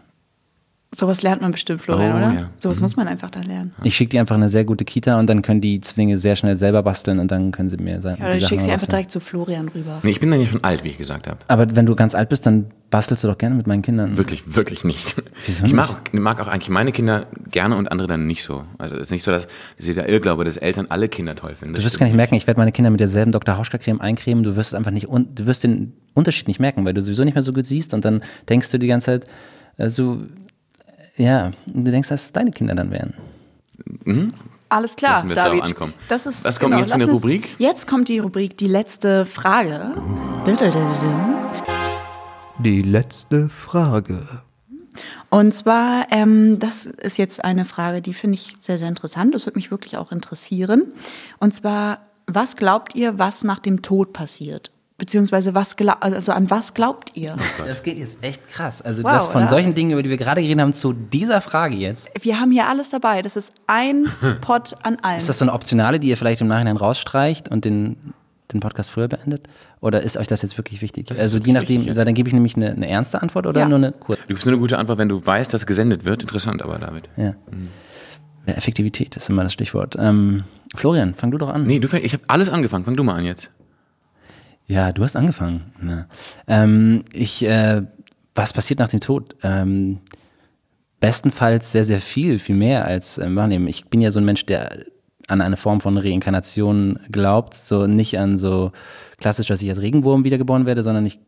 Sowas 0.94 1.22
lernt 1.24 1.42
man 1.42 1.52
bestimmt, 1.52 1.82
Florian, 1.82 2.14
Oh, 2.14 2.18
oder? 2.18 2.34
ja. 2.34 2.50
Sowas 2.58 2.80
muss 2.82 2.96
man 2.96 3.08
einfach 3.10 3.30
da 3.30 3.42
lernen. 3.42 3.74
Ich 3.84 3.96
schicke 3.98 4.12
die 4.12 4.20
einfach 4.20 4.36
in 4.36 4.42
eine 4.44 4.50
sehr 4.50 4.64
gute 4.64 4.86
Kita 4.86 5.20
und 5.20 5.28
dann 5.30 5.42
können 5.42 5.60
die 5.60 5.82
Zwillinge 5.82 6.18
sehr 6.18 6.38
schnell 6.38 6.56
selber 6.56 6.84
basteln 6.84 7.20
und 7.20 7.30
dann 7.32 7.52
können 7.52 7.70
sie 7.70 7.76
mir 7.76 8.00
sagen. 8.02 8.22
Ja, 8.22 8.28
oder 8.30 8.40
du 8.40 8.46
schickst 8.48 8.66
sie 8.66 8.72
einfach 8.72 8.88
direkt 8.88 9.12
zu 9.12 9.20
Florian 9.20 9.68
rüber. 9.68 10.00
Nee, 10.04 10.12
ich 10.12 10.22
bin 10.22 10.32
dann 10.32 10.40
ja 10.40 10.48
schon 10.48 10.64
alt, 10.64 10.86
wie 10.86 10.90
ich 10.90 10.98
gesagt 10.98 11.28
habe. 11.28 11.40
Aber 11.50 11.76
wenn 11.76 11.86
du 11.86 11.96
ganz 11.96 12.16
alt 12.16 12.30
bist, 12.30 12.46
dann 12.46 12.68
bastelst 12.92 13.26
du 13.26 13.28
doch 13.28 13.38
gerne 13.38 13.56
mit 13.56 13.68
meinen 13.68 13.82
Kindern. 13.82 14.16
Wirklich, 14.16 14.56
wirklich 14.56 14.86
nicht. 14.86 15.22
Wieso 15.46 15.66
ich 15.66 15.74
mag 15.74 15.90
auch, 15.90 16.00
mag 16.14 16.40
auch 16.40 16.48
eigentlich 16.48 16.70
meine 16.70 16.94
Kinder 16.94 17.26
gerne 17.52 17.76
und 17.76 17.92
andere 17.92 18.08
dann 18.08 18.26
nicht 18.26 18.44
so. 18.44 18.64
Also 18.78 18.96
es 18.96 19.02
ist 19.04 19.12
nicht 19.12 19.24
so, 19.24 19.32
dass, 19.32 19.48
dass 19.78 19.96
der 19.96 20.08
Irrglaube, 20.08 20.46
dass 20.46 20.56
Eltern 20.56 20.86
alle 20.88 21.10
Kinder 21.10 21.36
toll 21.36 21.56
finden. 21.56 21.74
Das 21.74 21.82
Du 21.82 21.88
wirst 21.88 22.00
gar 22.00 22.06
nicht 22.06 22.16
merken, 22.16 22.36
ich 22.36 22.48
werde 22.48 22.60
meine 22.60 22.72
Kinder 22.72 22.90
mit 22.90 23.02
derselben 23.02 23.34
Dr. 23.34 23.58
Hauschka-Creme 23.58 24.00
eincremen. 24.00 24.46
Du 24.46 24.56
wirst 24.56 24.70
es 24.70 24.74
einfach 24.76 24.92
nicht, 24.92 25.08
du 25.12 25.46
wirst 25.46 25.66
den 25.66 25.92
Unterschied 26.14 26.48
nicht 26.48 26.62
merken, 26.62 26.86
weil 26.86 26.94
du 26.94 27.02
sowieso 27.02 27.26
nicht 27.26 27.34
mehr 27.34 27.44
so 27.44 27.52
gut 27.52 27.66
siehst 27.66 27.94
und 27.94 28.06
dann 28.06 28.22
denkst 28.48 28.72
du 28.72 28.78
die 28.80 28.88
ganze 28.88 29.20
Zeit, 29.20 29.26
so, 29.92 30.14
äh, 30.14 30.18
ja, 31.18 31.52
und 31.74 31.86
du 31.86 31.92
denkst, 31.92 32.10
dass 32.10 32.26
es 32.26 32.32
deine 32.32 32.52
Kinder 32.52 32.76
dann 32.76 32.92
wären. 32.92 33.14
Alles 34.70 34.96
klar, 34.96 35.14
Lassen 35.14 35.30
David. 35.30 35.66
ankommen. 35.66 35.94
Das 36.10 36.26
ist, 36.26 36.44
Was 36.44 36.60
kommt 36.60 36.72
genau, 36.72 36.82
jetzt 36.82 36.90
für 36.90 36.96
eine 36.96 37.12
Rubrik? 37.12 37.56
Jetzt 37.58 37.88
kommt 37.88 38.08
die 38.08 38.20
Rubrik, 38.20 38.58
die 38.58 38.68
letzte 38.68 39.26
Frage. 39.26 39.94
Die 42.60 42.82
letzte 42.82 43.50
Frage. 43.50 44.42
Und 45.30 45.54
zwar, 45.54 46.08
ähm, 46.12 46.60
das 46.60 46.86
ist 46.86 47.18
jetzt 47.18 47.44
eine 47.44 47.66
Frage, 47.66 48.02
die 48.02 48.14
finde 48.14 48.36
ich 48.36 48.56
sehr, 48.60 48.78
sehr 48.78 48.88
interessant. 48.88 49.36
Das 49.36 49.46
würde 49.46 49.58
mich 49.58 49.72
wirklich 49.72 49.98
auch 49.98 50.12
interessieren. 50.12 50.94
Und 51.40 51.54
zwar, 51.54 52.00
was 52.28 52.56
glaubt 52.56 52.96
ihr, 52.96 53.20
was 53.20 53.44
nach 53.44 53.60
dem 53.60 53.82
Tod 53.82 54.14
passiert? 54.14 54.72
Beziehungsweise 54.98 55.54
was 55.56 55.76
also 56.00 56.32
an 56.32 56.50
was 56.50 56.74
glaubt 56.74 57.18
ihr? 57.18 57.36
Das 57.66 57.84
geht 57.84 57.98
jetzt 57.98 58.24
echt 58.24 58.48
krass. 58.48 58.82
Also 58.82 59.04
Wow, 59.04 59.12
das 59.12 59.28
von 59.28 59.42
oder? 59.42 59.50
solchen 59.50 59.76
Dingen, 59.76 59.92
über 59.92 60.02
die 60.02 60.10
wir 60.10 60.16
gerade 60.18 60.42
geredet 60.42 60.62
haben, 60.62 60.72
zu 60.72 60.94
dieser 60.94 61.42
Frage 61.42 61.76
jetzt. 61.76 62.10
Wir 62.22 62.40
haben 62.40 62.52
hier 62.52 62.68
alles 62.70 62.92
dabei. 62.92 63.22
Das 63.22 63.36
ist 63.36 63.54
ein 63.68 64.06
Pot 64.42 64.76
an 64.84 64.96
allem. 65.02 65.18
Ist 65.18 65.28
das 65.28 65.40
so 65.40 65.44
eine 65.46 65.52
Optionale, 65.54 66.00
die 66.00 66.08
ihr 66.08 66.16
vielleicht 66.18 66.40
im 66.40 66.48
Nachhinein 66.48 66.78
rausstreicht 66.78 67.50
und 67.50 67.66
den, 67.66 67.98
den 68.54 68.62
Podcast 68.62 68.90
früher 68.90 69.10
beendet? 69.10 69.50
Oder 69.82 70.02
ist 70.02 70.16
euch 70.16 70.28
das 70.28 70.42
jetzt 70.44 70.58
wirklich 70.58 70.82
wichtig? 70.82 71.08
Das 71.08 71.20
also 71.20 71.40
je 71.40 71.52
nachdem, 71.52 71.94
dann 71.94 72.14
gebe 72.14 72.30
ich 72.30 72.34
nämlich 72.34 72.56
eine, 72.56 72.72
eine 72.72 72.88
ernste 72.88 73.22
Antwort 73.22 73.48
oder 73.48 73.60
Ja. 73.60 73.68
nur 73.68 73.80
eine 73.80 73.92
kurze? 73.92 74.22
Du 74.22 74.28
gibst 74.30 74.46
nur 74.46 74.54
eine 74.54 74.62
gute 74.62 74.78
Antwort, 74.78 74.98
wenn 74.98 75.10
du 75.10 75.26
weißt, 75.26 75.54
dass 75.54 75.66
gesendet 75.66 76.06
wird. 76.06 76.22
Interessant 76.22 76.62
aber, 76.62 76.80
David. 76.80 77.10
Ja. 77.18 77.36
Ja, 78.48 78.54
Effektivität 78.54 79.18
ist 79.18 79.30
immer 79.30 79.44
das 79.44 79.52
Stichwort. 79.52 79.98
Ähm, 80.00 80.46
Florian, 80.74 81.16
fang 81.16 81.32
du 81.32 81.38
doch 81.38 81.50
an. 81.50 81.66
Nee, 81.66 81.80
du 81.80 81.88
fäng, 81.90 82.02
ich 82.04 82.14
habe 82.14 82.24
alles 82.28 82.48
angefangen. 82.50 82.86
Fang 82.86 82.96
du 82.96 83.04
mal 83.04 83.16
an 83.16 83.26
jetzt. 83.26 83.52
Ja, 84.68 84.92
du 84.92 85.04
hast 85.04 85.16
angefangen. 85.16 85.62
Ja. 85.86 86.08
Ähm, 86.48 87.04
ich, 87.14 87.46
äh, 87.46 87.84
was 88.34 88.54
passiert 88.54 88.80
nach 88.80 88.90
dem 88.90 89.00
Tod? 89.00 89.36
Ähm, 89.44 90.00
bestenfalls 91.00 91.72
sehr, 91.72 91.86
sehr 91.86 92.02
viel, 92.02 92.40
viel 92.40 92.56
mehr 92.56 92.86
als 92.86 93.18
äh, 93.18 93.36
wahrnehmen. 93.36 93.68
Ich 93.68 93.86
bin 93.86 94.02
ja 94.02 94.12
so 94.12 94.20
ein 94.20 94.26
Mensch, 94.26 94.46
der 94.46 94.86
an 95.28 95.42
eine 95.42 95.58
Form 95.58 95.82
von 95.82 95.98
Reinkarnation 95.98 97.00
glaubt, 97.12 97.56
so 97.56 97.88
nicht 97.88 98.18
an 98.20 98.38
so 98.38 98.72
klassisch, 99.18 99.48
dass 99.48 99.62
ich 99.62 99.70
als 99.70 99.82
Regenwurm 99.82 100.24
wiedergeboren 100.24 100.66
werde, 100.66 100.84
sondern 100.84 101.06
ich 101.06 101.20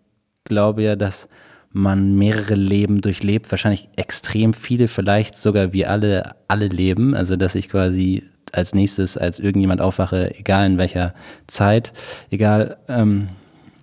glaube 0.44 0.84
ja, 0.84 0.96
dass 0.96 1.28
man 1.72 2.16
mehrere 2.16 2.56
Leben 2.56 3.02
durchlebt, 3.02 3.52
wahrscheinlich 3.52 3.90
extrem 3.96 4.54
viele, 4.54 4.88
vielleicht 4.88 5.36
sogar 5.36 5.74
wie 5.74 5.86
alle, 5.86 6.36
alle 6.48 6.68
leben, 6.68 7.14
also 7.14 7.36
dass 7.36 7.56
ich 7.56 7.70
quasi 7.70 8.24
als 8.54 8.74
nächstes 8.76 9.18
als 9.18 9.40
irgendjemand 9.40 9.82
aufwache, 9.82 10.36
egal 10.38 10.66
in 10.66 10.78
welcher 10.78 11.14
Zeit, 11.48 11.94
egal 12.30 12.78
ähm, 12.88 13.30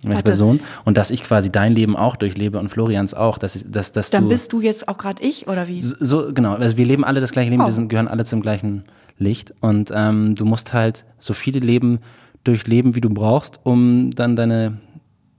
welche 0.01 0.17
Warte. 0.17 0.31
Person 0.31 0.59
und 0.83 0.97
dass 0.97 1.09
ich 1.11 1.23
quasi 1.23 1.51
dein 1.51 1.73
Leben 1.73 1.95
auch 1.95 2.15
durchlebe 2.15 2.59
und 2.59 2.69
Florians 2.69 3.13
auch, 3.13 3.37
dass, 3.37 3.63
dass, 3.67 3.91
dass 3.91 4.11
Dann 4.11 4.23
du 4.23 4.29
bist 4.29 4.53
du 4.53 4.61
jetzt 4.61 4.87
auch 4.87 4.97
gerade 4.97 5.23
ich, 5.23 5.47
oder 5.47 5.67
wie? 5.67 5.81
so, 5.81 6.31
genau, 6.33 6.53
also 6.55 6.77
wir 6.77 6.85
leben 6.85 7.03
alle 7.03 7.21
das 7.21 7.31
gleiche 7.31 7.49
Leben, 7.49 7.63
Oh. 7.63 7.65
wir 7.65 7.71
sind, 7.71 7.89
gehören 7.89 8.07
alle 8.07 8.23
zum 8.25 8.41
gleichen 8.41 8.83
Licht 9.17 9.53
und 9.61 9.91
ähm, 9.95 10.35
du 10.35 10.45
musst 10.45 10.73
halt 10.73 11.05
so 11.19 11.33
viele 11.33 11.59
Leben 11.59 11.99
durchleben, 12.43 12.93
wie 12.95 13.01
du 13.01 13.09
brauchst, 13.09 13.59
um 13.63 14.11
dann 14.11 14.35
deine, 14.35 14.77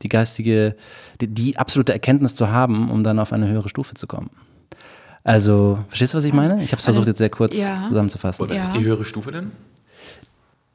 die 0.03 0.09
geistige, 0.09 0.75
die, 1.21 1.29
die 1.29 1.57
absolute 1.59 1.93
Erkenntnis 1.93 2.35
zu 2.35 2.51
haben, 2.51 2.91
um 2.91 3.05
dann 3.05 3.19
auf 3.21 3.33
eine 3.33 3.47
höhere 3.49 3.69
Stufe 3.69 3.95
zu 3.95 4.07
kommen. 4.07 4.31
Also, 5.27 5.81
verstehst 5.89 6.15
du, 6.15 6.19
was 6.19 6.25
ich 6.25 6.33
meine? 6.33 6.63
Ich 6.63 6.71
habe 6.71 6.79
es 6.79 6.85
versucht 6.85 7.09
jetzt 7.09 7.19
sehr 7.19 7.31
kurz 7.31 7.57
Ja. 7.59 7.83
zusammenzufassen. 7.85 8.45
Und 8.45 8.51
was 8.51 8.59
Ja. 8.59 8.63
ist 8.63 8.77
die 8.77 8.85
höhere 8.85 9.05
Stufe 9.05 9.33
denn? 9.33 9.51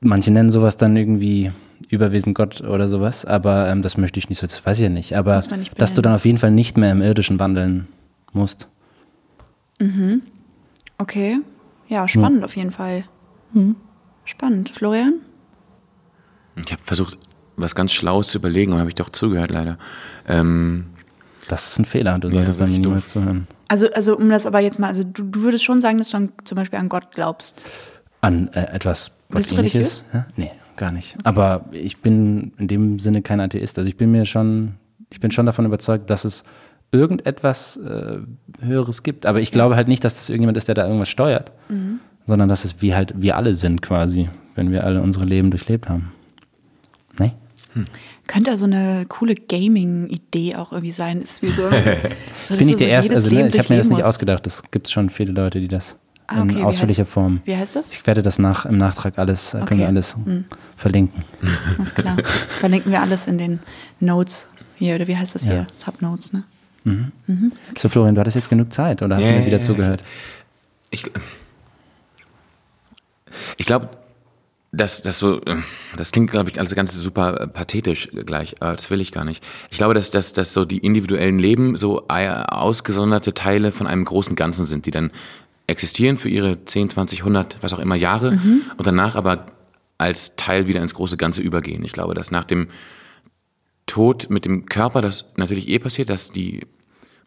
Manche 0.02 0.30
nennen 0.30 0.50
sowas 0.50 0.76
dann 0.76 0.98
irgendwie 0.98 1.52
Überwesen 1.88 2.34
Gott 2.34 2.60
oder 2.60 2.90
sowas, 2.90 3.24
aber 3.24 3.70
ähm, 3.70 3.82
das 3.82 3.96
möchte 3.96 4.20
ich 4.20 4.28
nicht 4.28 4.40
so, 4.40 4.48
das 4.48 4.66
weiß 4.66 4.78
ich 4.80 4.84
ja 4.84 4.90
nicht. 4.90 5.16
Aber 5.16 5.40
nicht 5.58 5.80
dass 5.82 5.94
du 5.94 6.02
dann 6.02 6.14
auf 6.16 6.26
jeden 6.26 6.38
Fall 6.38 6.52
nicht 6.52 6.76
mehr 6.76 6.92
im 6.92 7.02
Irdischen 7.02 7.40
wandeln 7.40 7.88
musst. 8.34 8.68
Okay. 10.98 11.40
Ja, 11.88 12.08
spannend 12.10 12.44
auf 12.44 12.56
jeden 12.58 12.72
Fall. 12.72 13.06
Spannend. 14.26 14.70
Florian? 14.70 15.14
Ich 16.66 16.72
habe 16.74 16.82
versucht, 16.84 17.18
was 17.56 17.74
ganz 17.74 17.94
Schlaues 17.94 18.28
zu 18.28 18.38
überlegen 18.40 18.74
und 18.74 18.80
habe 18.80 18.90
ich 18.90 18.96
doch 18.96 19.10
zugehört, 19.10 19.52
leider. 19.52 19.78
Ähm, 20.28 20.88
Das 21.48 21.72
ist 21.72 21.80
ein 21.80 21.86
Fehler, 21.86 22.20
du 22.20 22.30
solltest 22.30 22.60
bei 22.60 22.68
mir 22.68 22.80
niemals 22.80 23.10
zuhören. 23.10 23.48
Also, 23.72 23.90
also 23.94 24.18
um 24.18 24.30
das 24.30 24.46
aber 24.46 24.60
jetzt 24.60 24.80
mal, 24.80 24.88
also 24.88 25.06
du, 25.06 25.24
du 25.24 25.44
würdest 25.44 25.64
schon 25.64 25.80
sagen, 25.80 25.98
dass 25.98 26.10
du 26.10 26.18
an, 26.18 26.34
zum 26.44 26.58
Beispiel 26.58 26.78
an 26.78 26.90
Gott 26.90 27.14
glaubst. 27.14 27.66
An 28.20 28.50
äh, 28.50 28.66
etwas 28.66 29.12
was 29.30 29.38
Bist 29.38 29.52
du 29.52 29.56
ähnliches? 29.56 30.04
Ja? 30.14 30.28
Nee, 30.36 30.52
gar 30.76 30.92
nicht. 30.92 31.16
Aber 31.24 31.64
ich 31.72 32.02
bin 32.02 32.52
in 32.58 32.68
dem 32.68 33.00
Sinne 33.00 33.22
kein 33.22 33.40
Atheist. 33.40 33.78
Also 33.78 33.88
ich 33.88 33.96
bin 33.96 34.12
mir 34.12 34.26
schon, 34.26 34.74
ich 35.10 35.22
bin 35.22 35.32
schon 35.32 35.46
davon 35.46 35.66
überzeugt, 35.66 36.10
dass 36.10 36.26
es 36.26 36.44
irgendetwas 36.92 37.78
äh, 37.78 38.18
Höheres 38.60 39.04
gibt. 39.04 39.26
Aber 39.26 39.40
ich 39.40 39.54
glaube 39.54 39.78
halt 39.78 39.88
nicht, 39.88 40.04
dass 40.04 40.18
das 40.18 40.30
irgendjemand 40.30 40.58
ist, 40.58 40.68
der 40.68 40.76
da 40.76 40.86
irgendwas 40.86 41.08
steuert. 41.08 41.54
Sondern 42.28 42.50
dass 42.50 42.66
es 42.66 42.82
wir 42.82 42.98
halt, 42.98 43.22
wir 43.22 43.38
alle 43.38 43.56
sind 43.56 43.82
quasi, 43.82 44.28
wenn 44.54 44.72
wir 44.72 44.84
alle 44.84 45.02
unsere 45.02 45.24
Leben 45.24 45.50
durchlebt 45.50 45.88
haben. 45.88 46.12
Nee? 47.18 47.32
Könnte 48.28 48.56
so 48.58 48.66
eine 48.66 49.06
coole 49.08 49.36
Gaming-Idee 49.36 50.56
auch 50.56 50.72
irgendwie 50.72 50.92
sein. 50.92 51.22
Ist 51.22 51.42
wie 51.42 51.50
so, 51.52 51.70
so 52.48 52.56
bin 52.58 52.70
ich 52.70 52.76
der 52.78 52.88
so 52.88 52.92
Erste, 52.94 53.16
also 53.16 53.30
ne, 53.30 53.48
ich 53.48 53.58
habe 53.60 53.70
mir 53.74 53.78
das 53.78 53.90
nicht 53.90 53.98
musst. 53.98 54.04
ausgedacht. 54.10 54.48
Es 54.48 54.64
gibt 54.72 54.90
schon 54.90 55.10
viele 55.10 55.32
Leute, 55.34 55.60
die 55.60 55.68
das 55.68 55.98
Ah, 56.28 56.44
okay, 56.44 56.54
in 56.54 56.58
wie 56.60 56.64
ausführlicher 56.64 57.04
heißt- 57.04 57.08
Form. 57.08 57.42
Wie 57.44 57.56
heißt 57.58 57.76
das? 57.76 57.92
Ich 57.92 58.08
werde 58.08 58.22
das 58.22 58.40
nach, 58.40 58.66
im 58.66 58.78
Nachtrag 58.78 59.20
alles, 59.20 59.50
äh, 59.54 59.58
können 59.58 59.66
Okay. 59.68 59.78
wir 59.80 59.88
alles 59.88 60.16
verlinken. 60.78 61.24
Alles 61.78 61.94
klar. 61.94 62.16
Verlinken 62.60 62.90
wir 62.92 63.02
alles 63.02 63.28
in 63.28 63.38
den 63.38 63.60
Notes 64.00 64.48
hier, 64.78 64.96
oder 64.96 65.08
wie 65.08 65.18
heißt 65.18 65.36
das 65.36 65.46
Ja. 65.46 65.52
hier? 65.52 65.68
Subnotes, 65.74 66.32
ne? 66.32 66.44
So, 67.78 67.90
Florian, 67.90 68.16
du 68.16 68.22
hattest 68.22 68.38
jetzt 68.38 68.50
genug 68.50 68.72
Zeit 68.74 69.02
oder 69.02 69.18
hast 69.18 69.26
Ja, 69.26 69.32
du 69.32 69.38
mir 69.40 69.46
wieder 69.46 69.58
ja, 69.58 69.64
zugehört? 69.64 70.04
ich 70.90 71.04
ich 73.58 73.66
glaube, 73.66 73.90
dass 74.72 75.02
das 75.02 75.20
so, 75.20 75.42
äh, 75.42 75.58
das 75.98 76.12
klingt, 76.12 76.32
glaube 76.32 76.50
ich, 76.50 76.60
alles 76.60 76.74
ganz 76.76 76.96
super 76.96 77.42
äh, 77.42 77.48
pathetisch 77.48 78.10
gleich. 78.26 78.56
Das 78.60 78.90
will 78.90 79.02
ich 79.02 79.12
gar 79.12 79.26
nicht. 79.26 79.44
Ich 79.70 79.78
glaube, 79.78 79.94
dass, 79.94 80.12
dass, 80.12 80.34
dass 80.34 80.54
so 80.54 80.66
die 80.66 80.80
individuellen 80.80 81.40
Leben 81.40 81.76
so 81.76 82.08
ausgesonderte 82.08 83.34
Teile 83.34 83.72
von 83.72 83.88
einem 83.88 84.06
großen 84.06 84.36
Ganzen 84.36 84.66
sind, 84.66 84.86
die 84.86 84.92
dann 84.92 85.12
existieren 85.68 86.18
für 86.18 86.30
ihre 86.30 86.64
10, 86.66 86.90
20, 86.90 87.20
100, 87.20 87.58
was 87.62 87.74
auch 87.74 87.80
immer 87.80 87.96
Jahre 87.96 88.40
und 88.78 88.88
danach 88.88 89.16
aber 89.16 89.46
als 89.98 90.36
Teil 90.36 90.68
wieder 90.68 90.82
ins 90.82 90.96
große 90.96 91.16
Ganze 91.16 91.42
übergehen. 91.42 91.84
Ich 91.86 91.94
glaube, 91.94 92.14
dass 92.14 92.32
nach 92.32 92.44
dem 92.44 92.68
Tod 93.86 94.30
mit 94.30 94.46
dem 94.46 94.66
Körper, 94.66 95.02
das 95.02 95.26
natürlich 95.38 95.70
eh 95.70 95.80
passiert, 95.80 96.10
dass 96.10 96.32
die 96.32 96.62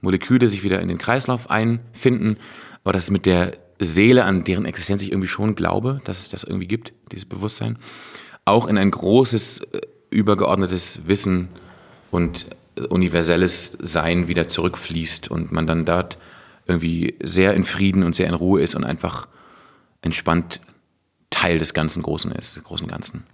Moleküle 0.00 0.48
sich 0.48 0.62
wieder 0.62 0.80
in 0.80 0.88
den 0.88 0.98
Kreislauf 0.98 1.50
einfinden, 1.50 2.36
aber 2.82 2.92
dass 2.92 3.04
es 3.04 3.10
mit 3.10 3.26
der 3.26 3.56
Seele, 3.84 4.24
an 4.24 4.44
deren 4.44 4.64
Existenz 4.64 5.02
ich 5.02 5.12
irgendwie 5.12 5.28
schon 5.28 5.54
glaube, 5.54 6.00
dass 6.04 6.20
es 6.20 6.28
das 6.28 6.44
irgendwie 6.44 6.66
gibt, 6.66 6.92
dieses 7.12 7.24
Bewusstsein, 7.24 7.78
auch 8.44 8.66
in 8.66 8.78
ein 8.78 8.90
großes, 8.90 9.60
äh, 9.60 9.80
übergeordnetes 10.10 11.06
Wissen 11.06 11.48
und 12.10 12.46
äh, 12.76 12.82
universelles 12.82 13.76
Sein 13.80 14.28
wieder 14.28 14.48
zurückfließt 14.48 15.30
und 15.30 15.52
man 15.52 15.66
dann 15.66 15.84
dort 15.84 16.18
irgendwie 16.66 17.14
sehr 17.22 17.54
in 17.54 17.64
Frieden 17.64 18.02
und 18.02 18.14
sehr 18.14 18.26
in 18.28 18.34
Ruhe 18.34 18.62
ist 18.62 18.74
und 18.74 18.84
einfach 18.84 19.28
entspannt 20.02 20.60
Teil 21.30 21.58
des 21.58 21.74
ganzen 21.74 22.02
Großen 22.02 22.30
ist, 22.32 22.56
des 22.56 22.64
großen 22.64 22.86
Ganzen. 22.86 23.24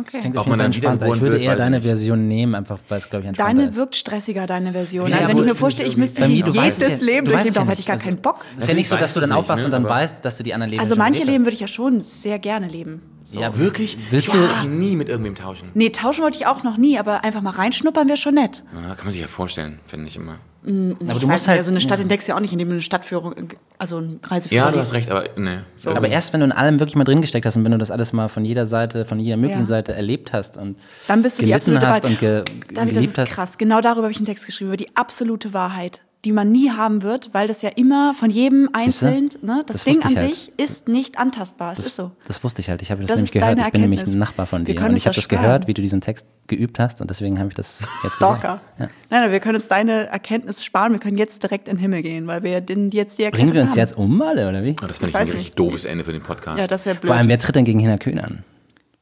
Okay. 0.00 0.20
Klingt 0.20 0.36
jeden 0.36 0.48
man 0.50 0.58
dann 0.60 0.66
entspannt. 0.66 1.02
Ich 1.02 1.20
würde 1.20 1.32
wird, 1.32 1.42
eher 1.42 1.56
deine 1.56 1.76
nicht. 1.78 1.86
Version 1.86 2.28
nehmen, 2.28 2.54
einfach 2.54 2.78
weil 2.88 2.98
es, 2.98 3.10
glaube 3.10 3.22
ich, 3.22 3.28
entspannter 3.30 3.54
Deine 3.56 3.68
ist. 3.70 3.76
wirkt 3.76 3.96
stressiger, 3.96 4.46
deine 4.46 4.70
Version. 4.72 5.10
Ja, 5.10 5.16
also 5.16 5.28
wenn 5.30 5.38
ich 5.38 5.44
mir 5.44 5.54
vorstelle, 5.56 5.88
ich 5.88 5.96
müsste 5.96 6.20
mir, 6.28 6.28
jedes 6.28 6.78
es 6.78 7.00
ja- 7.00 7.06
Leben 7.06 7.24
durchleben, 7.26 7.52
ja 7.54 7.64
da 7.64 7.66
hätte 7.68 7.80
ich 7.80 7.86
gar 7.86 7.94
nicht. 7.96 8.04
keinen 8.04 8.18
Bock. 8.18 8.44
Es 8.56 8.62
ist 8.62 8.68
ja 8.68 8.74
nicht 8.74 8.88
so, 8.88 8.96
dass 8.96 9.14
du 9.14 9.20
dann 9.20 9.32
aufwachst 9.32 9.64
und 9.64 9.72
dann 9.72 9.82
ne, 9.82 9.88
weißt, 9.88 10.24
dass 10.24 10.36
du 10.36 10.44
die 10.44 10.54
anderen 10.54 10.70
Leben 10.70 10.80
Also 10.80 10.94
manche 10.94 11.24
Leben 11.24 11.44
würde 11.44 11.54
ich 11.54 11.60
ja 11.60 11.68
schon 11.68 12.00
sehr 12.00 12.38
gerne 12.38 12.68
leben. 12.68 13.02
So. 13.30 13.40
Ja, 13.40 13.58
Wirklich? 13.58 13.98
Willst 14.10 14.28
ich 14.28 14.34
du- 14.62 14.66
nie 14.68 14.96
mit 14.96 15.10
irgendwem 15.10 15.34
tauschen. 15.34 15.68
Nee, 15.74 15.90
tauschen 15.90 16.22
wollte 16.24 16.38
ich 16.38 16.46
auch 16.46 16.62
noch 16.62 16.78
nie, 16.78 16.98
aber 16.98 17.24
einfach 17.24 17.42
mal 17.42 17.50
reinschnuppern 17.50 18.08
wäre 18.08 18.16
schon 18.16 18.32
nett. 18.34 18.62
Ja, 18.74 18.94
kann 18.94 19.04
man 19.04 19.10
sich 19.12 19.20
ja 19.20 19.26
vorstellen, 19.26 19.80
finde 19.84 20.06
ich 20.06 20.16
immer. 20.16 20.36
Aber 20.62 20.72
ich 20.72 20.96
du 20.98 21.04
musst 21.12 21.28
nicht, 21.30 21.48
halt. 21.48 21.58
also 21.58 21.70
eine 21.70 21.80
Stadt 21.82 22.00
entdeckst 22.00 22.26
du 22.26 22.32
ja 22.32 22.36
auch 22.36 22.40
nicht, 22.40 22.52
indem 22.52 22.68
du 22.68 22.74
eine 22.74 22.82
Stadtführung, 22.82 23.34
also 23.78 23.98
eine 23.98 24.18
Reiseführung 24.24 24.64
Ja, 24.64 24.70
du 24.70 24.78
liest. 24.78 24.90
hast 24.90 24.96
recht, 24.96 25.10
aber 25.10 25.26
ne. 25.36 25.64
So. 25.76 25.90
aber 25.90 26.08
erst 26.08 26.32
wenn 26.32 26.40
du 26.40 26.46
in 26.46 26.52
allem 26.52 26.80
wirklich 26.80 26.96
mal 26.96 27.04
drin 27.04 27.20
gesteckt 27.20 27.44
hast 27.44 27.56
und 27.56 27.64
wenn 27.64 27.72
du 27.72 27.78
das 27.78 27.90
alles 27.90 28.12
mal 28.14 28.28
von 28.28 28.44
jeder 28.46 28.64
Seite, 28.66 29.04
von 29.04 29.20
jeder 29.20 29.36
möglichen 29.36 29.60
Ja. 29.60 29.66
Seite 29.66 29.92
erlebt 29.94 30.32
hast 30.32 30.56
und 30.56 30.76
Dann 31.06 31.22
bist 31.22 31.38
du 31.38 31.42
die 31.42 31.48
gelitten 31.50 31.76
absolute 31.76 31.86
hast 31.86 32.02
Wahrheit. 32.02 32.10
und 32.10 32.20
ge 32.20 32.44
David, 32.74 32.76
das 32.76 32.84
geliebt 32.96 33.12
ist 33.12 33.18
hast. 33.18 33.30
krass. 33.30 33.58
Genau 33.58 33.80
darüber 33.82 34.02
habe 34.04 34.12
ich 34.12 34.18
einen 34.18 34.26
Text 34.26 34.46
geschrieben, 34.46 34.68
über 34.70 34.76
die 34.78 34.94
absolute 34.96 35.52
Wahrheit, 35.52 36.00
die 36.24 36.32
man 36.32 36.50
nie 36.50 36.70
haben 36.70 37.02
wird, 37.02 37.30
weil 37.32 37.46
das 37.46 37.62
ja 37.62 37.70
immer 37.76 38.12
von 38.12 38.28
jedem 38.28 38.68
einzeln, 38.72 39.28
ne, 39.40 39.62
das, 39.66 39.76
Das 39.78 39.84
Ding 39.84 40.02
an 40.02 40.10
ich 40.12 40.16
halt. 40.18 40.34
sich 40.34 40.52
ist 40.56 40.88
nicht 40.88 41.16
antastbar. 41.18 41.70
Es 41.72 41.78
ist 41.86 41.94
so. 41.94 42.10
Das 42.26 42.42
wusste 42.42 42.60
ich 42.60 42.68
halt. 42.68 42.82
Ich 42.82 42.90
habe 42.90 43.00
das, 43.02 43.08
Das 43.08 43.16
nämlich 43.18 43.32
gehört. 43.32 43.58
Ich 43.58 43.70
bin 43.72 43.80
nämlich 43.82 44.04
ein 44.04 44.18
Nachbar 44.18 44.46
von 44.46 44.66
Wir 44.66 44.74
dir 44.74 44.80
können 44.80 44.90
und 44.90 44.96
ich 44.96 45.06
habe 45.06 45.14
das 45.14 45.24
das 45.24 45.28
gehört, 45.28 45.68
wie 45.68 45.74
du 45.74 45.80
diesen 45.82 46.00
Text 46.00 46.26
geübt 46.48 46.78
hast 46.80 47.00
und 47.00 47.08
deswegen 47.10 47.38
habe 47.38 47.50
ich 47.50 47.54
das 47.54 47.80
jetzt 48.02 48.16
Stalker. 48.16 48.60
Ja. 48.78 48.88
Nein, 49.10 49.20
nein, 49.22 49.30
wir 49.30 49.38
können 49.40 49.56
uns 49.56 49.68
deine 49.68 50.06
Erkenntnis 50.08 50.64
sparen. 50.64 50.92
Wir 50.92 50.98
können 50.98 51.18
jetzt 51.18 51.42
direkt 51.44 51.68
in 51.68 51.76
den 51.76 51.80
Himmel 51.82 52.02
gehen, 52.02 52.26
weil 52.26 52.42
wir 52.42 52.60
den, 52.62 52.90
jetzt 52.90 53.18
die 53.18 53.22
Erkenntnis 53.24 53.40
Bringen 53.44 53.54
wir 53.54 53.62
uns 53.62 53.70
haben. 53.72 53.78
jetzt 53.78 53.96
um 53.96 54.20
alle 54.22 54.48
oder 54.48 54.64
wie? 54.64 54.74
Oh, 54.82 54.86
das 54.86 54.98
finde 54.98 55.10
ich, 55.10 55.14
weiß 55.14 55.28
ein 55.30 55.36
richtig 55.36 55.54
doofes 55.54 55.84
Ende 55.84 56.04
für 56.04 56.12
den 56.12 56.22
Podcast. 56.22 56.58
Ja, 56.58 56.66
das 56.66 56.84
wäre 56.84 56.96
blöd. 56.96 57.08
Vor 57.10 57.16
allem, 57.16 57.28
wer 57.28 57.38
tritt 57.38 57.54
denn 57.54 57.64
gegen 57.64 57.78
Hina 57.78 57.96
Kühn 57.98 58.18
an? 58.18 58.42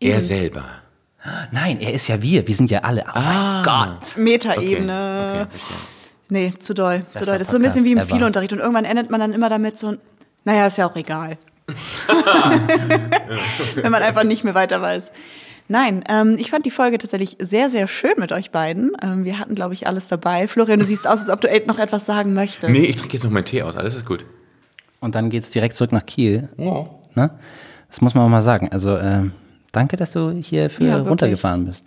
er 0.01 0.21
selber. 0.21 0.65
Nein, 1.51 1.81
er 1.81 1.93
ist 1.95 2.07
ja 2.09 2.21
wir. 2.21 2.47
Wir 2.47 2.55
sind 2.55 2.71
ja 2.71 2.81
alle. 2.81 3.03
Oh 3.07 3.11
Ah. 3.15 3.63
mein 3.65 3.89
Gott. 3.99 4.17
Metaebene. 4.19 5.47
Okay, 5.49 5.59
verstehe. 5.59 5.96
Nee, 6.29 6.53
zu 6.59 6.75
doll. 6.75 7.01
Zu 7.01 7.05
Bester 7.13 7.27
doll. 7.27 7.39
Das 7.39 7.49
ist 7.49 7.53
so 7.53 7.59
ein 7.59 7.63
bisschen 7.63 7.85
wie 7.85 7.93
im 7.93 7.99
ever. 7.99 8.15
Vielunterricht. 8.15 8.53
Und 8.53 8.59
irgendwann 8.59 8.85
endet 8.85 9.11
man 9.11 9.21
dann 9.21 9.33
immer 9.33 9.49
damit 9.49 9.79
so, 9.79 9.95
naja, 10.45 10.67
ist 10.67 10.79
ja 10.79 10.89
auch 10.89 10.97
egal. 10.97 11.39
Wenn 13.75 13.93
man 13.93 14.03
einfach 14.03 14.25
nicht 14.25 14.45
mehr 14.45 14.55
weiter 14.55 14.81
weiß. 14.81 15.11
Nein, 15.69 16.05
ähm, 16.09 16.37
ich 16.39 16.51
fand 16.51 16.65
die 16.65 16.71
Folge 16.71 16.99
tatsächlich 16.99 17.37
sehr, 17.41 17.71
sehr 17.71 17.89
schön 17.89 18.13
mit 18.19 18.31
euch 18.31 18.53
beiden. 18.53 18.93
Ähm, 19.03 19.25
wir 19.25 19.39
hatten, 19.39 19.57
glaube 19.57 19.75
ich, 19.75 19.89
alles 19.89 20.07
dabei. 20.09 20.47
Florian, 20.47 20.79
du 20.79 20.85
siehst 20.85 21.09
aus, 21.09 21.21
als 21.21 21.31
ob 21.31 21.41
du 21.41 21.49
noch 21.67 21.79
etwas 21.79 22.07
sagen 22.07 22.35
möchtest. 22.35 22.73
Nee, 22.73 22.85
ich 22.85 22.97
trinke 22.97 23.15
jetzt 23.15 23.25
noch 23.25 23.33
meinen 23.33 23.45
Tee 23.45 23.63
aus. 23.63 23.77
Alles 23.77 23.95
ist 23.95 24.07
gut. 24.07 24.25
Und 25.01 25.17
dann 25.17 25.29
geht 25.29 25.43
es 25.43 25.51
direkt 25.51 25.75
zurück 25.75 25.93
nach 25.93 26.07
Kiel. 26.07 26.49
Oh. 26.57 26.87
Ne? 27.15 27.31
Das 27.89 28.01
muss 28.01 28.15
man 28.15 28.25
auch 28.25 28.29
mal 28.29 28.43
sagen. 28.43 28.69
Also, 28.71 28.97
ähm, 28.97 29.33
danke, 29.73 29.97
dass 29.97 30.13
du 30.13 30.31
hier 30.31 30.71
für 30.71 30.85
Ja, 30.85 30.99
runtergefahren 30.99 31.65
bist. 31.65 31.87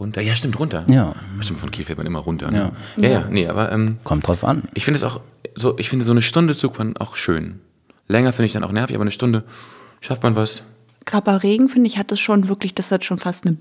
Runter. 0.00 0.20
Ja, 0.20 0.34
stimmt, 0.36 0.58
runter. 0.58 0.84
Ja. 0.88 1.14
Stimmt, 1.40 1.58
von 1.60 1.70
Kiel 1.70 1.84
fährt 1.84 1.98
man 1.98 2.06
immer 2.06 2.20
runter. 2.20 2.50
Ne? 2.50 2.72
Ja. 2.96 3.02
ja, 3.02 3.20
ja, 3.20 3.26
nee, 3.30 3.48
aber 3.48 3.72
ähm, 3.72 3.98
Kommt 4.04 4.26
drauf 4.26 4.44
an. 4.44 4.64
ich 4.74 4.84
finde 4.84 4.96
es 4.96 5.04
auch 5.04 5.20
so, 5.54 5.76
ich 5.78 5.88
finde 5.90 6.04
so 6.04 6.12
eine 6.12 6.22
Stunde 6.22 6.54
Zugfahren 6.56 6.96
auch 6.96 7.16
schön. 7.16 7.60
Länger 8.06 8.32
finde 8.32 8.46
ich 8.46 8.52
dann 8.52 8.64
auch 8.64 8.72
nervig, 8.72 8.94
aber 8.94 9.02
eine 9.02 9.10
Stunde 9.10 9.44
schafft 10.00 10.22
man 10.22 10.36
was. 10.36 10.62
Gerade 11.04 11.24
bei 11.24 11.36
Regen, 11.36 11.68
finde 11.68 11.88
ich, 11.88 11.98
hat 11.98 12.10
das 12.12 12.20
schon 12.20 12.48
wirklich, 12.48 12.74
das 12.74 12.92
hat 12.92 13.04
schon 13.04 13.18
fast 13.18 13.46
eine 13.46 13.56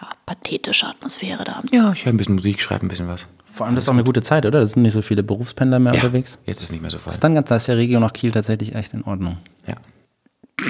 ja, 0.00 0.08
pathetische 0.26 0.86
Atmosphäre 0.86 1.44
da. 1.44 1.62
Ja, 1.70 1.92
ich 1.92 2.04
höre 2.04 2.12
ein 2.12 2.16
bisschen 2.16 2.34
Musik, 2.34 2.60
schreibe 2.60 2.84
ein 2.84 2.88
bisschen 2.88 3.08
was. 3.08 3.26
Vor 3.52 3.64
allem, 3.66 3.74
das 3.74 3.84
ist 3.84 3.88
auch 3.88 3.94
eine 3.94 4.04
gute 4.04 4.22
Zeit, 4.22 4.44
oder? 4.44 4.60
Das 4.60 4.72
sind 4.72 4.82
nicht 4.82 4.92
so 4.92 5.00
viele 5.02 5.22
Berufspendler 5.22 5.78
mehr 5.78 5.94
Ja, 5.94 6.00
unterwegs. 6.00 6.38
jetzt 6.44 6.62
ist 6.62 6.72
nicht 6.72 6.82
mehr 6.82 6.90
so 6.90 6.98
voll. 6.98 7.10
Das 7.10 7.16
ist 7.16 7.24
dann 7.24 7.34
ganz, 7.34 7.48
da 7.48 7.56
ist 7.56 7.68
der 7.68 7.76
Regio 7.78 8.00
nach 8.00 8.12
Kiel 8.12 8.32
tatsächlich 8.32 8.74
echt 8.74 8.92
in 8.92 9.02
Ordnung. 9.04 9.38
Ja. 9.66 9.76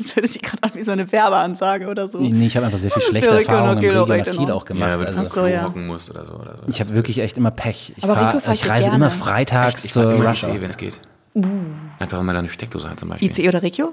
Das 0.00 0.16
hört 0.16 0.28
sich 0.28 0.40
gerade 0.40 0.62
an 0.62 0.70
wie 0.74 0.82
so 0.82 0.92
eine 0.92 1.12
Werbeansage 1.12 1.86
oder 1.88 2.08
so. 2.08 2.18
Nee, 2.20 2.30
nee, 2.30 2.46
ich 2.46 2.56
habe 2.56 2.64
einfach 2.66 2.78
sehr 2.78 2.90
viel 2.90 3.02
Das 3.02 3.10
schlechte 3.10 3.28
Erfahrungen 3.38 3.78
Kiel 3.80 3.88
Regio 3.90 4.02
auch 4.02 4.08
nach 4.08 4.24
Kiel 4.24 4.50
auch 4.50 4.64
gemacht. 4.64 4.88
Ja, 4.88 4.98
wenn 4.98 5.06
du 5.14 5.18
also, 5.18 5.20
Ach 5.20 5.26
so, 5.26 5.46
ja. 5.46 5.68
musst 5.68 6.08
oder 6.10 6.24
so. 6.24 6.32
Oder 6.34 6.56
so. 6.56 6.62
ich 6.68 6.80
habe 6.80 6.94
wirklich 6.94 7.18
echt 7.18 7.36
immer 7.36 7.50
Pech. 7.50 7.92
Ich, 7.96 8.04
Aber 8.04 8.14
fahr, 8.16 8.28
Regio 8.28 8.40
fahr 8.40 8.54
ich 8.54 8.62
ich 8.64 8.70
reise 8.70 8.84
gerne. 8.90 8.96
immer 8.96 9.10
freitags 9.10 9.84
ich 9.84 9.90
zur 9.92 10.04
fahr 10.04 10.14
immer 10.14 10.28
Rush 10.30 10.42
ICE, 10.44 10.48
Hour. 10.52 10.60
wenn 10.62 10.70
es 10.70 10.76
geht. 10.78 11.00
Einfach 11.98 12.18
wenn 12.18 12.26
man 12.26 12.34
da 12.34 12.38
eine 12.38 12.48
Steckdose 12.48 12.88
hat 12.88 12.98
zum 12.98 13.10
Beispiel. 13.10 13.28
ICE 13.28 13.48
oder 13.48 13.62
Regio? 13.62 13.92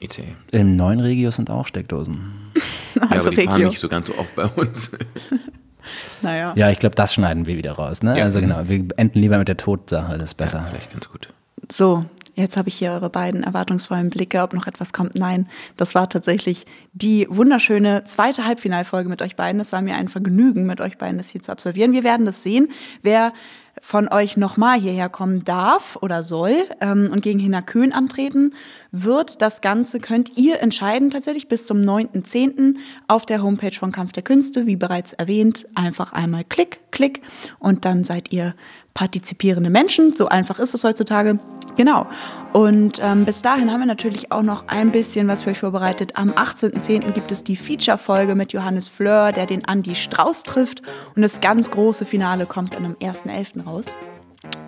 ICE. 0.00 0.22
Im 0.52 0.76
neuen 0.76 1.00
Regio 1.00 1.30
sind 1.32 1.50
auch 1.50 1.66
Steckdosen. 1.66 2.20
Ja, 2.96 3.02
Also 3.08 3.28
aber 3.28 3.36
die 3.36 3.42
fahren 3.46 3.62
nicht 3.64 3.78
so 3.78 3.88
ganz 3.88 4.08
so 4.08 4.16
oft 4.18 4.34
bei 4.34 4.44
uns. 4.46 4.90
Naja. 6.22 6.52
Ja, 6.56 6.70
ich 6.70 6.78
glaube, 6.78 6.94
das 6.94 7.14
schneiden 7.14 7.46
wir 7.46 7.56
wieder 7.56 7.72
raus. 7.72 8.02
Ne? 8.02 8.16
Ja. 8.18 8.24
Also 8.24 8.40
genau, 8.40 8.60
wir 8.68 8.84
enden 8.96 9.18
lieber 9.18 9.38
mit 9.38 9.48
der 9.48 9.56
Todsache, 9.56 10.12
das 10.18 10.30
ist 10.30 10.34
besser. 10.34 10.64
Vielleicht 10.68 10.92
ganz 10.92 11.08
gut. 11.10 11.32
So, 11.70 12.04
jetzt 12.40 12.56
habe 12.56 12.68
ich 12.68 12.76
hier 12.76 12.92
eure 12.92 13.10
beiden 13.10 13.42
erwartungsvollen 13.42 14.10
Blicke, 14.10 14.42
ob 14.42 14.52
noch 14.52 14.66
etwas 14.66 14.92
kommt. 14.92 15.14
Nein, 15.14 15.48
das 15.76 15.94
war 15.94 16.08
tatsächlich 16.08 16.66
die 16.92 17.26
wunderschöne 17.30 18.04
zweite 18.04 18.44
Halbfinalfolge 18.44 19.08
mit 19.08 19.22
euch 19.22 19.36
beiden. 19.36 19.60
Es 19.60 19.72
war 19.72 19.82
mir 19.82 19.96
ein 19.96 20.08
Vergnügen, 20.08 20.66
mit 20.66 20.80
euch 20.80 20.98
beiden 20.98 21.18
das 21.18 21.30
hier 21.30 21.40
zu 21.40 21.52
absolvieren. 21.52 21.92
Wir 21.92 22.04
werden 22.04 22.26
das 22.26 22.42
sehen, 22.42 22.68
wer 23.02 23.32
von 23.80 24.08
euch 24.08 24.36
nochmal 24.36 24.78
hierher 24.78 25.08
kommen 25.08 25.44
darf 25.44 25.96
oder 26.00 26.22
soll 26.22 26.66
ähm, 26.80 27.08
und 27.12 27.22
gegen 27.22 27.38
Hina 27.38 27.62
Köhn 27.62 27.92
antreten 27.92 28.54
wird. 28.90 29.42
Das 29.42 29.60
Ganze 29.60 30.00
könnt 30.00 30.36
ihr 30.36 30.60
entscheiden 30.60 31.10
tatsächlich 31.10 31.48
bis 31.48 31.64
zum 31.64 31.78
9.10. 31.78 32.76
auf 33.08 33.26
der 33.26 33.42
Homepage 33.42 33.72
von 33.72 33.92
Kampf 33.92 34.12
der 34.12 34.22
Künste. 34.22 34.66
Wie 34.66 34.76
bereits 34.76 35.12
erwähnt, 35.12 35.66
einfach 35.74 36.12
einmal 36.12 36.44
Klick, 36.44 36.80
Klick 36.90 37.22
und 37.58 37.84
dann 37.84 38.04
seid 38.04 38.32
ihr 38.32 38.54
partizipierende 38.94 39.70
Menschen. 39.70 40.14
So 40.14 40.28
einfach 40.28 40.58
ist 40.58 40.74
es 40.74 40.84
heutzutage. 40.84 41.38
Genau. 41.76 42.06
Und 42.52 43.00
ähm, 43.02 43.24
bis 43.24 43.42
dahin 43.42 43.70
haben 43.70 43.80
wir 43.80 43.86
natürlich 43.86 44.32
auch 44.32 44.42
noch 44.42 44.64
ein 44.66 44.90
bisschen 44.90 45.28
was 45.28 45.44
für 45.44 45.50
euch 45.50 45.60
vorbereitet. 45.60 46.16
Am 46.16 46.30
18.10. 46.30 47.12
gibt 47.12 47.30
es 47.32 47.44
die 47.44 47.56
Feature-Folge 47.56 48.34
mit 48.34 48.52
Johannes 48.52 48.88
Fleur, 48.88 49.32
der 49.32 49.46
den 49.46 49.64
Andi 49.64 49.94
Strauß 49.94 50.42
trifft. 50.42 50.82
Und 51.14 51.22
das 51.22 51.40
ganz 51.40 51.70
große 51.70 52.04
Finale 52.04 52.46
kommt 52.46 52.74
dann 52.74 52.84
am 52.84 52.94
1.11. 52.94 53.64
raus. 53.64 53.94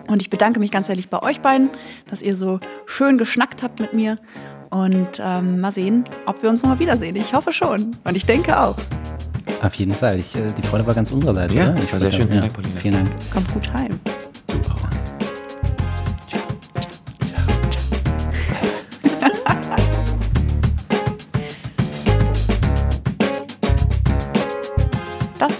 Und 0.07 0.21
ich 0.21 0.29
bedanke 0.29 0.59
mich 0.59 0.71
ganz 0.71 0.89
ehrlich 0.89 1.09
bei 1.09 1.21
euch 1.21 1.41
beiden, 1.41 1.69
dass 2.09 2.21
ihr 2.21 2.35
so 2.35 2.59
schön 2.85 3.17
geschnackt 3.17 3.63
habt 3.63 3.79
mit 3.79 3.93
mir. 3.93 4.17
Und 4.69 5.21
ähm, 5.23 5.59
mal 5.59 5.71
sehen, 5.71 6.05
ob 6.25 6.41
wir 6.41 6.49
uns 6.49 6.63
nochmal 6.63 6.79
wiedersehen. 6.79 7.15
Ich 7.15 7.33
hoffe 7.33 7.53
schon. 7.53 7.95
Und 8.03 8.15
ich 8.15 8.25
denke 8.25 8.59
auch. 8.59 8.77
Auf 9.61 9.75
jeden 9.75 9.93
Fall. 9.93 10.19
Ich, 10.19 10.35
äh, 10.35 10.51
die 10.57 10.65
Freude 10.65 10.85
war 10.85 10.93
ganz 10.93 11.11
unserer 11.11 11.35
Seite. 11.35 11.55
Ja, 11.55 11.65
oder? 11.65 11.73
das 11.73 11.91
war 11.91 11.99
sehr 11.99 12.11
schön. 12.11 12.27
Vielen 12.27 12.41
Dank, 12.41 12.53
Pauline. 12.53 12.75
Vielen 12.79 12.93
Dank. 12.95 13.09
Kommt 13.31 13.53
gut 13.53 13.73
heim. 13.73 13.99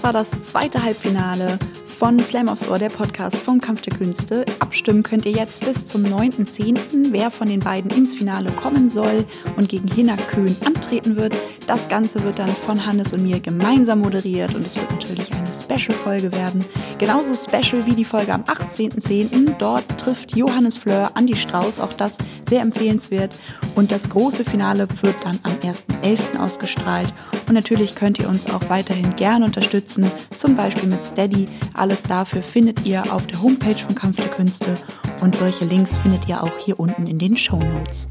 War 0.04 0.12
das 0.12 0.42
zweite 0.42 0.82
Halbfinale 0.82 1.58
von 1.88 2.20
Slam 2.20 2.50
aufs 2.50 2.68
Ohr, 2.68 2.78
der 2.78 2.90
Podcast 2.90 3.38
vom 3.38 3.58
Kampf 3.58 3.80
der 3.80 3.96
Künste. 3.96 4.44
Abstimmen 4.58 5.02
könnt 5.02 5.24
ihr 5.24 5.32
jetzt 5.32 5.64
bis 5.64 5.86
zum 5.86 6.04
9.10., 6.04 6.76
wer 7.08 7.30
von 7.30 7.48
den 7.48 7.60
beiden 7.60 7.90
ins 7.90 8.14
Finale 8.14 8.52
kommen 8.52 8.90
soll 8.90 9.24
und 9.56 9.70
gegen 9.70 9.88
Hinner 9.88 10.18
Köhn 10.18 10.54
antreten 10.66 11.16
wird. 11.16 11.34
Das 11.66 11.88
Ganze 11.88 12.22
wird 12.22 12.38
dann 12.38 12.54
von 12.54 12.84
Hannes 12.84 13.14
und 13.14 13.22
mir 13.22 13.40
gemeinsam 13.40 14.00
moderiert 14.00 14.54
und 14.54 14.66
es 14.66 14.76
wird 14.76 14.90
natürlich 14.90 15.30
Special-Folge 15.62 16.32
werden. 16.32 16.64
Genauso 16.98 17.34
special 17.34 17.86
wie 17.86 17.94
die 17.94 18.04
Folge 18.04 18.32
am 18.32 18.42
18.10. 18.42 19.54
Dort 19.58 19.98
trifft 19.98 20.36
Johannes 20.36 20.76
Fleur 20.76 21.10
Andi 21.14 21.36
Strauß, 21.36 21.80
auch 21.80 21.92
das 21.92 22.18
sehr 22.48 22.62
empfehlenswert. 22.62 23.34
Und 23.74 23.90
das 23.92 24.08
große 24.08 24.44
Finale 24.44 24.88
wird 25.02 25.16
dann 25.24 25.38
am 25.42 25.52
1.11. 25.52 26.38
ausgestrahlt. 26.38 27.12
Und 27.46 27.54
natürlich 27.54 27.94
könnt 27.94 28.18
ihr 28.18 28.28
uns 28.28 28.46
auch 28.50 28.68
weiterhin 28.68 29.14
gerne 29.16 29.44
unterstützen, 29.44 30.10
zum 30.36 30.56
Beispiel 30.56 30.88
mit 30.88 31.04
Steady. 31.04 31.46
Alles 31.74 32.02
dafür 32.02 32.42
findet 32.42 32.84
ihr 32.86 33.02
auf 33.12 33.26
der 33.26 33.42
Homepage 33.42 33.74
von 33.74 33.94
Kampf 33.94 34.16
der 34.16 34.28
Künste 34.28 34.74
und 35.20 35.36
solche 35.36 35.64
Links 35.64 35.96
findet 35.96 36.28
ihr 36.28 36.42
auch 36.42 36.58
hier 36.58 36.78
unten 36.78 37.06
in 37.06 37.18
den 37.18 37.36
Show 37.36 37.58
Notes. 37.58 38.08